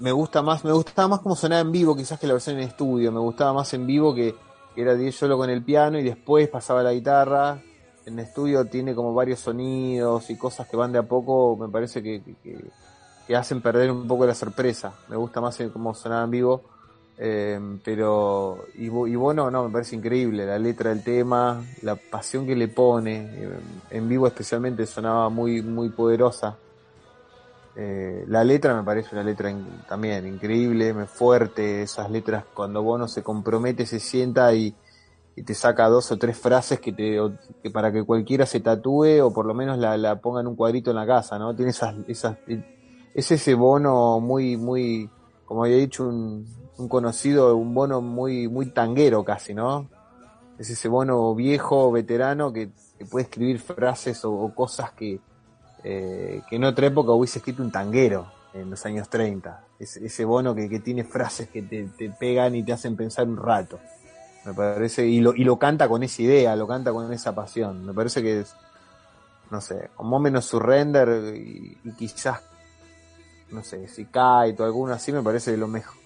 [0.00, 2.62] me gusta más, me gustaba más como sonaba en vivo quizás que la versión en
[2.62, 4.34] estudio, me gustaba más en vivo que,
[4.76, 7.62] era 10 solo con el piano y después pasaba la guitarra.
[8.06, 12.02] En estudio tiene como varios sonidos y cosas que van de a poco, me parece
[12.02, 12.64] que, que,
[13.26, 14.92] que hacen perder un poco la sorpresa.
[15.08, 16.73] Me gusta más cómo sonaba en vivo.
[17.16, 22.44] Eh, pero y, y bueno no me parece increíble la letra del tema la pasión
[22.44, 23.50] que le pone eh,
[23.90, 26.56] en vivo especialmente sonaba muy muy poderosa.
[27.76, 29.52] Eh, la letra me parece una letra
[29.88, 34.74] también increíble fuerte esas letras cuando Bono se compromete se sienta y,
[35.44, 37.18] te saca dos o tres frases que te
[37.62, 40.54] que para que cualquiera se tatúe o por lo menos la, la ponga en un
[40.54, 42.38] cuadrito en la casa no tiene esas esas
[43.14, 45.10] es ese Bono muy muy
[45.44, 46.46] como había dicho un,
[46.78, 49.88] un conocido, un bono muy, muy tanguero casi, ¿no?
[50.58, 52.70] Es ese bono viejo, veterano, que,
[53.10, 55.20] puede escribir frases o, cosas que,
[55.82, 59.64] eh, que en otra época hubiese escrito un tanguero en los años 30.
[59.78, 63.28] Es, ese bono que, que tiene frases que te, te pegan y te hacen pensar
[63.28, 63.78] un rato.
[64.44, 67.84] Me parece, y lo, y lo canta con esa idea, lo canta con esa pasión.
[67.84, 68.54] Me parece que es,
[69.50, 72.40] no sé, como menos surrender y, y quizás
[73.50, 76.03] no sé, si Kite o alguno así, me parece lo mejor.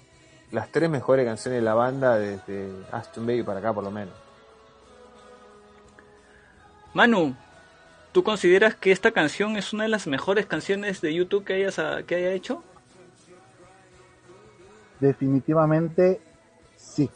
[0.51, 4.15] Las tres mejores canciones de la banda desde Aston Baby para acá, por lo menos.
[6.95, 7.37] Manu,
[8.12, 11.77] ¿tú consideras que esta canción es una de las mejores canciones de YouTube que, hayas,
[12.07, 12.62] que haya hecho?
[15.01, 16.20] Definitivamente
[16.77, 17.11] sí.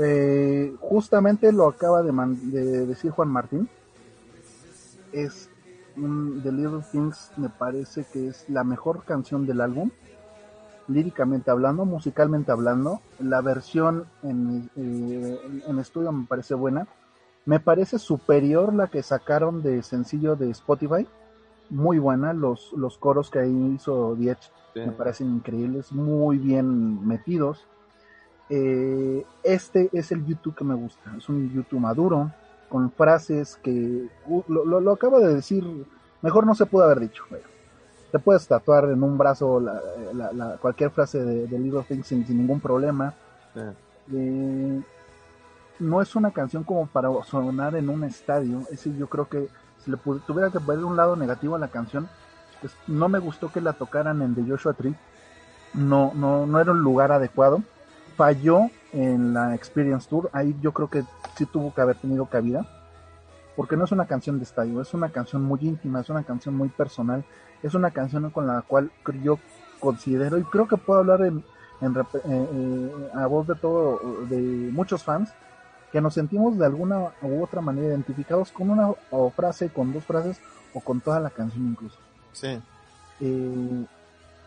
[0.00, 3.68] Eh, justamente lo acaba de, man- de decir Juan Martín.
[5.12, 5.48] Es
[5.96, 9.90] un, The Little Things, me parece que es la mejor canción del álbum.
[10.88, 13.00] Líricamente hablando, musicalmente hablando.
[13.20, 16.86] La versión en, eh, en estudio me parece buena.
[17.44, 21.06] Me parece superior la que sacaron de sencillo de Spotify.
[21.70, 22.32] Muy buena.
[22.32, 27.66] Los, los coros que ahí hizo Diech me parecen increíbles, muy bien metidos.
[28.50, 32.30] Eh, este es el YouTube que me gusta, es un YouTube maduro,
[32.70, 35.64] con frases que uh, lo, lo- lo acaba de decir,
[36.22, 37.24] mejor no se pudo haber dicho.
[37.28, 37.42] pero
[38.10, 39.80] te puedes tatuar en un brazo la,
[40.14, 43.14] la- la- cualquier frase de, de Little Things sin, sin ningún problema.
[44.12, 44.80] Eh,
[45.80, 48.62] no es una canción como para sonar en un estadio.
[48.70, 49.48] Ese yo creo que
[49.84, 52.08] si le tuviera que poner un lado negativo a la canción,
[52.60, 54.94] pues no me gustó que la tocaran en The Joshua Tree.
[55.74, 57.62] No, no, no era un lugar adecuado.
[58.16, 58.62] Falló
[58.92, 60.30] en la Experience Tour.
[60.32, 61.04] Ahí yo creo que
[61.36, 62.66] sí tuvo que haber tenido cabida.
[63.58, 66.54] Porque no es una canción de estadio, es una canción muy íntima, es una canción
[66.54, 67.24] muy personal,
[67.60, 69.40] es una canción con la cual yo
[69.80, 71.42] considero y creo que puedo hablar en,
[71.80, 75.32] en eh, eh, a voz de todo, de muchos fans,
[75.90, 80.04] que nos sentimos de alguna u otra manera identificados con una o frase, con dos
[80.04, 80.40] frases
[80.72, 81.98] o con toda la canción incluso.
[82.30, 82.62] Sí.
[83.18, 83.84] Eh,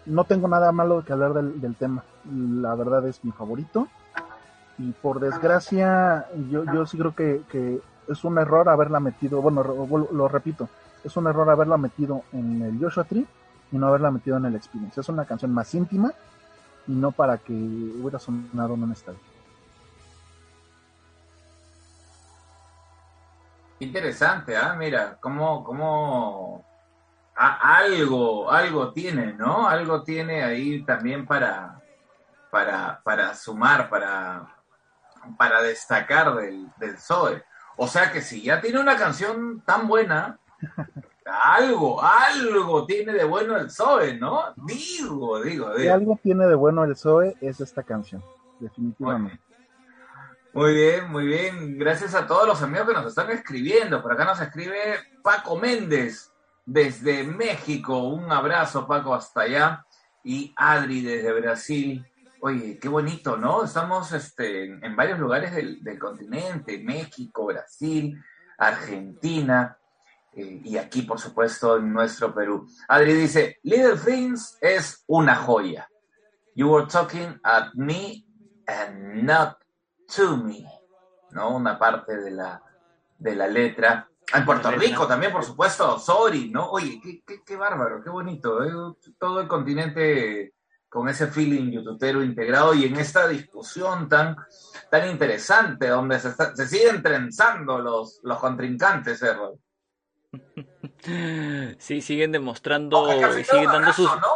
[0.06, 2.06] no tengo nada malo que hablar del, del tema.
[2.32, 3.90] La verdad es mi favorito.
[4.78, 7.82] Y por desgracia, yo, yo sí creo que, que
[8.12, 10.70] es un error haberla metido, bueno, lo, repito,
[11.04, 13.26] es un error haberla metido en el Joshua Tree
[13.72, 15.00] y no haberla metido en el Experience.
[15.00, 16.12] Es una canción más íntima
[16.88, 19.20] y no para que hubiera sonado en un estadio.
[23.80, 24.76] Interesante, ¿ah?
[24.78, 26.64] Mira, cómo, cómo
[27.36, 29.68] algo, algo tiene, ¿no?
[29.68, 31.82] Algo tiene ahí también para,
[32.52, 34.46] para, para sumar, para,
[35.38, 37.44] para destacar del, del Zoe.
[37.78, 40.40] O sea que si ya tiene una canción tan buena,
[41.26, 44.54] algo, algo tiene de bueno el Zoe, ¿no?
[44.56, 45.94] Digo, digo, Si digo.
[45.94, 48.24] algo tiene de bueno el Zoe es esta canción,
[48.60, 49.42] definitivamente.
[50.54, 51.78] Muy bien, muy bien.
[51.80, 54.02] Gracias a todos los amigos que nos están escribiendo.
[54.02, 54.78] Por acá nos escribe
[55.24, 56.30] Paco Méndez
[56.66, 58.00] desde México.
[58.00, 59.86] Un abrazo, Paco, hasta allá.
[60.26, 62.06] Y Adri desde Brasil.
[62.44, 63.64] Oye, qué bonito, ¿no?
[63.64, 66.80] Estamos este, en, varios lugares del, del continente.
[66.80, 68.20] México, Brasil,
[68.58, 69.78] Argentina.
[70.34, 72.68] eh, y aquí, por supuesto, en nuestro Perú.
[72.88, 75.88] Adri dice, Little Things es una joya.
[76.56, 78.26] You were talking at me
[78.66, 79.58] and not
[80.16, 80.66] to me,
[81.30, 81.56] ¿no?
[81.56, 82.60] Una parte de la,
[83.20, 84.10] de la letra.
[84.34, 84.72] En Puerto.
[84.72, 86.72] Rico también, por supuesto, sorry, ¿no?
[86.72, 88.96] Oye, qué, qué, qué bárbaro, qué bonito, ¿eh?
[89.20, 90.56] Todo el continente
[90.92, 94.36] con ese feeling youtubero integrado y en esta discusión tan,
[94.90, 99.54] tan interesante donde se, está- se siguen trenzando los, los contrincantes, ¿eh, Rod?
[101.80, 103.08] Sí, siguen demostrando
[103.40, 104.28] y siguen dando sus, ¿no?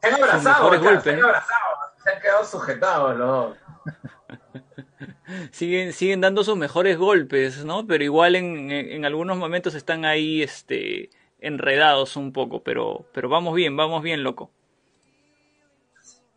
[0.00, 3.58] Se han abrazado, mejores ya, golpes, se han abrazado, se han quedado sujetados los dos.
[5.52, 7.86] siguen, siguen dando sus mejores golpes, ¿no?
[7.86, 13.28] Pero igual en, en, en algunos momentos están ahí, este, enredados un poco, pero, pero
[13.28, 14.50] vamos bien, vamos bien, loco.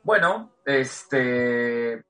[0.10, 2.04] Bueno, este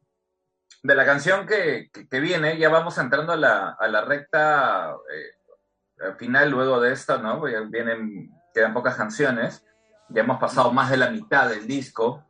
[0.84, 6.80] de la canción que, viene, ya vamos entrando a la, recta eh, al final luego
[6.80, 7.42] de esta, ¿no?
[7.42, 9.66] Vienen, quedan pocas canciones,
[10.08, 12.24] ya hemos pasado más de la mitad del disco.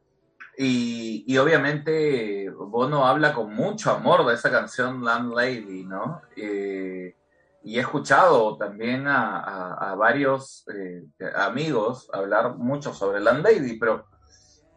[0.58, 6.24] Y, y obviamente Bono habla con mucho amor de esa canción Landlady, ¿no?
[6.36, 7.16] Eh,
[7.62, 11.04] y he escuchado también a varios eh,
[11.36, 14.08] amigos hablar mucho sobre Landlady, pero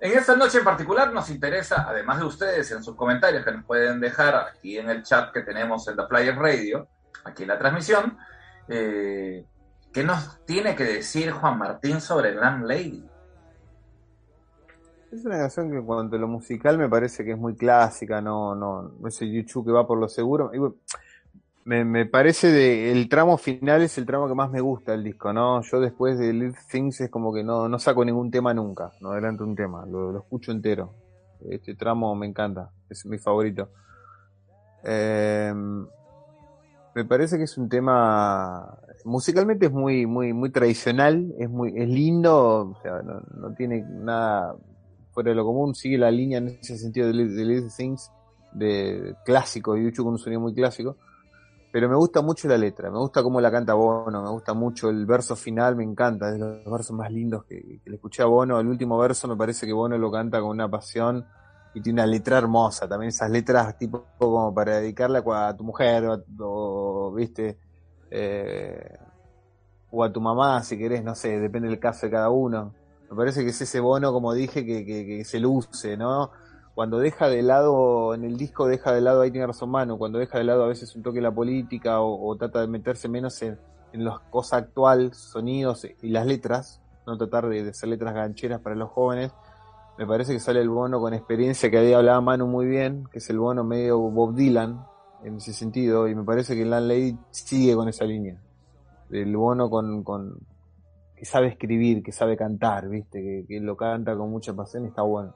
[0.03, 3.65] en esta noche en particular nos interesa, además de ustedes en sus comentarios que nos
[3.65, 6.89] pueden dejar aquí en el chat que tenemos en The Player Radio,
[7.25, 8.19] aquí en la transmisión,
[8.67, 9.47] eh,
[9.93, 13.09] ¿qué nos tiene que decir Juan Martín sobre Landlady?
[15.13, 18.21] Es una canción que en cuanto a lo musical me parece que es muy clásica,
[18.21, 20.51] no, no, no es el YouTube que va por lo seguro.
[21.65, 25.05] Me, me parece de, el tramo final es el tramo que más me gusta del
[25.05, 25.63] disco, ¿no?
[25.63, 29.11] Yo después de Little Things es como que no, no saco ningún tema nunca, no
[29.11, 30.95] adelanto un tema, lo, escucho entero.
[31.49, 33.71] Este tramo me encanta, es mi favorito.
[34.85, 35.53] Eh,
[36.95, 41.89] me parece que es un tema musicalmente es muy muy muy tradicional, es muy es
[41.89, 44.57] lindo, o sea, no, no tiene nada
[45.13, 48.11] fuera de lo común, sigue la línea en ese sentido de, de Little Things
[48.53, 50.97] de clásico, YouTube con un sonido muy clásico.
[51.73, 54.91] Pero me gusta mucho la letra, me gusta cómo la canta Bono, me gusta mucho
[54.91, 58.23] el verso final, me encanta, es de los versos más lindos que, que le escuché
[58.23, 58.61] a Bono.
[58.61, 61.27] El último verso me parece que Bono lo canta con una pasión
[61.73, 65.57] y tiene una letra hermosa, también esas letras tipo como para dedicarle a, cua- a
[65.57, 67.61] tu mujer o, a- o, viste,
[68.11, 68.99] eh,
[69.91, 72.77] o a tu mamá si querés, no sé, depende del caso de cada uno.
[73.09, 76.33] Me parece que es ese Bono, como dije, que, que, que se luce, ¿no?
[76.75, 80.39] Cuando deja de lado, en el disco deja de lado, tiene razón Manu, cuando deja
[80.39, 83.59] de lado a veces un toque la política o, trata de meterse menos en,
[83.93, 88.61] en las cosas actual, sonidos y las letras, no tratar de, de hacer letras gancheras
[88.61, 89.33] para los jóvenes,
[89.99, 93.19] me parece que sale el bono con experiencia que ahí hablaba Manu muy bien, que
[93.19, 94.87] es el bono medio Bob Dylan
[95.25, 98.41] en ese sentido, y me parece que Landlady sigue con esa línea.
[99.11, 100.39] El bono con, con
[101.15, 104.89] que sabe escribir, que sabe cantar, viste, que, que lo canta con mucha pasión y
[104.89, 105.35] está bueno.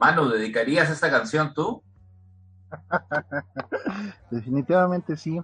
[0.00, 1.82] Manu, ¿dedicarías esta canción tú?
[4.30, 5.40] Definitivamente sí.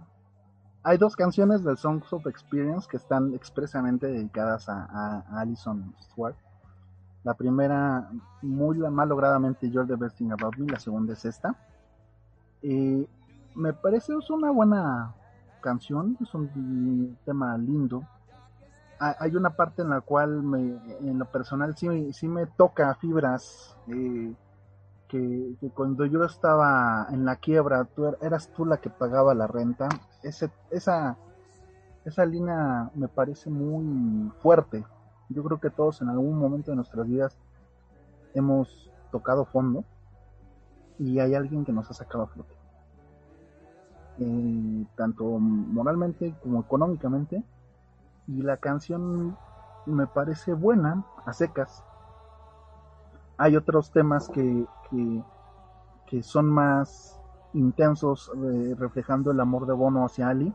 [0.83, 6.37] Hay dos canciones del Songs of Experience que están expresamente dedicadas a, Alison Stewart.
[7.25, 8.09] La primera,
[8.41, 10.67] muy mal logradamente, You're the Best Thing About Me.
[10.73, 11.55] La segunda es esta.
[12.63, 13.07] Eh,
[13.57, 15.13] me parece una buena
[15.61, 18.05] canción, es un tema lindo.
[19.01, 22.95] Ha- Hay una parte en la cual me, en lo personal sí, sí me toca
[22.95, 24.33] fibras eh,
[25.09, 29.47] que, cuando yo estaba en la quiebra, tú er- eras tú la que pagaba la
[29.47, 29.89] renta.
[30.23, 31.17] Ese, esa,
[32.05, 34.85] esa línea me parece muy fuerte.
[35.29, 37.37] Yo creo que todos en algún momento de nuestras vidas
[38.35, 39.85] hemos tocado fondo
[40.99, 42.55] y hay alguien que nos ha sacado a flote.
[44.19, 47.43] Eh, tanto moralmente como económicamente.
[48.29, 49.37] Y la canción
[49.85, 51.83] me parece buena, a secas.
[53.39, 54.67] Hay otros temas que,
[56.07, 57.21] que, son más
[57.53, 60.55] intensos, eh, reflejando el amor de Bono hacia Ali.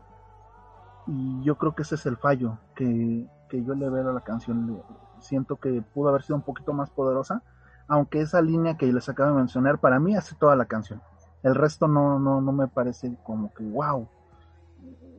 [1.06, 4.20] Y yo creo que ese es el fallo que, que yo le veo a la
[4.22, 4.82] canción.
[5.20, 7.42] Siento que pudo haber sido un poquito más poderosa,
[7.86, 11.00] aunque esa línea que les acabo de mencionar, para mí hace toda la canción.
[11.42, 14.08] El resto no, no, no me parece como que wow.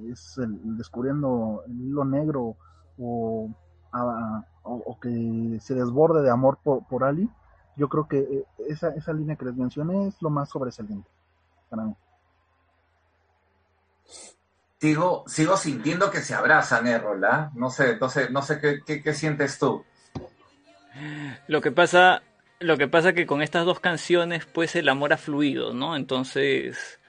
[0.09, 2.55] es el, descubriendo el hilo negro
[2.97, 3.49] o,
[3.93, 7.29] o, o que se desborde de amor por, por Ali,
[7.75, 11.09] yo creo que eh, esa, esa línea que les mencioné es lo más sobresaliente
[11.69, 11.95] para mí.
[14.79, 17.51] Sigo, sigo sintiendo que se abrazan, eh, Rola.
[17.55, 19.83] No sé, entonces, no sé qué, qué, qué sientes tú.
[21.47, 22.21] Lo que pasa,
[22.59, 25.95] lo que pasa que con estas dos canciones, pues el amor ha fluido, ¿no?
[25.95, 26.99] Entonces,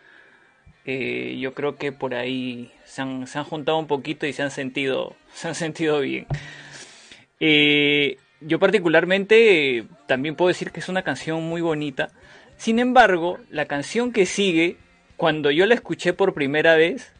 [0.84, 4.42] eh, yo creo que por ahí se han, se han juntado un poquito y se
[4.42, 6.26] han sentido, se han sentido bien.
[7.40, 12.10] Eh, yo particularmente eh, también puedo decir que es una canción muy bonita.
[12.56, 14.76] Sin embargo, la canción que sigue,
[15.16, 17.12] cuando yo la escuché por primera vez,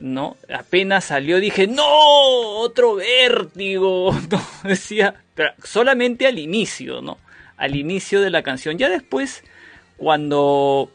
[0.00, 0.36] ¿no?
[0.52, 4.16] Apenas salió dije, no, otro vértigo.
[4.64, 7.18] Decía, pero solamente al inicio, ¿no?
[7.56, 8.78] Al inicio de la canción.
[8.78, 9.42] Ya después,
[9.96, 10.90] cuando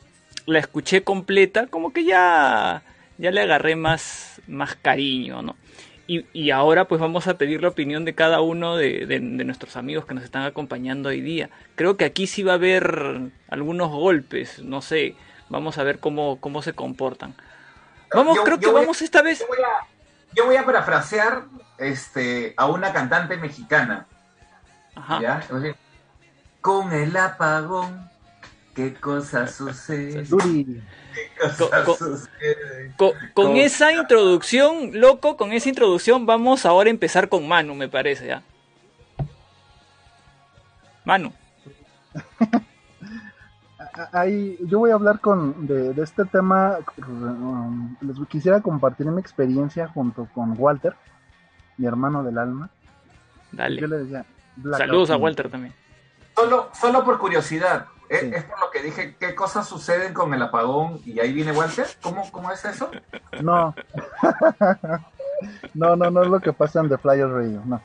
[0.46, 2.84] la escuché completa, como que ya,
[3.18, 5.56] ya le agarré más, más cariño, ¿no?
[6.06, 9.46] Y, y ahora pues vamos a pedir la opinión de cada uno de, de- de
[9.46, 11.50] nuestros amigos que nos están acompañando hoy día.
[11.76, 15.16] Creo que aquí sí va a haber algunos golpes, no sé,
[15.50, 17.36] vamos a ver cómo, cómo se comportan.
[18.14, 19.40] Vamos, Yo- creo yo que vamos esta vez.
[19.40, 19.88] Yo voy a,
[20.36, 21.44] yo voy a parafrasear
[21.78, 24.06] este, a una cantante mexicana.
[24.96, 25.22] Ajá.
[25.22, 25.44] ¿ya?
[26.60, 28.10] Con el apagón,
[28.76, 30.26] ¿qué cosa sucede?
[32.98, 37.76] Con, con Con- esa introducción, loco, con esa introducción vamos ahora a empezar con Manu,
[37.76, 38.44] me parece, ¿ya?
[41.06, 41.34] Manu.
[44.11, 46.77] ahí, yo voy a hablar con de, de este tema.
[46.98, 50.95] um, les quisiera compartir mi experiencia junto con Walter,
[51.77, 52.69] mi hermano del alma.
[53.52, 53.81] Dale.
[53.81, 54.26] Yo le decía,
[54.56, 55.18] Blackout Saludos a.
[55.18, 55.73] Walter también.
[56.35, 57.85] Solo, solo por curiosidad,
[58.15, 58.31] ¿es, Sí.
[58.34, 61.88] es por lo que dije qué cosas suceden con el apagón y ahí viene Walter?
[62.02, 62.91] ¿Cómo, cómo es eso?
[63.41, 63.73] No.
[65.73, 67.81] no, no, no es lo que pasa en The Flyer Radio, no.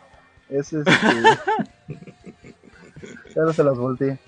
[0.49, 0.91] Es este.
[3.55, 4.19] se las volteé.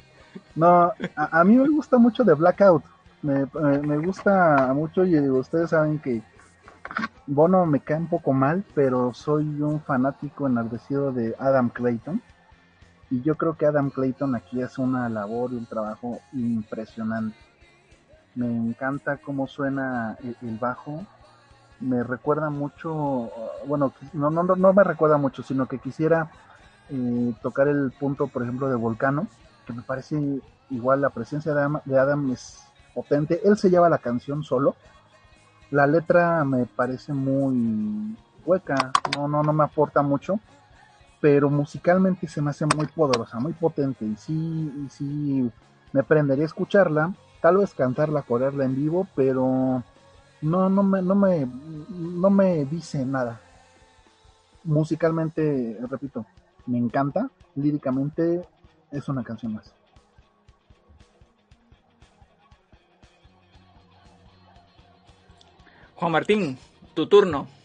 [0.55, 2.85] No, a, a mí me gusta mucho de Blackout.
[3.22, 6.22] Me, me, me gusta mucho y ustedes saben que
[7.27, 12.22] Bono me cae un poco mal, pero soy un fanático enardecido de Adam Clayton.
[13.11, 17.37] Y yo creo que Adam Clayton aquí hace una labor y un trabajo impresionante.
[18.37, 21.05] Me encanta cómo suena el, bajo.
[21.81, 23.31] Me recuerda mucho,
[23.66, 26.31] bueno, no, no, no, no me recuerda mucho, sino que quisiera
[26.89, 29.27] eh, tocar el punto, por ejemplo, de Volcano,
[29.66, 32.62] que me parece igual la presencia de Adam, de Adam es
[32.95, 33.41] potente.
[33.45, 34.77] Él se lleva la canción solo.
[35.70, 40.39] La letra me parece muy hueca, no, no, no me aporta mucho,
[41.21, 45.51] pero musicalmente se me hace muy poderosa, muy potente, y sí, y sí
[45.93, 49.83] me prendería a escucharla, tal vez cantarla, correrla en vivo, pero
[50.41, 51.47] no, no me, no me,
[51.89, 53.41] no me dice nada.
[54.65, 56.25] Musicalmente, repito,
[56.67, 58.45] me encanta, líricamente
[58.91, 59.73] es una canción más.
[65.97, 66.59] Juan Martín,
[66.95, 67.60] tu turno.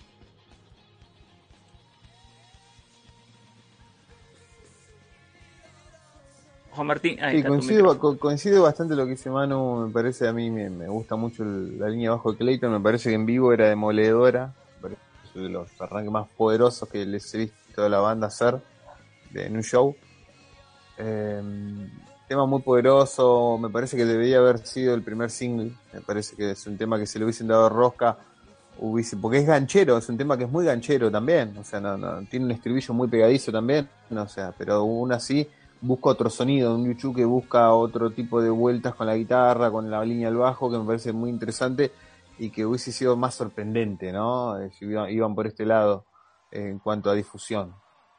[6.76, 8.00] Juan Martín, ahí Sí, está tu coincide, micrófono.
[8.00, 11.44] co- coincide bastante lo que dice Manu, me parece a mí, me, me gusta mucho
[11.44, 15.02] el- la línea bajo de Clayton, me parece que en vivo era demoledora, me parece
[15.40, 18.60] de los arranques más poderosos que les he visto a la banda hacer
[19.32, 19.96] de, en un show.
[20.98, 21.42] Eh,
[22.28, 26.52] tema muy poderoso, me parece que debería haber sido el primer single, me parece que
[26.52, 28.18] es un tema que si le hubiesen dado rosca,
[28.80, 31.98] hubiese, porque es ganchero, es un tema que es muy ganchero también, o sea, no,
[31.98, 35.48] no, tiene un estribillo muy pegadizo también, no, o sea, pero aún así
[35.86, 39.90] busca otro sonido, un YouTube que busca otro tipo de vueltas con la guitarra, con
[39.90, 41.92] la línea al bajo, que me parece muy interesante
[42.38, 44.60] y que hubiese sido más sorprendente, ¿no?
[44.60, 46.06] Eh, Si iban, por este lado
[46.52, 47.74] en cuanto a difusión.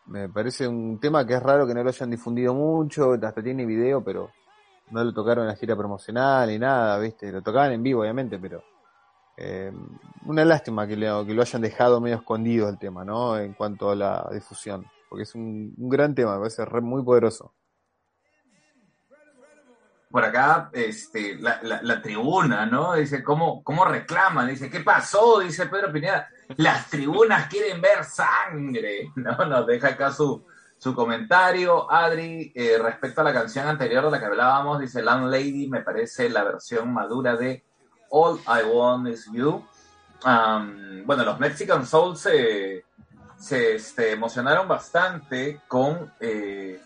[0.07, 3.67] Me parece un tema que es raro que no lo hayan difundido mucho, hasta tiene
[3.67, 4.31] video, pero
[4.91, 7.33] no lo tocaron en la gira promocional ni nada, ¿viste?
[7.33, 8.63] Lo tocaban en vivo, obviamente, pero
[9.37, 9.73] eh,
[10.25, 13.37] una lástima que, le- que lo hayan dejado medio escondido el tema, ¿no?
[13.39, 17.03] En cuanto a la difusión, porque es un, un gran tema, me parece re- muy
[17.03, 17.53] poderoso.
[20.11, 22.95] Por acá, este, la, la, tribuna, ¿no?
[22.95, 24.49] Dice, ¿cómo, ¿cómo reclaman?
[24.49, 25.41] Dice, ¿qué pasó?
[25.41, 29.37] Dice Pedro Pineda, las tribunas quieren ver sangre, ¿no?
[29.47, 30.47] Nos deja acá su,
[30.79, 31.91] su comentario.
[31.91, 36.29] Adri, eh, respecto a la canción anterior de la que hablábamos, dice, Landlady me parece
[36.29, 37.65] la versión madura de
[38.11, 39.65] All I Want Is You.
[41.05, 42.85] Bueno, los Mexican Soul se,
[43.37, 46.81] se este, emocionaron bastante con, eh,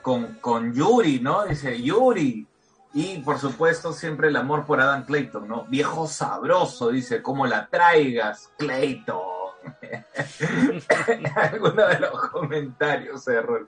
[0.00, 1.44] con, con Yuri, ¿no?
[1.44, 2.46] Dice, Yuri,
[2.94, 5.64] Y por supuesto, siempre el amor por Adam Clayton, ¿no?
[5.64, 9.18] Viejo sabroso, dice, como la traigas, Clayton.
[11.36, 13.66] Alguno de los comentarios, error.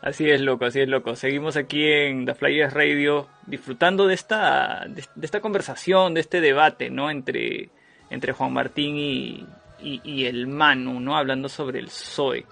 [0.00, 1.14] Así es, loco, así es, loco.
[1.16, 6.88] Seguimos aquí en The Flyers Radio disfrutando de esta, de, esta conversación, de este debate,
[6.88, 7.10] ¿no?
[7.10, 7.68] Entre,
[8.08, 9.46] entre Juan Martín y,
[9.80, 11.18] y, y el Manu, ¿no?
[11.18, 12.46] Hablando sobre el Zoe.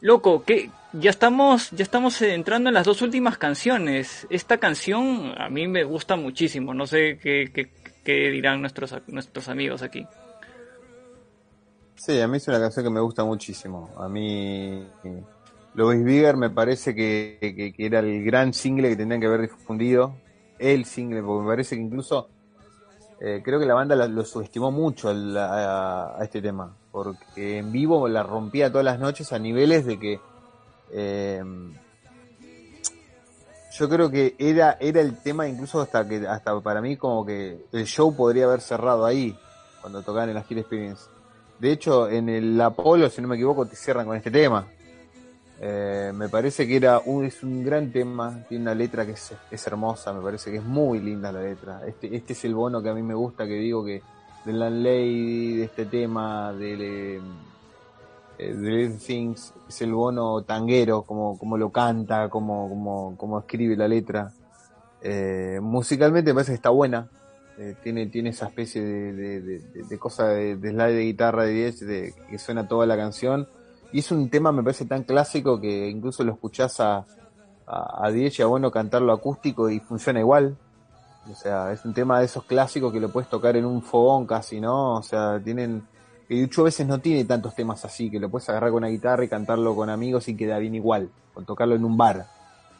[0.00, 4.26] Loco, que ya estamos, ya estamos entrando en las dos últimas canciones.
[4.30, 6.74] Esta canción a mí me gusta muchísimo.
[6.74, 7.70] No sé qué,
[8.04, 10.06] qué, dirán nuestros, nuestros amigos aquí.
[11.94, 13.90] Sí, a mí es una canción que me gusta muchísimo.
[13.96, 14.86] A mí,
[15.74, 20.14] Louis Bigger me parece que, que- era el gran single que tendrían que haber difundido.
[20.58, 22.28] El single, porque me parece que incluso
[23.20, 26.74] eh, creo que la banda la- lo subestimó mucho al- a, a este tema.
[26.90, 30.20] Porque en vivo la rompía todas las noches a niveles de que.
[30.92, 31.42] Eh,
[33.72, 37.64] yo creo que era, era el tema incluso hasta que hasta para mí como que
[37.72, 39.36] el show podría haber cerrado ahí
[39.80, 41.04] cuando tocaban en la Gira Experience.
[41.58, 44.66] De hecho, en el Apolo, si no me equivoco, te cierran con este tema.
[45.60, 49.32] Eh, me parece que era un, es un gran tema, tiene una letra que es,
[49.50, 51.82] es hermosa, me parece que es muy linda la letra.
[51.86, 54.02] Este, este es el bono que a mí me gusta, que digo que
[54.44, 57.20] de Landlady, de este tema, de,
[58.48, 63.76] de Little Things, es el bono tanguero, como, como lo canta, como, como, como escribe
[63.76, 64.32] la letra.
[65.00, 67.08] Eh, musicalmente me parece que está buena,
[67.58, 71.80] eh, tiene, tiene esa especie de, de, cosa de, de slide de guitarra de 10
[71.80, 73.48] de, que suena toda la canción.
[73.92, 77.04] Y es un tema, me parece tan clásico que incluso lo escuchás a,
[77.66, 80.56] a, a y a Bueno cantarlo acústico y funciona igual.
[81.30, 84.26] O sea, es un tema de esos clásicos que lo puedes tocar en un fogón
[84.26, 84.94] casi, ¿no?
[84.94, 85.86] O sea, tienen.
[86.28, 88.88] Y Yucho a veces no tiene tantos temas así, que lo puedes agarrar con una
[88.88, 91.10] guitarra y cantarlo con amigos y queda bien igual.
[91.34, 92.26] Con tocarlo en un bar,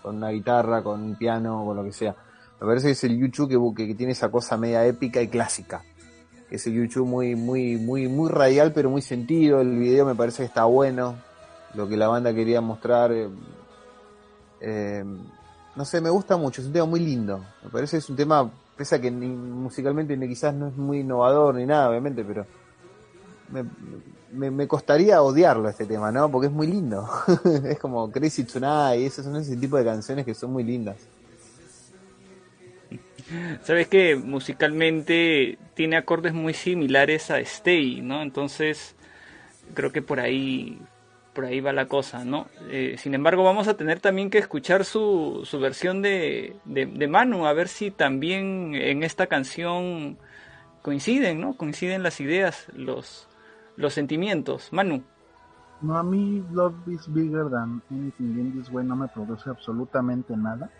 [0.02, 2.14] con una guitarra, con un piano, con lo que sea.
[2.60, 5.28] Me parece que es el YouTube que, que, que tiene esa cosa media épica y
[5.28, 5.82] clásica.
[6.48, 9.60] Que es el YouTube muy, muy, muy, muy radial, pero muy sentido.
[9.60, 11.16] El video me parece que está bueno.
[11.74, 13.10] Lo que la banda quería mostrar.
[13.12, 13.28] eh,
[14.60, 15.04] eh,
[15.74, 16.60] no sé, me gusta mucho.
[16.60, 17.44] Es un tema muy lindo.
[17.64, 20.76] Me parece que es un tema, pese a que ni- musicalmente ni quizás no es
[20.76, 22.46] muy innovador ni nada, obviamente, pero
[23.52, 23.64] me,
[24.32, 26.30] me, me costaría odiarlo este tema, ¿no?
[26.30, 27.08] Porque es muy lindo.
[27.64, 30.96] es como Crazy Tonight, y esos son ese tipo de canciones que son muy lindas.
[33.62, 38.22] Sabes que musicalmente tiene acordes muy similares a Stay, ¿no?
[38.22, 38.94] Entonces
[39.74, 40.78] creo que por ahí
[41.32, 42.46] por ahí va la cosa, ¿no?
[42.68, 47.08] Eh, sin embargo, vamos a tener también que escuchar su, su versión de, de, de
[47.08, 50.18] Manu, a ver si también en esta canción
[50.82, 51.56] coinciden, ¿no?
[51.56, 53.28] Coinciden las ideas, los,
[53.76, 54.72] los sentimientos.
[54.72, 55.02] Manu.
[55.80, 60.36] No, a mí Love is Bigger Than Anything in This Way no me produce absolutamente
[60.36, 60.70] nada.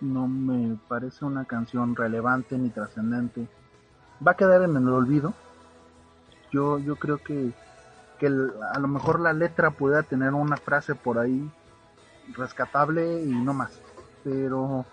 [0.00, 3.48] No me parece una canción relevante ni trascendente.
[4.26, 5.34] Va a quedar en el olvido.
[6.52, 7.52] Yo, yo creo que,
[8.18, 11.50] que el- a lo mejor la letra pueda tener una frase por ahí
[12.36, 13.80] rescatable y no más.
[14.22, 14.84] Pero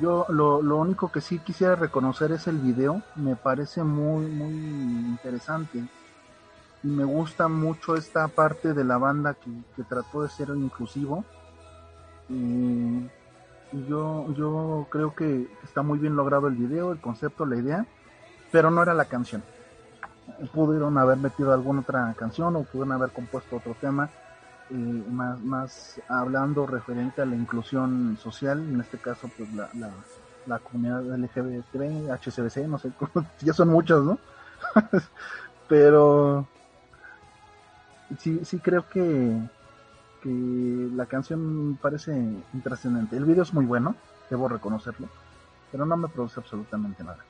[0.00, 3.02] yo lo, lo único que sí quisiera reconocer es el video.
[3.16, 5.84] Me parece muy, muy interesante.
[6.82, 11.24] Y me gusta mucho esta parte de la banda que, que trató de ser inclusivo.
[12.28, 13.08] Y,
[13.86, 17.86] yo yo creo que está muy bien logrado el video el concepto la idea
[18.50, 19.42] pero no era la canción.
[20.54, 24.08] Pudieron haber metido alguna otra canción o pudieron haber compuesto otro tema
[24.70, 24.74] eh,
[25.10, 29.90] más más hablando referente a la inclusión social en este caso pues la, la,
[30.46, 32.90] la comunidad LGBT HCBC no sé
[33.40, 34.18] ya son muchos no
[35.68, 36.46] pero
[38.16, 39.38] sí, sí creo que,
[40.22, 42.12] que la canción parece
[42.54, 43.16] intrascendente.
[43.16, 43.94] El video es muy bueno,
[44.30, 45.08] debo reconocerlo,
[45.70, 47.27] pero no me produce absolutamente nada.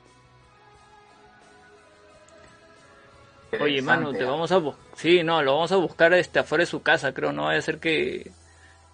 [3.61, 4.61] Oye, Manu, te vamos a
[4.95, 7.63] sí, no, lo vamos a buscar este afuera de su casa, creo, no vaya a
[7.63, 8.31] ser que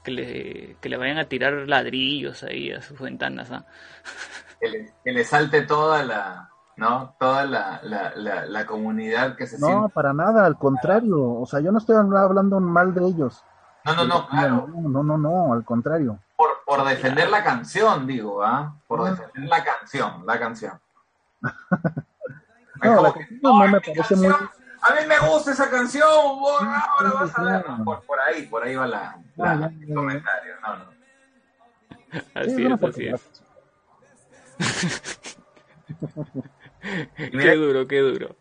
[0.04, 3.66] que le, que le vayan a tirar ladrillos ahí a sus ventanas, ¿ah?
[4.60, 7.14] Que le, que le salte toda la, ¿no?
[7.20, 9.90] Toda la, la, la, la comunidad que se No, siente.
[9.90, 11.22] para nada, al contrario.
[11.34, 13.44] O sea, yo no estoy hablando mal de ellos.
[13.84, 14.68] No, no, no, claro.
[14.74, 16.18] No, no, no, no, al contrario.
[16.38, 18.74] Por, por defender la canción, digo, ¿ah?
[18.88, 20.80] Por defender la canción, la canción.
[22.82, 24.28] No, la canción no me parece muy...
[24.28, 26.08] A mí me gusta esa canción,
[26.40, 27.66] vos, ahora vas a ver.
[27.84, 30.54] Por, por ahí, por ahí va la, la- ya, el comentario.
[30.62, 30.86] No, no.
[32.36, 33.10] Así es, así
[37.18, 38.36] Y Qué duro, qué duro.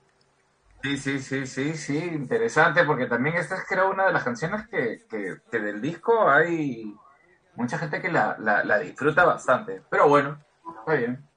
[0.82, 4.68] Sí, sí, sí, sí, sí, interesante, porque también esta es creo una de las canciones
[4.68, 6.94] que, que, que del disco hay,
[7.56, 9.82] Mucha gente que la, la, la disfruta bastante.
[9.88, 10.38] Pero bueno,
[10.80, 11.28] está bien.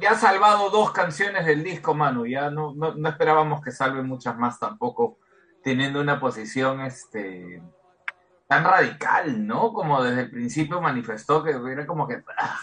[0.00, 2.26] Ya, ha salvado dos canciones del disco, Manu.
[2.26, 5.18] Ya no, no, esperábamos que salve muchas más tampoco,
[5.62, 7.62] teniendo una posición este
[8.46, 9.72] tan radical, ¿no?
[9.72, 12.58] Como desde el principio manifestó que era como que ah,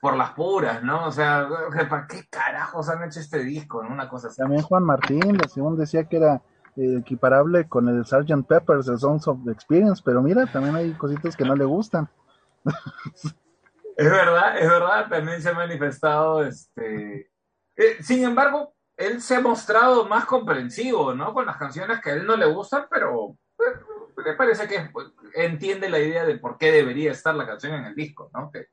[0.00, 1.06] por las puras, ¿no?
[1.06, 1.48] O sea,
[1.88, 3.78] ¿para qué carajos han hecho este disco?
[3.78, 4.28] Una cosa.
[4.36, 6.42] También Juan Martín, según decía que era
[6.76, 8.46] eh, equiparable con el Sgt.
[8.46, 12.08] Pepper's, el Songs of Experience, pero mira, también hay cositas que no le gustan.
[13.96, 17.30] Es verdad, es verdad, también se ha manifestado, este...
[17.76, 21.32] eh, sin embargo, él se ha mostrado más comprensivo, ¿no?
[21.32, 23.80] Con las canciones que a él no le gustan, pero eh,
[24.16, 24.90] me parece que
[25.34, 28.50] entiende la idea de por qué debería estar la canción en el disco, ¿no?
[28.50, 28.68] Que,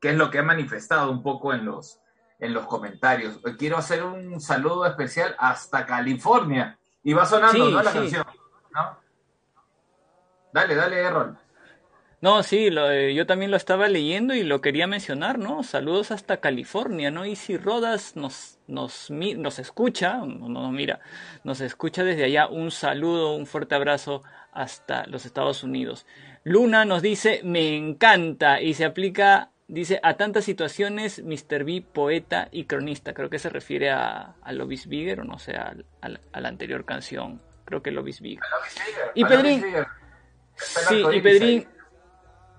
[0.00, 2.00] que es lo que ha manifestado un poco en los,
[2.38, 3.40] en los comentarios.
[3.58, 6.78] Quiero hacer un saludo especial hasta California.
[7.02, 7.82] Y va sonando, Sí, ¿no?
[7.82, 7.98] La sí.
[7.98, 8.26] canción,
[8.74, 8.98] ¿no?
[10.52, 11.38] Dale, dale, Errol.
[12.22, 15.64] No, sí, lo, eh, yo también lo estaba leyendo y lo quería mencionar, ¿no?
[15.64, 17.26] Saludos hasta California, ¿no?
[17.26, 21.00] Y si Rodas nos, nos, mi- nos escucha, no, no, mira,
[21.42, 24.22] nos escucha desde allá, un saludo, un fuerte abrazo
[24.52, 26.06] hasta los Estados Unidos.
[26.44, 31.64] Luna nos dice, me encanta, y se aplica, dice, a tantas situaciones, Mr.
[31.64, 33.14] B, poeta y cronista.
[33.14, 35.84] Creo que se refiere a, a Lovis Bigger, o no sé, al-
[36.32, 37.42] a la anterior canción.
[37.64, 38.44] Creo que Lovis Bigger.
[39.16, 39.64] Y A Pedrín,
[40.54, 41.66] Sí, y Pedrín.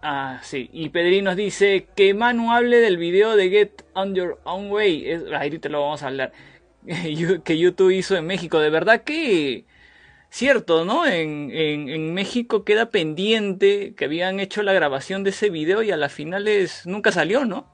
[0.05, 0.69] Ah, sí.
[0.73, 5.09] Y Pedrín nos dice que Manu hable del video de Get On Your Own Way.
[5.09, 6.33] Es, ahí te lo vamos a hablar.
[7.45, 8.59] Que YouTube hizo en México.
[8.59, 9.65] De verdad que.
[10.29, 11.05] Cierto, ¿no?
[11.05, 15.91] En, en, en México queda pendiente que habían hecho la grabación de ese video y
[15.91, 17.67] a las finales nunca salió, ¿no?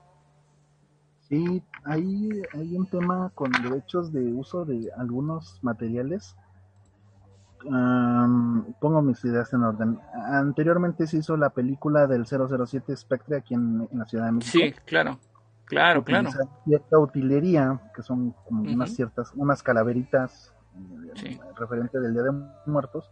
[1.30, 6.36] Sí, hay, hay un tema con derechos de uso de algunos materiales.
[7.70, 10.00] Am, pongo mis ideas en orden.
[10.14, 14.52] Anteriormente se hizo la película del 007 Spectre aquí en, en la Ciudad de México.
[14.52, 15.20] Sí, claro.
[15.66, 16.30] Claro, claro.
[16.66, 18.74] Cierta utilería, que son como Ujú.
[18.74, 20.52] unas ciertas, unas calaveritas
[21.24, 22.32] eh, referente del Día de
[22.66, 23.10] Muertos,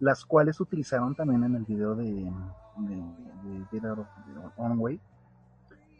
[0.00, 4.78] las cuales utilizaron también en el video de, de, de Get Out of Your Own
[4.78, 4.98] Way.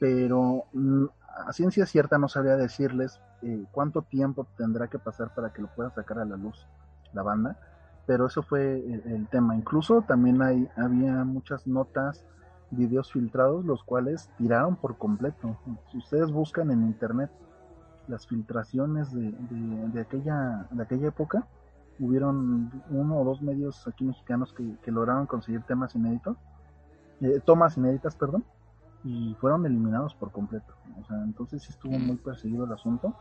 [0.00, 1.04] Pero mm,
[1.46, 5.68] a ciencia cierta no sabría decirles eh, cuánto tiempo tendrá que pasar para que lo
[5.68, 6.66] pueda sacar a la luz
[7.14, 7.58] la banda,
[8.06, 9.56] pero eso fue el, tema.
[9.56, 12.24] Incluso también hay, había muchas notas,
[12.70, 15.56] videos filtrados, los cuales tiraron por completo.
[15.90, 17.30] Si ustedes buscan en internet
[18.08, 21.46] las filtraciones de, de, de aquella, de aquella época,
[21.98, 26.36] hubieron uno o dos medios aquí mexicanos que, que lograron conseguir temas inéditos,
[27.20, 28.44] eh, tomas inéditas, perdón,
[29.04, 30.74] y fueron eliminados por completo.
[31.00, 33.14] O sea, entonces sí estuvo muy perseguido el asunto.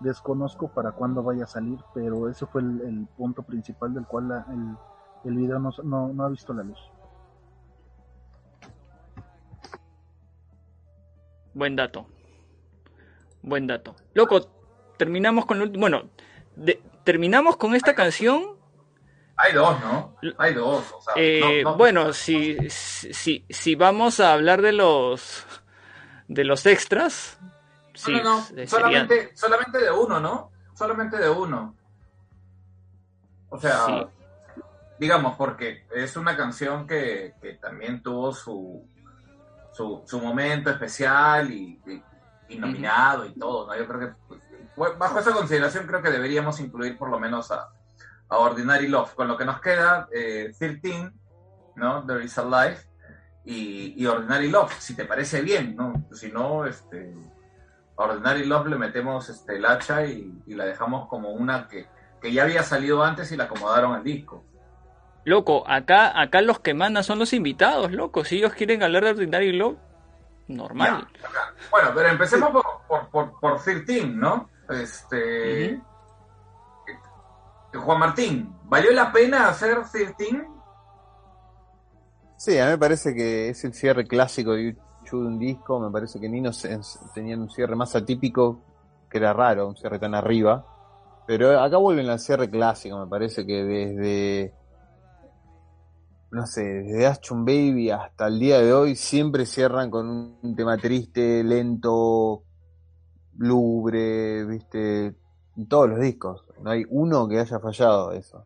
[0.00, 4.28] Desconozco para cuándo vaya a salir, pero ese fue el, el punto principal del cual
[4.28, 6.78] la- el, el video no, no, no ha visto la luz.
[11.52, 12.06] Buen dato.
[13.42, 13.94] Buen dato.
[14.14, 14.50] Loco,
[14.96, 15.80] terminamos con último.
[15.82, 16.10] Bueno,
[16.56, 18.58] de- terminamos con esta canción.
[19.36, 20.14] Hay dos, ¿no?
[20.38, 20.92] Hay dos.
[20.96, 25.46] O sea, Eh, no- no- bueno, si, si, si vamos a hablar de los
[26.28, 27.40] de los extras,
[28.04, 30.50] sí, no, no, no, eh, serían- solamente, solamente de uno, ¿no?
[30.74, 31.74] Solamente de uno.
[33.48, 34.06] O sea, Sí.
[34.98, 38.86] digamos, porque es una canción que, que también tuvo su,
[39.72, 42.02] su, su momento especial y, y-
[42.48, 43.76] y nominado y todo, ¿no?
[43.76, 44.14] Yo creo que
[44.76, 47.68] pues, bajo esa consideración creo que deberíamos incluir por lo menos a,
[48.28, 49.14] a Ordinary Love.
[49.14, 51.10] Con lo que nos queda, eh, 13,
[51.76, 52.04] ¿no?
[52.06, 52.86] There is a Life
[53.44, 56.06] y, y Ordinary Love, si te parece bien, ¿no?
[56.12, 57.14] Si no, este,
[57.96, 61.86] a Ordinary Love le metemos este, el hacha y, y la dejamos como una que,
[62.20, 64.44] que ya había salido antes y la acomodaron al disco.
[65.24, 68.24] Loco, acá, acá los que mandan son los invitados, loco.
[68.24, 69.76] Si ellos quieren hablar de Ordinary Love,
[70.48, 71.06] normal.
[71.70, 74.48] Bueno, pero empecemos por, por, por, por 13, ¿no?
[74.68, 75.80] Este.
[77.72, 80.46] Juan Martín, ¿valió la pena hacer 13?
[82.36, 84.76] Sí, a mí me parece que es el cierre clásico de
[85.18, 85.80] De un disco.
[85.80, 86.50] Me parece que Nino
[87.14, 88.60] tenían un cierre más atípico,
[89.10, 90.64] que era raro, un cierre tan arriba.
[91.26, 92.98] Pero acá vuelven al cierre clásico.
[92.98, 94.54] Me parece que desde,
[96.30, 100.08] no sé, desde Ashton Baby hasta el día de hoy siempre cierran con
[100.42, 102.44] un, tema triste, lento,
[103.38, 105.16] lúgubre, viste,
[105.68, 106.44] todos los discos.
[106.62, 108.44] No hay uno que haya fallado eso,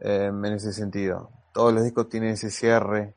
[0.00, 1.30] eh, en ese sentido.
[1.52, 3.14] Todos los discos tienen ese cierre,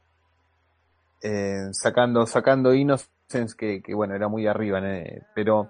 [1.21, 4.87] eh, sacando, sacando Innocence, que, bueno, era muy arriba, ¿no?
[5.35, 5.69] pero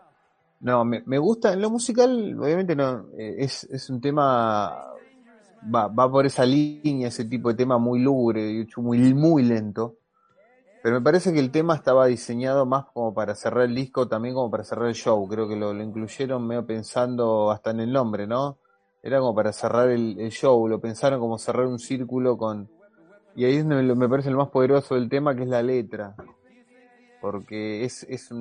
[0.60, 4.94] no, me, me gusta, en lo musical, obviamente no, eh, es, es un tema
[5.64, 9.98] va, va por esa línea, ese tipo de tema muy lúgubre muy, muy lento.
[10.84, 14.36] Pero me parece que el tema estaba diseñado más como para cerrar el disco, también
[14.36, 15.28] como para cerrar el show.
[15.28, 18.60] Creo que lo, lo incluyeron medio pensando hasta en el nombre, ¿no?
[19.03, 22.69] Era como para cerrar el show, lo pensaron como cerrar un círculo con...
[23.38, 26.15] Y ahí me- parece lo más poderoso del tema, que es la letra.
[27.22, 28.31] Porque es, es,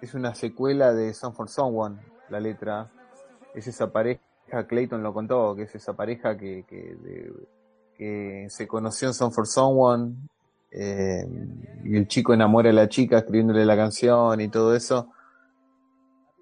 [0.00, 1.96] es una secuela de Song for Someone,
[2.30, 2.88] la letra.
[3.56, 4.20] Es esa pareja,
[4.68, 10.14] Clayton lo contó, que es esa pareja que, que, se conoció en Song for Someone,
[10.70, 11.26] eh,
[11.84, 15.08] y el chico enamora a la chica escribiéndole la canción y todo eso.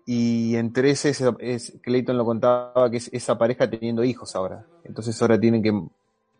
[0.04, 4.66] Y entre ese, es, es- Clayton lo contaba que es esa pareja teniendo hijos ahora.
[4.84, 5.72] Entonces ahora tienen que,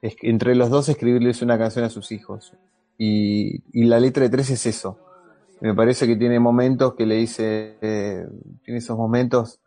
[0.02, 2.56] entre los dos, escribirles una canción a sus hijos.
[2.98, 5.01] Y, y la letra de tres es eso.
[5.60, 8.27] Me parece que tiene momentos que le dice, eh,
[8.64, 9.60] tiene esos momentos,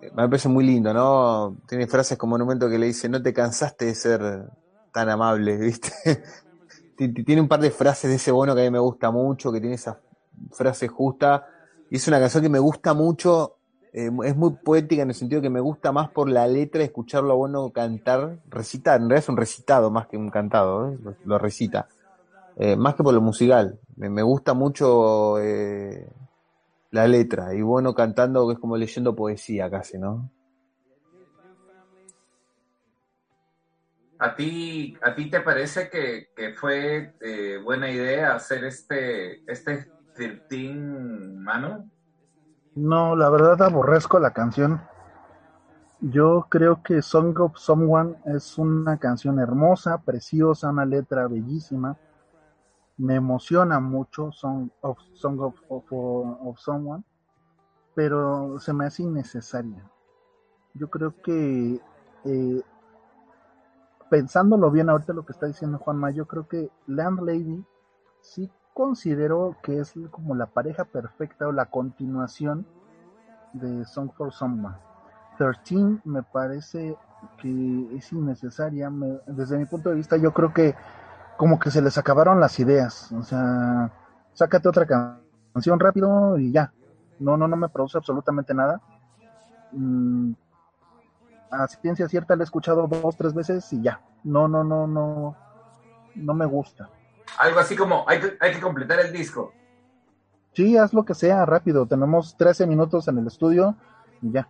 [0.00, 1.58] eh, me parece muy lindo, ¿no?
[1.66, 4.20] Tiene frases como un momento que le dice, no te cansaste de ser
[4.92, 5.90] tan amable, ¿viste?
[6.96, 9.10] Ti- ti- tiene un par de frases de ese bono que a mí me gusta
[9.10, 10.02] mucho, que tiene esa
[10.52, 11.46] frase justa.
[11.88, 13.59] Y es una canción que me gusta mucho,
[13.92, 17.32] eh, es muy poética en el sentido que me gusta más por la letra, escucharlo
[17.32, 20.98] a Bono cantar, recitar, en realidad es un recitado más que un cantado, ¿eh?
[21.24, 21.88] lo, recita.
[22.56, 23.78] Eh, más que por lo musical.
[23.96, 25.38] Me, me gusta mucho
[26.90, 30.30] la letra y Bono cantando que es como leyendo poesía casi, ¿no?
[34.18, 37.14] ¿A ti, ¿A ti te parece que, que fue
[37.64, 41.90] buena idea hacer este, este 13 mano?
[42.74, 44.80] No, la verdad aborrezco la canción.
[46.00, 51.98] Yo creo que Song of Someone es una canción hermosa, preciosa, una letra bellísima.
[52.96, 57.02] Me emociona mucho Song of, Song of, Someone,
[57.94, 59.84] pero se me hace innecesaria.
[60.74, 61.80] Yo creo que,
[62.24, 62.62] eh,
[64.08, 67.64] pensándolo bien ahorita lo que está diciendo Juanma, yo creo que Landlady
[68.20, 72.66] sí considero que es como la pareja perfecta o la continuación
[73.52, 74.76] de Song for Someone.
[75.38, 76.96] 13 me parece
[77.40, 78.90] que es innecesaria.
[78.90, 80.74] me- desde mi punto de vista, yo creo que
[81.36, 83.10] como que se les acabaron las ideas.
[83.12, 83.90] O sea,
[84.34, 85.20] sácate otra can-
[85.54, 86.72] canción rápido y ya.
[87.18, 88.80] No, no, no me produce absolutamente nada.
[89.72, 90.32] Mm,
[91.50, 94.00] a ciencia cierta la he escuchado dos, tres veces y ya.
[94.22, 95.34] No, no, no, no,
[96.14, 96.88] no me gusta.
[97.40, 99.52] Algo así como, hay que, hay que completar el disco.
[100.52, 101.86] Sí, haz lo que sea, rápido.
[101.86, 103.76] Tenemos 13 minutos en el estudio
[104.20, 104.46] y ya.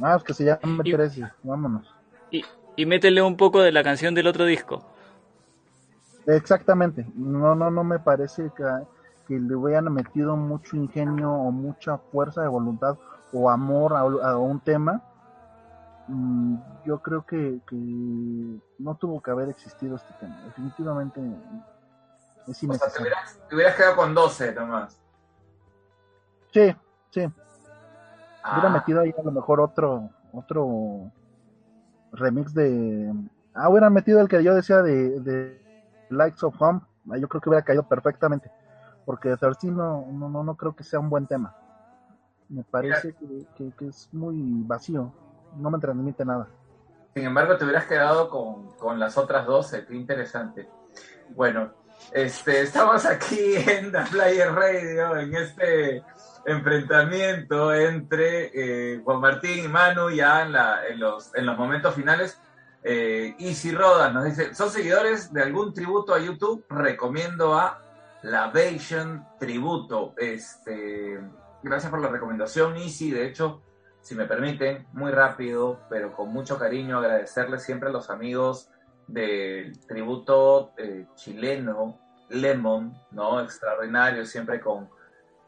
[0.00, 1.28] Ah, es que se llame Y- 13.
[1.42, 1.92] Vámonos.
[2.30, 2.44] Y,
[2.76, 4.84] y métele un poco de la canción del otro disco.
[6.26, 7.06] Exactamente.
[7.14, 8.64] No, no, no me parece que,
[9.26, 12.96] que le hubieran metido mucho ingenio o mucha fuerza de voluntad
[13.32, 15.02] o amor a, a un tema.
[16.08, 17.76] Mm, Yo creo que, que
[18.78, 20.36] no tuvo que haber existido este tema.
[20.46, 23.00] Definitivamente es O sea, te innecesario.
[23.02, 24.98] hubieras, te hubieras quedado con 12 nomás.
[26.52, 26.74] Sí,
[27.10, 27.20] sí.
[27.20, 31.10] Hubiera Ah, metido ahí a lo mejor otro, otro
[32.12, 33.12] remix de.
[33.54, 35.60] Ah, hubieran metido el que yo decía de, de
[36.10, 36.80] Lights of Home.
[37.10, 38.50] Ah, Yo creo que hubiera caído perfectamente.
[39.06, 41.54] Porque 13 no, no, no, no creo que sea un buen tema.
[42.48, 44.36] Me parece que, que- que es muy
[44.66, 45.10] vacío.
[45.56, 46.48] No me transmite nada.
[47.14, 49.86] Sin embargo, te hubieras quedado con, con las otras 12.
[49.86, 50.68] Qué interesante.
[51.30, 51.72] Bueno,
[52.12, 56.02] este, estamos aquí en The Flyer Radio, en este
[56.46, 58.50] enfrentamiento entre
[58.94, 62.40] eh, Juan Martín y Manu, ya en, la, en, los, en los momentos finales.
[62.82, 66.66] Eh, Easy Rodas nos dice, ¿son seguidores de algún tributo a YouTube?
[66.68, 67.80] Recomiendo a
[68.22, 70.14] Lavation Tributo.
[70.18, 71.18] Este,
[71.62, 73.10] gracias por la recomendación, Easy.
[73.10, 73.62] De hecho,
[74.04, 78.68] si me permiten, muy rápido, pero con mucho cariño, agradecerles siempre a los amigos
[79.06, 81.98] del tributo eh, chileno,
[82.28, 83.40] Lemon, ¿no?
[83.40, 84.90] Extraordinario, siempre con,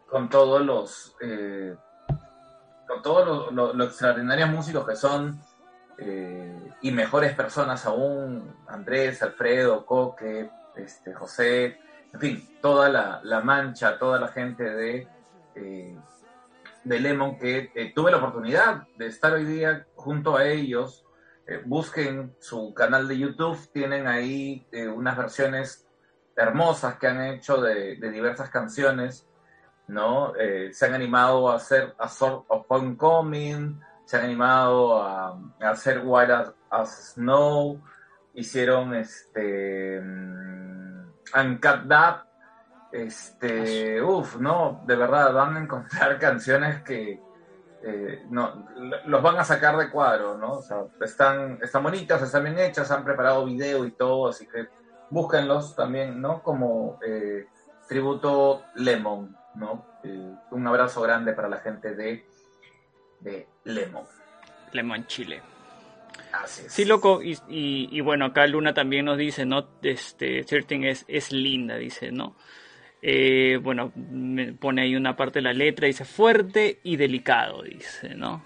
[0.08, 1.76] con todos los, eh,
[2.88, 5.38] con todos los lo- extraordinarios músicos que son
[5.98, 11.78] eh, y mejores personas aún, Andrés, Alfredo, Coque, este, José,
[12.14, 15.06] en fin, toda la, la mancha, toda la gente de,
[16.86, 21.04] de Lemon que eh, tuve la oportunidad de estar hoy día junto a ellos.
[21.46, 25.88] Eh, busquen su canal de YouTube, tienen ahí eh, unas versiones
[26.36, 29.26] hermosas que han hecho de, de diversas canciones,
[29.88, 30.34] ¿no?
[30.70, 36.32] Se han animado a hacer A Sort of Homecoming, se han animado a, hacer White
[36.70, 37.80] as, Snow,
[38.34, 41.08] hicieron este mm,
[41.40, 42.25] Uncut That,
[43.04, 47.20] este, uff, no, de verdad, van a encontrar canciones que
[47.82, 48.66] eh, no,
[49.06, 50.54] los van a sacar de cuadro, ¿no?
[50.54, 54.66] O sea, están, están bonitas, están bien hechas, han preparado video y todo, así que
[55.10, 56.42] búsquenlos también, ¿no?
[56.42, 57.46] Como eh,
[57.88, 59.86] tributo Lemon, ¿no?
[60.02, 62.26] Eh, un abrazo grande para la gente de,
[63.20, 64.04] de Lemon.
[64.72, 65.42] Lemon Chile.
[66.32, 66.72] Así es.
[66.72, 69.68] Sí, loco, y, y, y bueno, acá Luna también nos dice, ¿no?
[69.82, 72.36] Este, Certain es, es linda, dice, ¿no?
[73.02, 73.92] Eh, bueno,
[74.58, 78.42] pone ahí una parte de la letra, dice fuerte y delicado, dice, ¿no?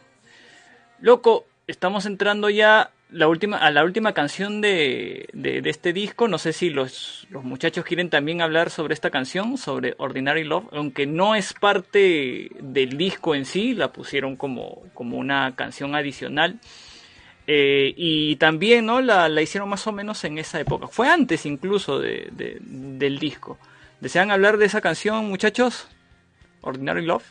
[1.01, 6.29] Loco, estamos entrando ya la última, a la última canción de, de, este disco.
[6.29, 10.67] No sé si los, los muchachos quieren también hablar sobre esta canción, sobre Ordinary Love,
[10.73, 16.59] aunque no es parte del disco en sí, la pusieron como, como una canción adicional.
[17.47, 19.01] Eh, y también ¿no?
[19.01, 20.87] la, la hicieron más o menos en esa época.
[20.87, 23.59] Fue antes incluso de- del disco.
[24.01, 25.87] ¿Desean hablar de esa canción, muchachos?
[26.63, 27.25] Ordinary Love.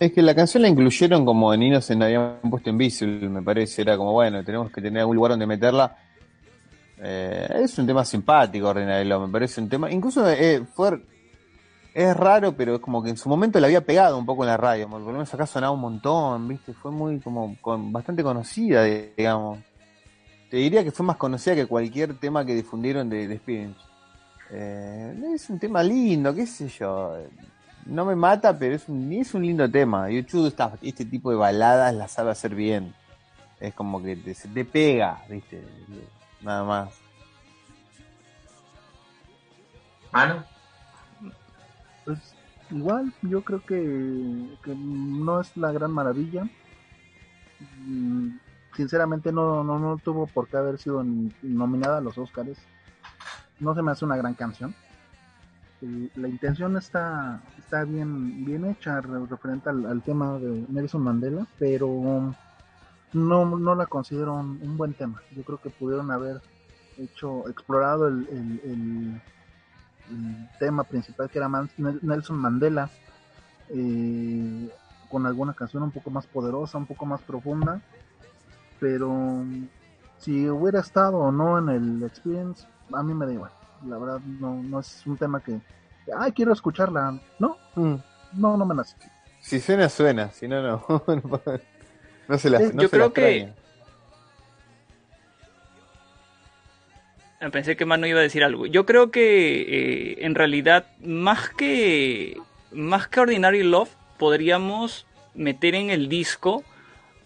[0.00, 3.82] Es que la canción la incluyeron como en Innocent habían puesto Invisible, me parece.
[3.82, 5.96] Era como, bueno, tenemos que tener algún lugar donde meterla.
[6.98, 9.90] Eh, es un tema simpático, Ordinary Love, me parece un tema.
[9.90, 11.00] Incluso eh, fue.
[11.94, 14.48] Es raro, pero es como que en su momento la había pegado un poco en
[14.48, 14.88] la radio.
[14.88, 16.72] Por lo menos acá sonaba un montón, ¿viste?
[16.72, 19.60] Fue muy, como, con, bastante conocida, digamos.
[20.54, 23.74] Te diría que fue más conocida que cualquier tema que difundieron de, de.
[24.50, 27.16] Eh, es un tema lindo, qué sé yo.
[27.86, 30.08] No me mata, pero es un, es un lindo tema.
[30.08, 32.94] YouTube está, este tipo de baladas las sabe hacer bien.
[33.58, 35.66] Es como que te, pega, ¿viste?
[36.40, 36.94] Nada más.
[40.12, 40.44] Mano,
[42.04, 42.32] Pues
[42.70, 46.48] igual, yo creo que, que no es la gran maravilla.
[48.76, 51.04] Sinceramente no, no, no tuvo por qué haber sido
[51.42, 52.58] nominada a los Oscars.
[53.60, 54.74] No se me hace una gran canción.
[56.16, 62.34] La intención está, está bien, bien hecha re- referente al, tema de Nelson Mandela, pero
[63.12, 65.20] no, no la considero un, buen tema.
[65.36, 66.40] Yo creo que pudieron haber
[66.98, 69.20] hecho, explorado el, el-
[70.58, 71.48] tema principal que era
[71.78, 72.90] Nelson Mandela
[73.70, 74.68] eh,
[75.10, 77.80] con alguna canción un poco más poderosa, un poco más profunda,
[78.84, 79.42] pero
[80.18, 83.50] si hubiera estado o no en el Experience, a mí me da igual.
[83.88, 85.58] La verdad no, no es un tema que,
[86.14, 87.18] ay, quiero escucharla.
[87.38, 87.94] No, Mm.
[88.34, 88.94] no, no me nace.
[89.40, 90.30] Si suena, suena.
[90.32, 90.84] Si no, no.
[92.28, 93.54] no se la, no yo se la creo que-.
[97.40, 98.66] Ah, Pensé que Manu iba a decir algo.
[98.66, 102.36] Yo creo que eh, en realidad, más que,
[102.70, 106.62] más que Ordinary Love, podríamos meter en el disco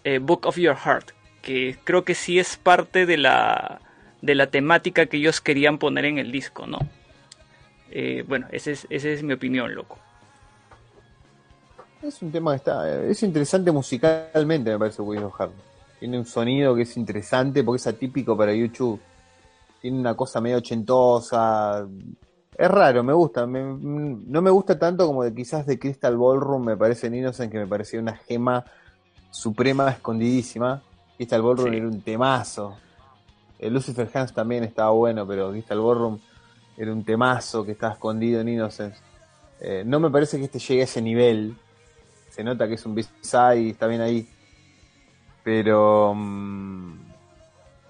[0.05, 1.11] eh, Book of Your Heart,
[1.41, 3.81] que creo que sí es parte de la,
[4.21, 6.79] de la temática que ellos querían poner en el disco, ¿no?
[7.91, 9.97] Eh, bueno, esa es, esa es mi opinión, loco.
[12.01, 13.01] Es un tema que está.
[13.03, 15.51] Es interesante musicalmente, me parece, Wings of Heart.
[15.99, 18.99] Tiene un sonido que es interesante porque es atípico para YouTube.
[19.81, 21.85] Tiene una cosa medio ochentosa.
[22.57, 23.45] Es raro, me gusta.
[23.45, 27.57] no me gusta tanto como de quizás de Crystal Ballroom, me parece en Innocent, que
[27.57, 28.63] me parecía una gema
[29.31, 30.81] suprema, escondidísima.
[31.19, 31.75] Crystal Ballroom Sí.
[31.75, 32.77] era un temazo.
[33.59, 36.17] El Lucifer Hans también estaba bueno, pero Crystal Ballroom
[36.77, 38.97] era un temazo que estaba escondido en Innocence.
[39.59, 41.57] Eh, no me parece que este llegue a ese nivel.
[42.29, 44.29] Se nota que es un B-side y está bien ahí.
[45.43, 46.93] Pero mm,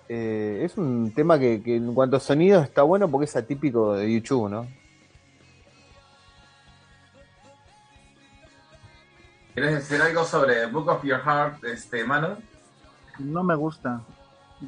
[0.08, 3.94] eh, es un tema que, que en cuanto a sonido está bueno porque es atípico
[3.94, 4.66] de YouTube, ¿no?
[9.54, 12.38] ¿quieres decir algo sobre Book of Your Heart, este, Mano?
[13.20, 14.02] No me gusta.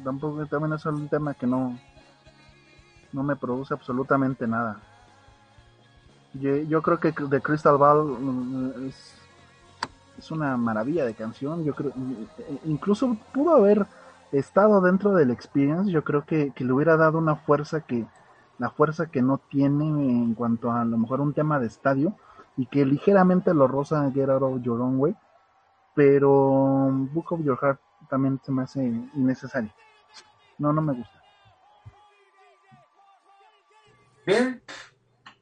[0.04, 1.78] Tampoco también es un tema que no,
[3.12, 4.78] no me produce absolutamente nada.
[6.34, 9.14] Yo, creo que The Crystal Ball mm, es,
[10.18, 11.64] es una maravilla de canción.
[11.64, 11.92] Yo creo,
[12.64, 13.86] incluso pudo haber
[14.32, 15.90] estado dentro del experience.
[15.90, 18.06] Yo creo que, que le hubiera dado una fuerza que,
[18.58, 22.14] la fuerza que no tiene en cuanto a, a lo mejor un tema de estadio
[22.56, 25.16] y que ligeramente lo roza Get Out of Your Own Way.
[25.94, 27.80] Pero Book of Your Heart
[28.12, 29.74] también se me hace innecesario.
[30.58, 31.24] No, no me gusta.
[34.26, 34.62] Bien,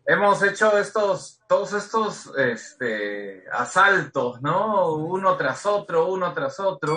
[0.06, 4.92] hemos hecho estos, todos estos este, asaltos, ¿no?
[4.92, 6.94] Uno tras otro, uno tras otro.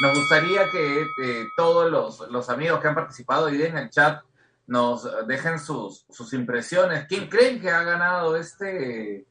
[0.00, 4.22] Nos gustaría que eh, todos los, los amigos que han participado día en el chat
[4.68, 7.08] nos dejen sus, sus impresiones.
[7.08, 9.26] ¿Quién creen que ha ganado este,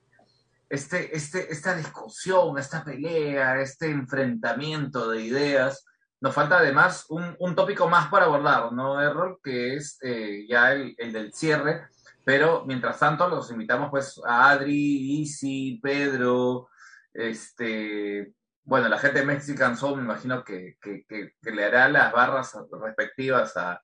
[0.70, 5.86] este, este, esta discusión, esta pelea, este enfrentamiento de ideas?
[6.20, 9.40] Nos falta además un, un tópico más para abordar, ¿no, Errol?
[9.44, 11.88] Que es eh, ya el, el del cierre.
[12.24, 16.70] Pero mientras tanto, los invitamos pues a Adri, Isi, Pedro,
[17.14, 18.34] Este,
[18.64, 21.06] bueno, la gente de Mexican Soul me imagino que, que-
[21.42, 23.82] le hará las barras respectivas a-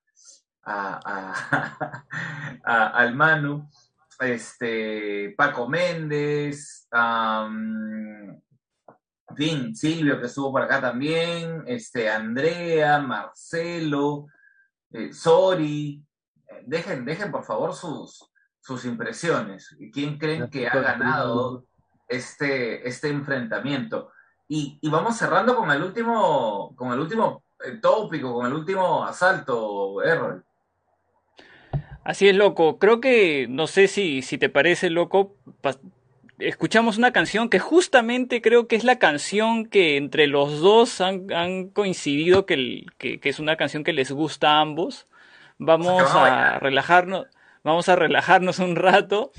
[0.63, 2.03] a-
[2.63, 3.69] al Manu.
[4.25, 6.87] Este, Paco Méndez,
[9.35, 14.27] fin, Silvio que estuvo por acá también, este, Andrea, Marcelo,
[14.91, 16.03] eh, Sori,
[16.47, 18.29] Eh, dejen, dejen por favor sus,
[18.59, 19.75] sus impresiones.
[19.91, 21.65] ¿Quién creen que ha ganado
[22.07, 24.11] este, este enfrentamiento?
[24.47, 29.03] Y, y vamos cerrando con el último, con el último eh, tópico, con el último
[29.05, 30.43] asalto, Errol.
[32.03, 32.77] Así es, loco.
[32.79, 35.35] Creo que, no sé si, si te parece, loco,
[36.39, 41.31] escuchamos una canción que justamente creo que es la canción que entre los dos han,
[41.31, 45.07] han coincidido que, el- que, que es una canción que les gusta a ambos.
[45.57, 47.27] Vamos a relajarnos,
[47.63, 49.31] vamos a relajarnos un rato.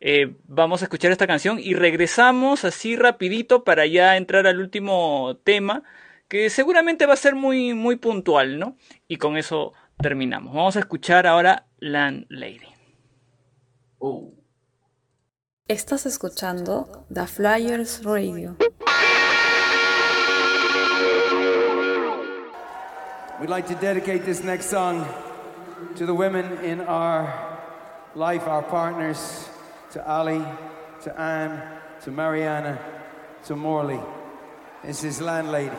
[0.00, 5.38] eh, vamos a escuchar esta canción y regresamos así rapidito para ya entrar al último
[5.44, 5.82] tema
[6.28, 8.76] que seguramente va a ser muy, muy puntual, ¿no?
[9.06, 10.52] Y con eso terminamos.
[10.52, 12.60] Vamos a escuchar ahora Landlady.
[14.00, 14.32] Uh.
[15.68, 18.56] Estás escuchando The Flyers Radio.
[23.40, 25.06] We'd like to dedicate this next song
[25.96, 27.32] to the women in our
[28.14, 29.48] life, our partners,
[29.92, 30.44] to Ali,
[31.04, 31.62] to Anne,
[32.04, 32.78] to Mariana,
[33.46, 34.00] to Morley.
[34.84, 35.76] This is Landlady.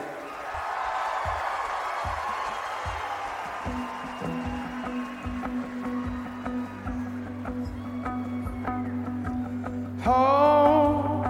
[10.03, 11.21] Home,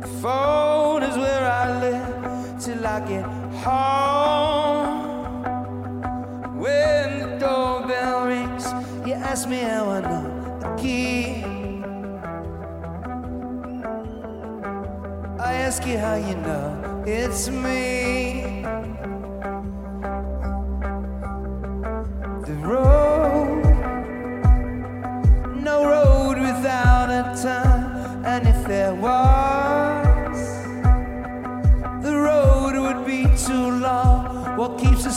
[0.00, 3.24] the phone is where I live till I get
[3.62, 5.44] home.
[6.58, 8.66] When the doorbell rings,
[9.06, 11.44] you ask me how I know the key.
[15.38, 18.64] I ask you how you know it's me.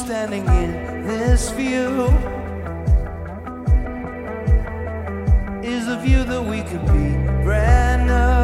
[0.05, 2.05] Standing in this view
[5.63, 8.34] is the view that we could be brand new.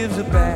[0.00, 0.49] gives a bad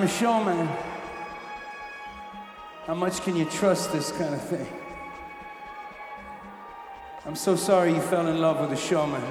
[0.00, 0.66] I'm a showman.
[2.86, 4.66] How much can you trust this kind of thing?
[7.26, 9.22] I'm so sorry you fell in love with a showman.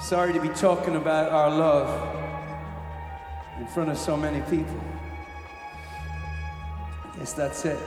[0.00, 2.16] Sorry to be talking about our love
[3.60, 4.80] in front of so many people.
[7.04, 7.78] I guess that's it.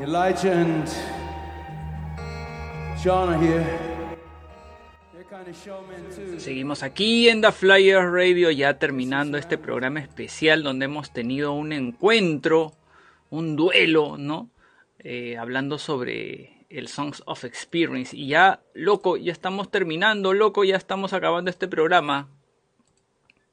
[0.00, 0.88] Elijah and
[3.00, 3.85] John are here.
[6.46, 11.72] Seguimos aquí en The Flyers Radio, ya terminando este programa especial donde hemos tenido un
[11.72, 12.72] encuentro,
[13.30, 14.48] un duelo, ¿no?
[15.00, 18.16] Eh, hablando sobre el Songs of Experience.
[18.16, 22.28] Y ya, loco, ya estamos terminando, loco, ya estamos acabando este programa.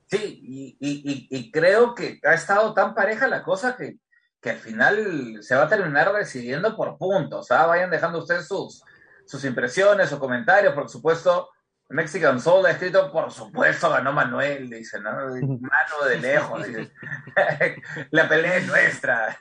[0.05, 3.97] Sí, y, y- creo que ha estado tan pareja la cosa que,
[4.39, 7.49] que al final se va a terminar decidiendo por puntos.
[7.49, 7.65] ¿ah?
[7.65, 8.83] Vayan dejando ustedes sus,
[9.25, 10.75] sus impresiones o comentarios.
[10.75, 11.49] Por supuesto,
[11.93, 15.11] Mexican Soul ha escrito, por supuesto, ganó Manuel, dice, ¿no?
[15.11, 16.65] Mano de lejos.
[16.67, 16.91] dice.
[18.11, 19.39] la pelea es nuestra.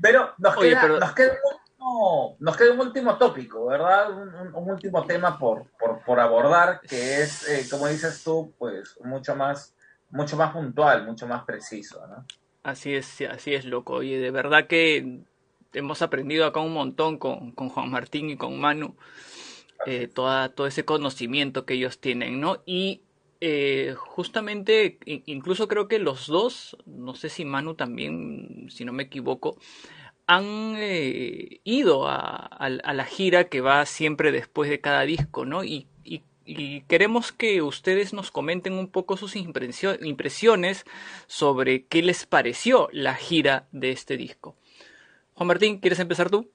[0.00, 4.10] Pero nos, Oye, queda, pero- nos, queda un último, nos queda un último tópico, ¿verdad?
[4.10, 8.54] Un, un- un último tema por, por, por abordar, que es, eh, como dices tú,
[8.58, 9.74] pues mucho más,
[10.10, 12.24] mucho más puntual, mucho más preciso, ¿no?
[12.62, 13.94] Así es, así es, loco.
[13.94, 15.20] Oye, de verdad que
[15.72, 18.96] hemos aprendido acá un montón con, con Juan Martín y con Manu.
[19.86, 22.62] Eh, todo ese conocimiento que ellos tienen, ¿no?
[22.66, 23.02] Y
[23.40, 29.04] eh, justamente, incluso creo que los dos, no sé si Manu también, si no me
[29.04, 29.56] equivoco,
[30.26, 35.64] han eh, ido a, la gira que va siempre después de cada disco, ¿no?
[35.64, 35.86] Y,
[36.88, 40.84] queremos que ustedes nos comenten un poco sus impresio- impresiones
[41.28, 44.56] sobre qué les pareció la gira de este disco.
[45.34, 46.50] Juan Martín, ¿quieres empezar tú?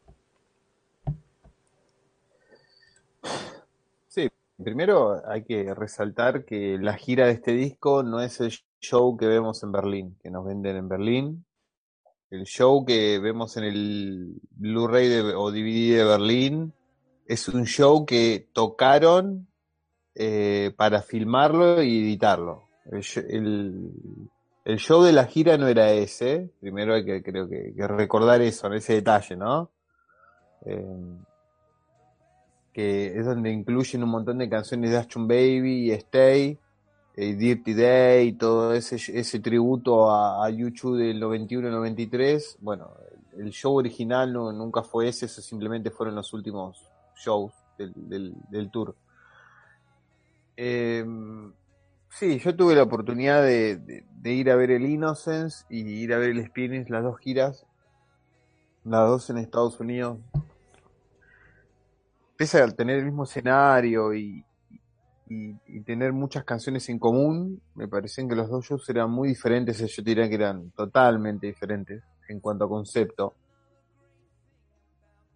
[4.08, 4.30] Sí,
[4.64, 9.28] primero hay que resaltar que la gira de este disco no es el show que
[9.28, 11.46] vemos en Berlín, que nos venden en Berlín.
[12.30, 16.74] El show que vemos en el Blu-ray o DVD de Berlín
[17.28, 19.48] es un show que tocaron
[20.16, 22.64] eh, para filmarlo y editarlo.
[22.92, 23.92] El, sh- el-
[24.66, 26.50] el show de la gira no era ese.
[26.60, 29.70] Primero hay que, creo que, que recordar eso, ese detalle, ¿no?
[30.66, 30.86] Eh,
[32.76, 36.60] que es donde incluyen un montón de canciones de Ashton Baby y Stay,
[37.16, 42.58] y Dirty Day, y todo ese, ese tributo a, a YouTube del 91-93.
[42.60, 42.92] Bueno,
[43.38, 46.84] el show original no- nunca fue ese, eso simplemente fueron los últimos
[47.16, 47.94] shows del,
[48.50, 48.94] del, tour.
[50.58, 51.06] Eh,
[52.10, 56.32] sí, yo tuve la oportunidad de ir a ver el Innocence y ir a ver
[56.32, 57.66] el Experience, las dos giras,
[58.84, 60.18] las dos en Estados Unidos,
[62.38, 64.44] pese a tener el mismo escenario y,
[65.28, 69.78] y- tener muchas canciones en común, me parecen que los dos shows eran muy diferentes,
[69.96, 73.36] yo diría que eran totalmente diferentes en cuanto a concepto.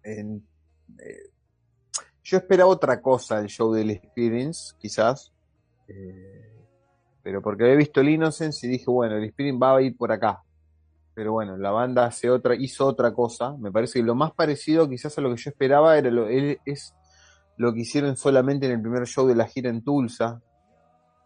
[0.02, 0.40] Eh,
[2.22, 5.32] yo esperaba otra cosa del show del Experience, quizás,
[5.88, 6.66] eh,
[7.22, 10.12] pero porque había visto el Innocence y dije, bueno, el Experience va a ir por
[10.12, 10.42] acá.
[11.14, 13.56] Pero bueno, la banda hace otra, hizo otra cosa.
[13.58, 16.94] Me parece que lo más parecido quizás a lo que yo esperaba era lo, es-
[17.56, 20.40] lo que hicieron solamente en el primer show de la gira en Tulsa.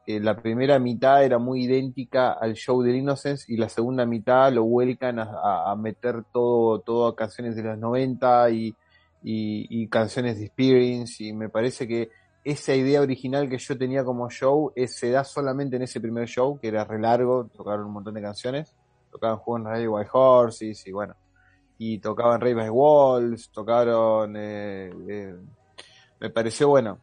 [0.06, 4.52] que la primera mitad era muy idéntica al show del Innocence y la segunda mitad
[4.52, 8.68] lo vuelcan a, meter todo, todo a canciones de los 90 y,
[9.22, 12.10] y, y canciones de Experience y me parece que
[12.44, 16.28] esa idea original que yo tenía como show eh, se da solamente en ese primer
[16.28, 18.74] show, que era re largo, tocaron un montón de canciones,
[19.14, 21.14] tocaban Juan Ray White Horses y bueno,
[21.78, 25.36] y tocaban by Walls, tocaron, eh, eh,
[26.18, 26.98] me pareció bueno.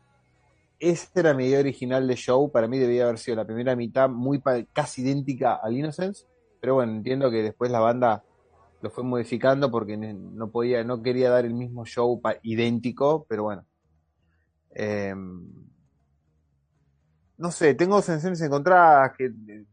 [0.77, 4.09] Esa era mi idea original de show, para mí debía haber sido la primera mitad
[4.09, 4.41] muy
[4.73, 6.25] casi idéntica al Innocence,
[6.59, 8.23] pero bueno, entiendo que después la banda
[8.81, 13.65] lo fue modificando porque no podía, no quería dar el mismo show idéntico, pero bueno.
[14.75, 15.13] Eh,
[17.37, 19.67] no sé, tengo sensaciones encontradas que el-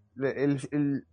[0.70, 1.06] el-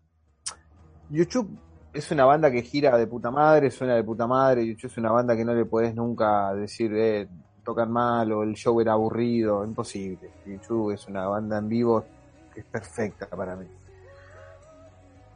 [1.09, 1.49] YouTube
[1.93, 5.11] es una banda que gira de puta madre, suena de puta madre, YouTube es una
[5.11, 7.27] banda que no le podés nunca decir, eh,
[7.63, 10.31] tocan mal o el show era aburrido, imposible.
[10.45, 12.05] YouTube es una banda en vivo
[12.53, 13.65] que es perfecta para mí.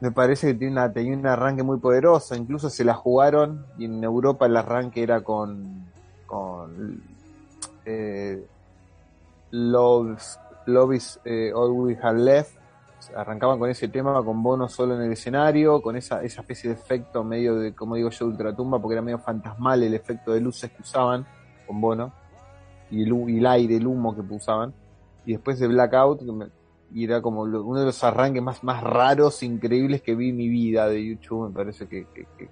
[0.00, 3.84] Me parece que tiene, una, tenía un arranque muy poderoso, incluso se la jugaron y
[3.84, 5.84] en Europa el arranque era con,
[6.26, 7.02] con
[7.84, 8.42] eh,
[9.50, 12.59] Love's, Love is eh, All We Have Left.
[13.14, 16.76] Arrancaban con ese tema, con Bono solo en el escenario, con esa, esa especie de
[16.76, 20.70] efecto medio de, como digo yo, ultratumba, porque era medio fantasmal el efecto de luces
[20.70, 21.26] que usaban
[21.66, 22.12] con Bono
[22.90, 24.74] y el, y el aire, el humo que usaban.
[25.24, 26.22] y después de Blackout,
[26.92, 30.48] y era como uno de los arranques más, más raros, increíbles que vi en mi
[30.48, 31.48] vida de YouTube.
[31.48, 32.06] Me parece que,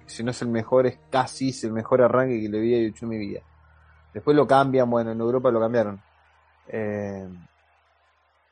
[0.05, 3.03] si no es el mejor, es casi el mejor arranque que le vi a YouTube
[3.03, 3.41] en mi vida.
[4.13, 6.01] Después lo cambian, bueno, en Europa lo cambiaron.
[6.67, 7.27] Eh,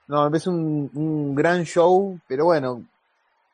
[0.07, 2.84] no, me parece un, un gran show, pero bueno,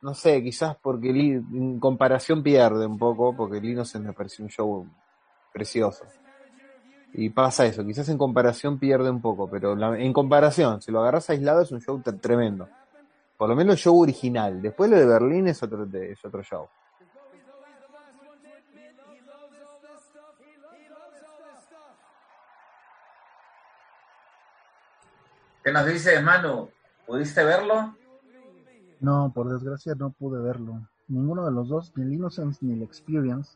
[0.02, 4.44] no sé, quizás porque I- en comparación pierde un poco, porque el Innocent me pareció
[4.46, 4.88] un show
[5.52, 6.06] precioso.
[7.14, 11.02] Y pasa eso, quizás en comparación pierde un poco, pero la- en comparación, si lo
[11.02, 12.68] agarras aislado es un show tremendo.
[13.38, 14.62] Por lo menos el show original.
[14.62, 16.68] Después lo de Berlín es otro, es otro show.
[25.64, 26.70] ¿Qué nos dice Manu?
[27.06, 27.98] ¿Pudiste verlo?
[29.00, 30.90] No, por desgracia no pude verlo.
[31.08, 33.54] Ninguno de los dos, ni el Innocence ni el Experience.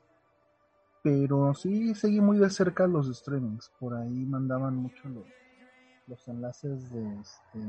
[1.03, 3.69] Pero sí seguí muy de cerca los streamings.
[3.77, 5.09] Por ahí mandaban mucho
[6.07, 7.59] los, enlaces de, este,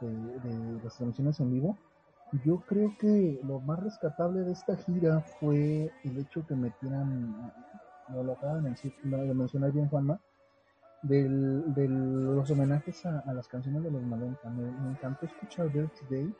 [0.00, 1.78] de, las transmisiones en vivo.
[2.44, 7.52] Yo creo que lo más rescatable de esta gira fue el hecho que metieran,
[8.08, 10.20] lo acaba de menci- de mencionar bien Juanma,
[11.02, 14.50] del, de los homenajes a, a las canciones de los 90.
[14.50, 16.34] Me, me encantó escuchar Dirty Day.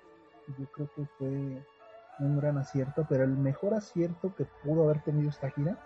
[0.59, 1.63] Yo creo que fue
[2.19, 5.77] un gran acierto, pero el mejor acierto que pudo haber tenido esta gira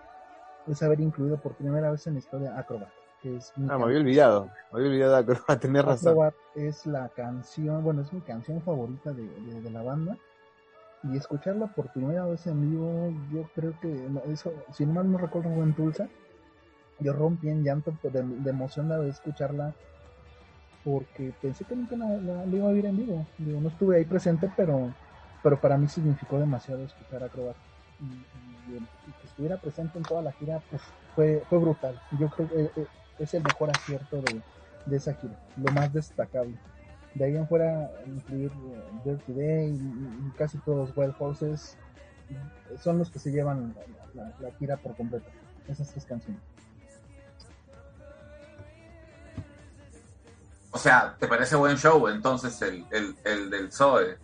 [0.66, 2.88] es haber incluido por primera vez en la historia Acrobat,
[3.22, 4.50] que es mi Ah, me había olvidado.
[4.72, 6.12] Me había olvidado Acrobat, tenés razón.
[6.12, 10.16] Acrobat es la canción, bueno, es mi canción favorita de, de- de la banda.
[11.02, 15.18] Y escucharla por primera vez en vivo, yo creo que eso, si no mal no
[15.18, 16.08] recuerdo, fue en Tulsa.
[17.04, 19.74] Yo rompí en llanto de, de emoción de escucharla
[20.82, 23.26] porque pensé que nunca la, iba a oír en vivo.
[23.38, 24.90] Digo, no estuve ahí presente, pero,
[25.42, 27.56] pero para mí significó demasiado escuchar Acrobat.
[28.00, 28.04] Y,
[28.74, 28.78] y-
[29.20, 30.82] que estuviera presente en toda la gira, pues
[31.14, 31.94] fue, fue brutal.
[32.18, 32.86] Yo creo que eh,
[33.18, 34.40] es el mejor acierto de,
[34.86, 36.54] de esa gira, lo más destacable.
[37.14, 41.76] De ahí en fuera, incluir eh, Dirty Day y, casi todos los Wild Horses
[42.30, 43.74] eh, son los que se llevan
[44.40, 45.26] la gira por completo.
[45.68, 46.42] Esas tres canciones.
[50.74, 54.18] O sea, ¿te parece buen show entonces el, el, el del Zoe?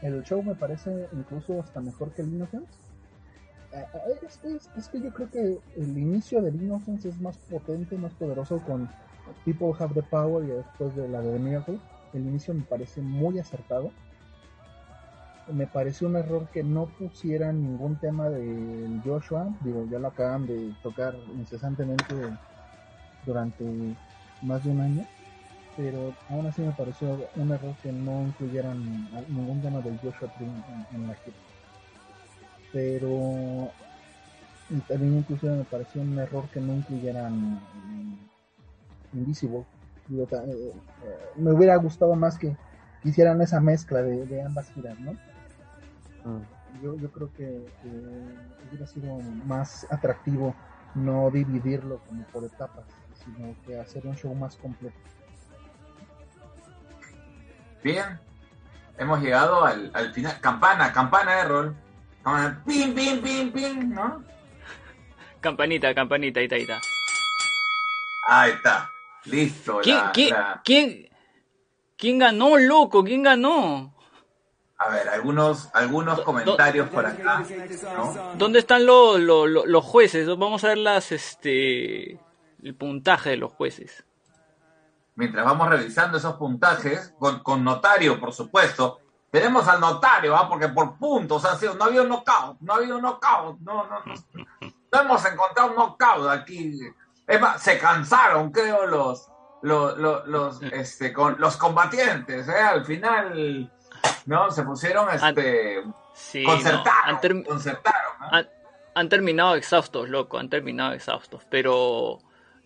[0.00, 2.72] El show me parece incluso hasta mejor que el Innocence.
[3.74, 8.14] Eh, eh, Es, que yo creo que el inicio del Innocence es más potente, más
[8.14, 8.88] poderoso con
[9.44, 11.78] People Have the Power y después de la de.
[12.14, 13.90] El inicio me parece muy acertado.
[15.52, 19.54] Me pareció un error que no pusieran ningún tema de Joshua.
[19.60, 22.14] Digo, ya lo acaban de tocar incesantemente
[23.26, 23.64] durante
[24.40, 25.06] más de un año
[25.76, 30.46] pero aún así me pareció un error que no incluyeran ningún tema del Joshua Tree
[30.46, 31.36] en, en la gira.
[32.72, 33.72] Pero
[34.88, 38.18] también inclusive me pareció un error que no incluyeran mm,
[39.14, 39.64] Invisible.
[40.10, 40.72] Eh, eh,
[41.36, 42.56] me hubiera gustado más que
[43.04, 45.12] hicieran esa mezcla de, de ambas giras, ¿no?
[46.24, 46.82] Mm.
[46.82, 47.88] Yo, yo creo que, que
[48.68, 50.54] hubiera sido más atractivo
[50.94, 52.84] no dividirlo como por etapas,
[53.24, 54.96] sino que hacer un show más completo.
[57.82, 58.18] Bien,
[58.98, 60.40] hemos llegado al, al final.
[60.40, 61.76] Campana, campana de rol.
[62.22, 64.24] Campana, pim, pim, pim, pim, ¿no?
[65.40, 66.80] Campanita, campanita, ahí está, ahí está.
[68.28, 68.90] Ahí está.
[69.24, 69.80] Listo.
[69.82, 71.08] ¿Quién, la- quién, la- quién,
[71.96, 73.02] quién ganó, loco?
[73.02, 73.92] ¿Quién ganó?
[74.78, 77.44] A ver, algunos, algunos comentarios por acá.
[77.96, 78.34] ¿no?
[78.36, 80.26] ¿Dónde están los, los, los- los jueces?
[80.28, 82.12] Vamos a ver las, este,
[82.62, 84.04] el puntaje de los jueces.
[85.14, 88.98] Mientras vamos revisando esos puntajes, con, con notario, por supuesto.
[89.30, 90.48] Tenemos al notario, ¿ah?
[90.48, 94.00] porque por puntos ha sido, no había un knockout, no había un knockout, no, no,
[94.04, 94.14] no,
[94.92, 96.78] no hemos encontrado un knockout aquí.
[97.26, 99.26] Es más, se cansaron, creo, los,
[99.62, 102.58] los, los, los, este, con, los combatientes, ¿eh?
[102.60, 103.72] Al final,
[104.26, 104.50] ¿no?
[104.50, 105.82] Se pusieron, este,
[106.14, 108.26] Sí, concertaron, no, han, ter- concertaron, ¿no?
[108.36, 108.48] han-
[108.94, 112.18] han terminado exhaustos, loco, han terminado exhaustos, pero...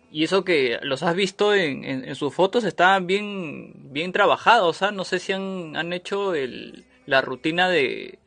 [0.09, 4.91] Y eso que los has visto en, en- sus fotos, estaban bien, bien trabajados, ¿ah?
[4.91, 8.19] No sé si han, han hecho el, la rutina de,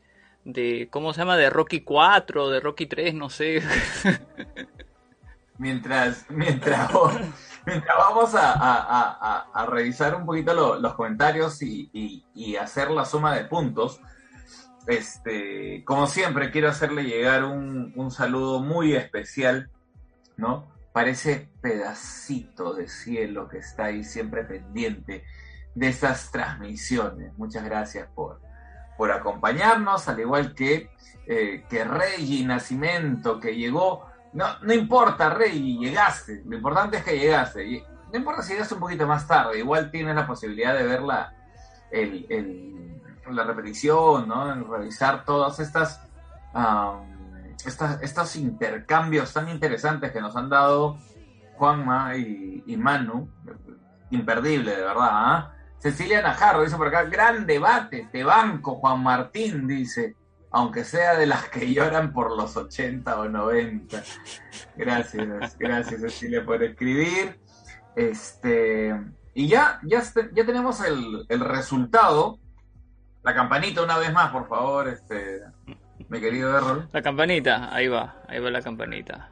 [0.44, 1.36] de, ¿cómo se llama?
[1.38, 3.62] De Rocky 4, de Rocky 3, no sé.
[5.58, 6.90] mientras, mientras,
[7.66, 12.90] mientras vamos a- a- a revisar un poquito lo- los comentarios y, y- y hacer
[12.90, 14.00] la suma de puntos,
[14.86, 19.70] este, como siempre, quiero hacerle llegar un, un saludo muy especial,
[20.36, 20.68] ¿no?
[21.08, 25.24] Ese pedacito de cielo que está ahí siempre pendiente
[25.74, 27.32] de estas transmisiones.
[27.38, 28.40] Muchas gracias por,
[28.96, 30.90] por acompañarnos, al igual que,
[31.26, 36.42] eh, que Reggie Nacimiento, que llegó no, no importa, Rey, llegaste.
[36.46, 37.66] Lo importante es que llegaste.
[37.66, 41.02] Lle- no importa si llegas un poquito más tarde, igual tienes la posibilidad de ver
[41.02, 41.32] la,
[41.90, 44.54] el, el- la repetición, ¿no?
[44.64, 46.00] Revisar todas estas,
[47.66, 50.98] estos intercambios tan interesantes que nos han dado
[51.56, 53.28] Juanma y, y Manu.
[54.10, 55.52] Imperdible, de verdad, ¿ah?
[55.78, 60.14] Cecilia Najarro dice por acá, gran debate, te banco, Juan Martín dice,
[60.50, 64.02] aunque sea de las que lloran por los 80 o 90.
[64.76, 67.40] Gracias, gracias Cecilia por escribir.
[67.96, 68.94] Este,
[69.32, 72.38] y ya, ya, este- ya tenemos el, el resultado.
[73.22, 75.40] La campanita una vez más, por favor, este,
[76.10, 76.88] mi querido Errol.
[76.92, 79.30] La campanita, ahí va, ahí va la campanita.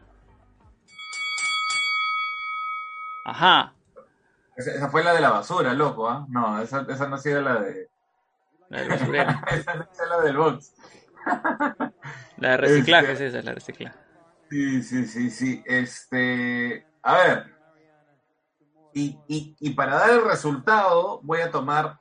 [3.24, 3.74] Ajá,
[4.56, 6.24] Esa, esa fue la de la basura, loco, ¿ah?
[6.30, 7.88] No, esa, esa no ha sido la de...
[8.70, 9.30] la del basurero.
[9.52, 10.72] esa no es la del box.
[12.38, 13.98] La de reciclaje Este- es esa, es la de reciclaje.
[14.48, 15.62] Sí, sí, sí, sí.
[15.66, 17.54] Este, a ver.
[18.94, 21.98] Y, y, y para dar el resultado, voy a tomar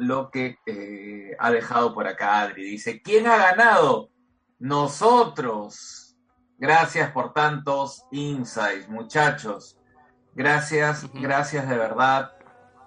[0.00, 2.64] lo que eh, ha dejado por acá Adri.
[2.64, 4.10] Dice, ¿quién ha ganado?
[4.58, 6.16] Nosotros.
[6.58, 9.78] Gracias por tantos insights, muchachos.
[10.34, 12.32] Gracias, gracias de verdad.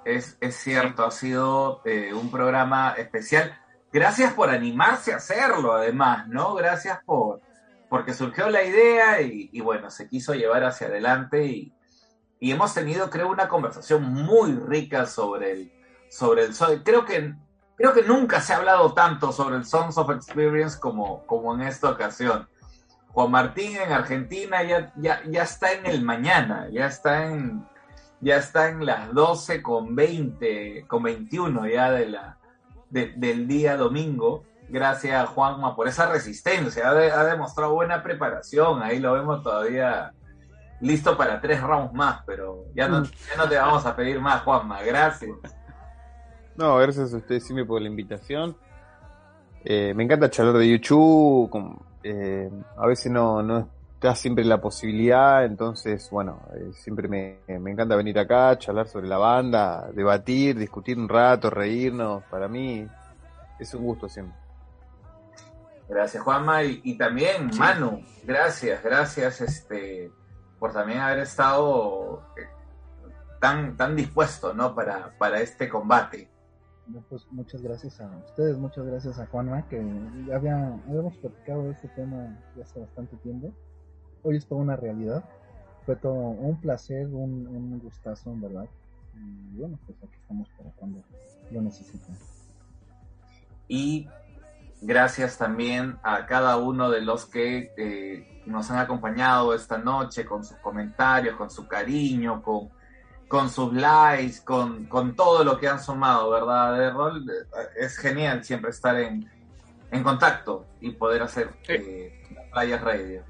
[0.06, 3.58] Es, es cierto, ha sido eh, un programa especial.
[3.92, 6.56] Gracias por animarse a hacerlo, además, ¿no?
[6.56, 7.42] Gracias por,
[7.90, 11.74] porque surgió la idea y, y bueno, se quiso llevar hacia adelante y,
[12.40, 15.83] y hemos tenido, creo, una conversación muy rica sobre el,
[16.14, 17.34] sobre el Creo que,
[17.76, 21.62] creo que nunca se ha hablado tanto sobre el Sons of Experience como, como en
[21.62, 22.48] esta ocasión.
[23.12, 27.66] Juan Martín en Argentina ya, ya, ya está en el mañana, ya está en,
[28.22, 32.38] ya está en las 12 con 20, con 21 ya de la,
[32.90, 34.44] de- del día domingo.
[34.70, 36.90] Gracias a Juanma por esa resistencia.
[36.90, 38.82] Ha, de- ha demostrado buena preparación.
[38.82, 40.12] Ahí lo vemos todavía
[40.80, 44.42] listo para tres rounds más, pero ya no, ya no te vamos a pedir más,
[44.44, 44.82] Juanma.
[44.82, 45.32] Gracias.
[46.56, 48.56] No, gracias a ustedes siempre por la invitación.
[49.66, 51.50] Eh, me encanta charlar de YouTube.
[51.50, 57.40] con- eh, a veces no, no está siempre la posibilidad, entonces, bueno, eh, siempre me,
[57.60, 62.24] me encanta venir acá, charlar sobre la banda, debatir, discutir un rato, reírnos.
[62.26, 62.86] Para mí
[63.60, 64.36] es un gusto siempre.
[65.88, 66.64] Gracias, Juanma.
[66.64, 70.12] Y, y también, Manu, gracias, gracias este,
[70.60, 72.22] por también haber estado
[73.40, 74.76] tan, tan dispuesto ¿no?
[74.76, 76.30] para, para este combate.
[77.10, 79.80] Pues muchas gracias a ustedes, muchas gracias a Juanma, que
[80.34, 83.54] había, habíamos platicado de este tema ya hace bastante tiempo.
[84.22, 85.24] Hoy es toda una realidad.
[85.86, 88.66] Fue todo un placer, un, un gustazo, en verdad.
[89.16, 91.02] Y bueno, pues aquí estamos para cuando
[91.52, 92.16] lo necesiten.
[93.68, 94.08] y
[94.82, 100.44] gracias también a cada uno de los que eh, nos han acompañado esta noche con
[100.44, 102.70] sus comentarios, con su cariño, con,
[103.34, 107.26] con sus likes, con, con todo lo que han sumado, ¿verdad, Errol?
[107.28, 109.28] Eh, Es genial siempre estar en,
[109.90, 112.14] en contacto y poder hacer eh,
[112.52, 113.24] Playas Radio.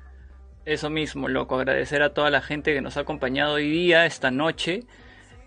[0.65, 4.30] Eso mismo, loco, agradecer a toda la gente que nos ha acompañado hoy día, esta
[4.30, 4.82] noche.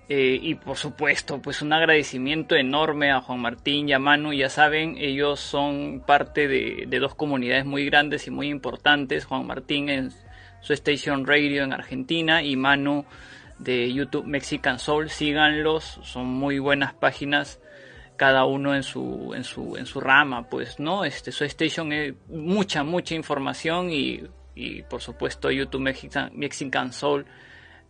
[0.09, 4.33] eh, y por supuesto, pues un agradecimiento enorme a Juan Martín y a Manu.
[4.33, 9.27] Ya saben, ellos son parte de, de dos comunidades muy grandes y muy importantes.
[9.27, 10.13] Juan Martín en
[10.63, 13.05] su Station Radio en Argentina y Manu
[13.59, 15.11] de YouTube Mexican Soul.
[15.11, 17.61] Síganlos, son muy buenas páginas
[18.17, 22.15] cada uno en su en su en su rama pues no este su station es
[22.29, 24.23] mucha mucha información y,
[24.55, 27.27] y por supuesto YouTube Mexican, Mexican Soul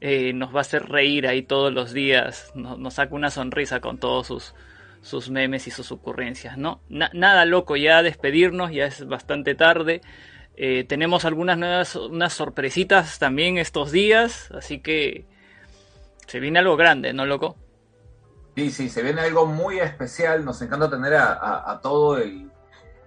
[0.00, 3.98] eh, nos va a hacer reír ahí todos los días nos, saca una sonrisa con
[3.98, 4.54] todos sus
[5.00, 10.00] sus memes y sus ocurrencias no Na- nada loco ya despedirnos ya es bastante tarde
[10.56, 15.26] Eh, tenemos algunas nuevas unas sorpresitas también estos días así que
[16.26, 17.56] se viene algo grande no loco
[18.56, 20.42] Sí, sí, se viene algo muy especial.
[20.42, 22.50] Nos encanta tener a, a- a todo el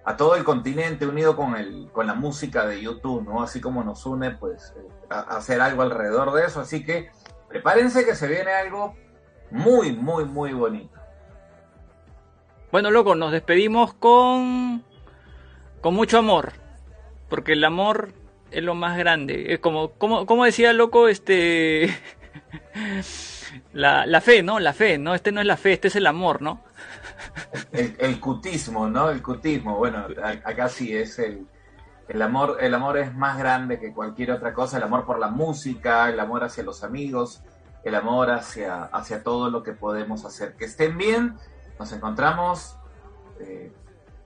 [0.06, 3.42] a todo el continente unido con el con la música de YouTube, ¿no?
[3.42, 6.60] Así como nos une, pues eh, a, a hacer algo alrededor de eso.
[6.62, 7.10] Así que
[7.48, 8.96] prepárense que se viene algo
[9.50, 11.00] muy, muy, muy bonito.
[12.72, 14.84] Bueno, loco, nos despedimos con
[15.82, 16.54] con mucho amor,
[17.28, 18.14] porque el amor
[18.52, 19.52] es lo más grande.
[19.54, 21.90] Es como como, como decía loco este
[23.74, 24.60] la, fe, ¿no?
[24.60, 26.64] La fe, no, este no es la fe, este es el amor, ¿no?
[27.72, 29.10] El, cutismo, ¿no?
[29.10, 29.78] El cutismo.
[29.78, 30.06] Bueno,
[30.44, 31.48] acá sí es el
[32.10, 32.58] el amor.
[32.60, 34.78] El amor es más grande que cualquier otra cosa.
[34.78, 37.44] El amor por la música, el amor hacia los amigos,
[37.84, 40.56] el amor hacia hacia todo lo que podemos hacer.
[40.56, 41.38] Que estén bien.
[41.78, 42.76] Nos encontramos
[43.40, 43.72] eh,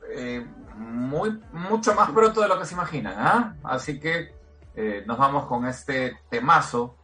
[0.10, 3.16] eh, muy, mucho más pronto de lo que se imaginan.
[3.18, 3.56] ¿ah?
[3.64, 4.34] Así que
[4.76, 6.96] eh, nos vamos con este temazo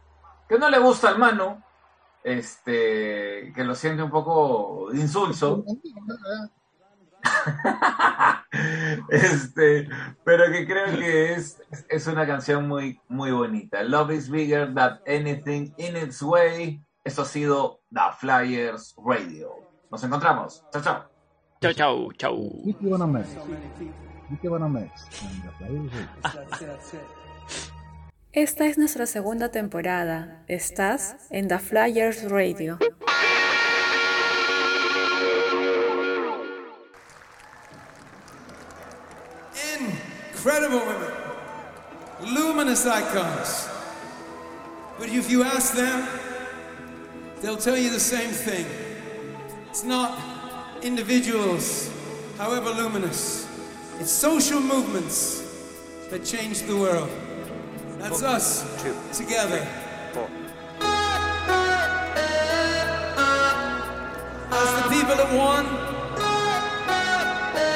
[0.50, 1.62] que no le gusta al Manu,
[2.24, 5.64] este, que lo siente un poco insulso.
[9.10, 9.88] este,
[10.24, 13.84] pero que creo que es, es una canción muy, muy bonita.
[13.84, 16.82] Love is bigger than anything in its way.
[17.04, 19.54] Eso ha sido The Flyers Radio.
[19.88, 20.64] Nos encontramos.
[20.72, 21.04] Chao, chao.
[21.60, 22.36] Chau, chau, chau.
[28.32, 30.44] Esta es nuestra segunda temporada.
[30.46, 32.78] Estás en The Flyers Radio.
[40.32, 43.68] Incredible women, luminous icons.
[44.96, 46.06] But if you ask them,
[47.42, 48.64] they'll tell you the same thing.
[49.70, 50.16] It's not
[50.84, 51.90] individuals,
[52.38, 53.48] however luminous,
[53.98, 55.42] it's social movements
[56.10, 57.10] that change the world.
[58.00, 58.64] That's us
[59.16, 59.66] together.
[64.52, 65.66] As the people that one,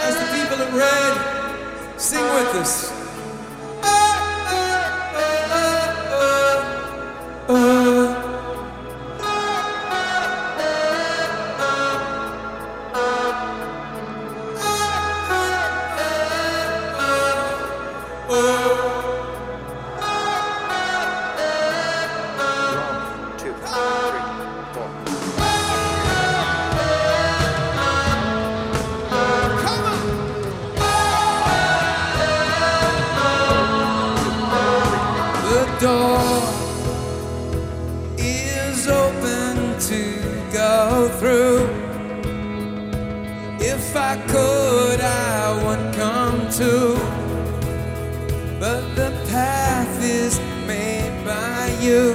[0.03, 3.04] as the people that read, sing with us.
[44.29, 46.95] Could, I would come to.
[48.61, 52.15] But the path is made by you.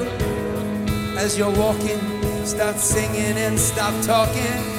[1.18, 2.00] As you're walking,
[2.46, 4.79] start singing and stop talking.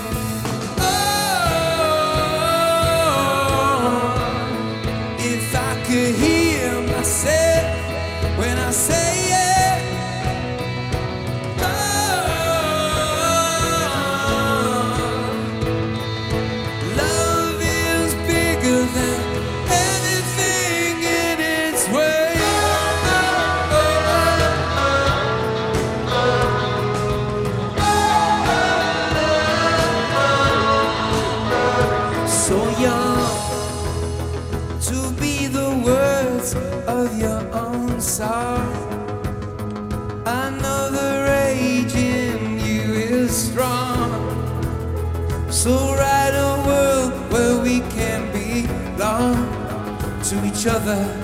[50.60, 51.19] Each other,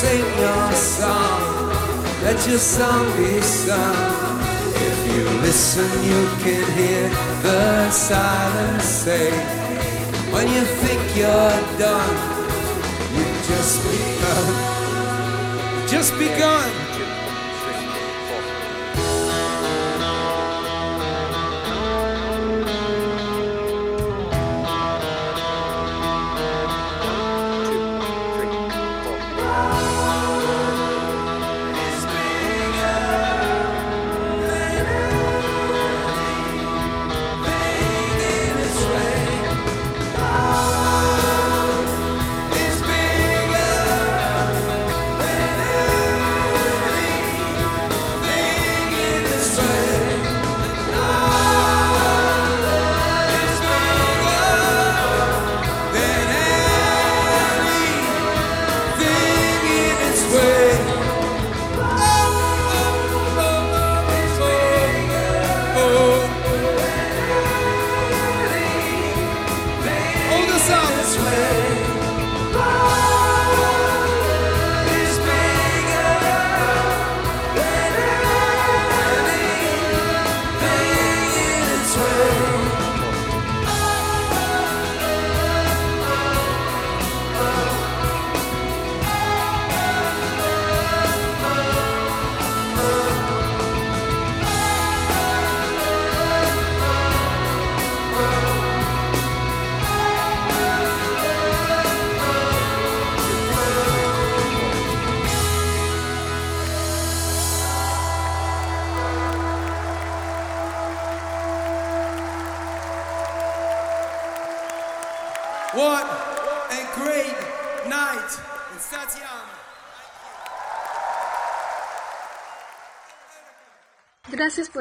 [0.00, 1.40] sing your song,
[2.22, 3.96] let your song be sung.
[4.88, 7.08] If you listen, you can hear
[7.42, 9.30] the silence say,
[10.34, 12.16] when you think you're done,
[13.16, 14.46] you just begun,
[15.88, 16.85] just begun.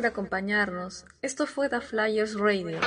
[0.05, 1.05] Por acompañarnos.
[1.23, 2.79] Esto fue The Flyers Radio.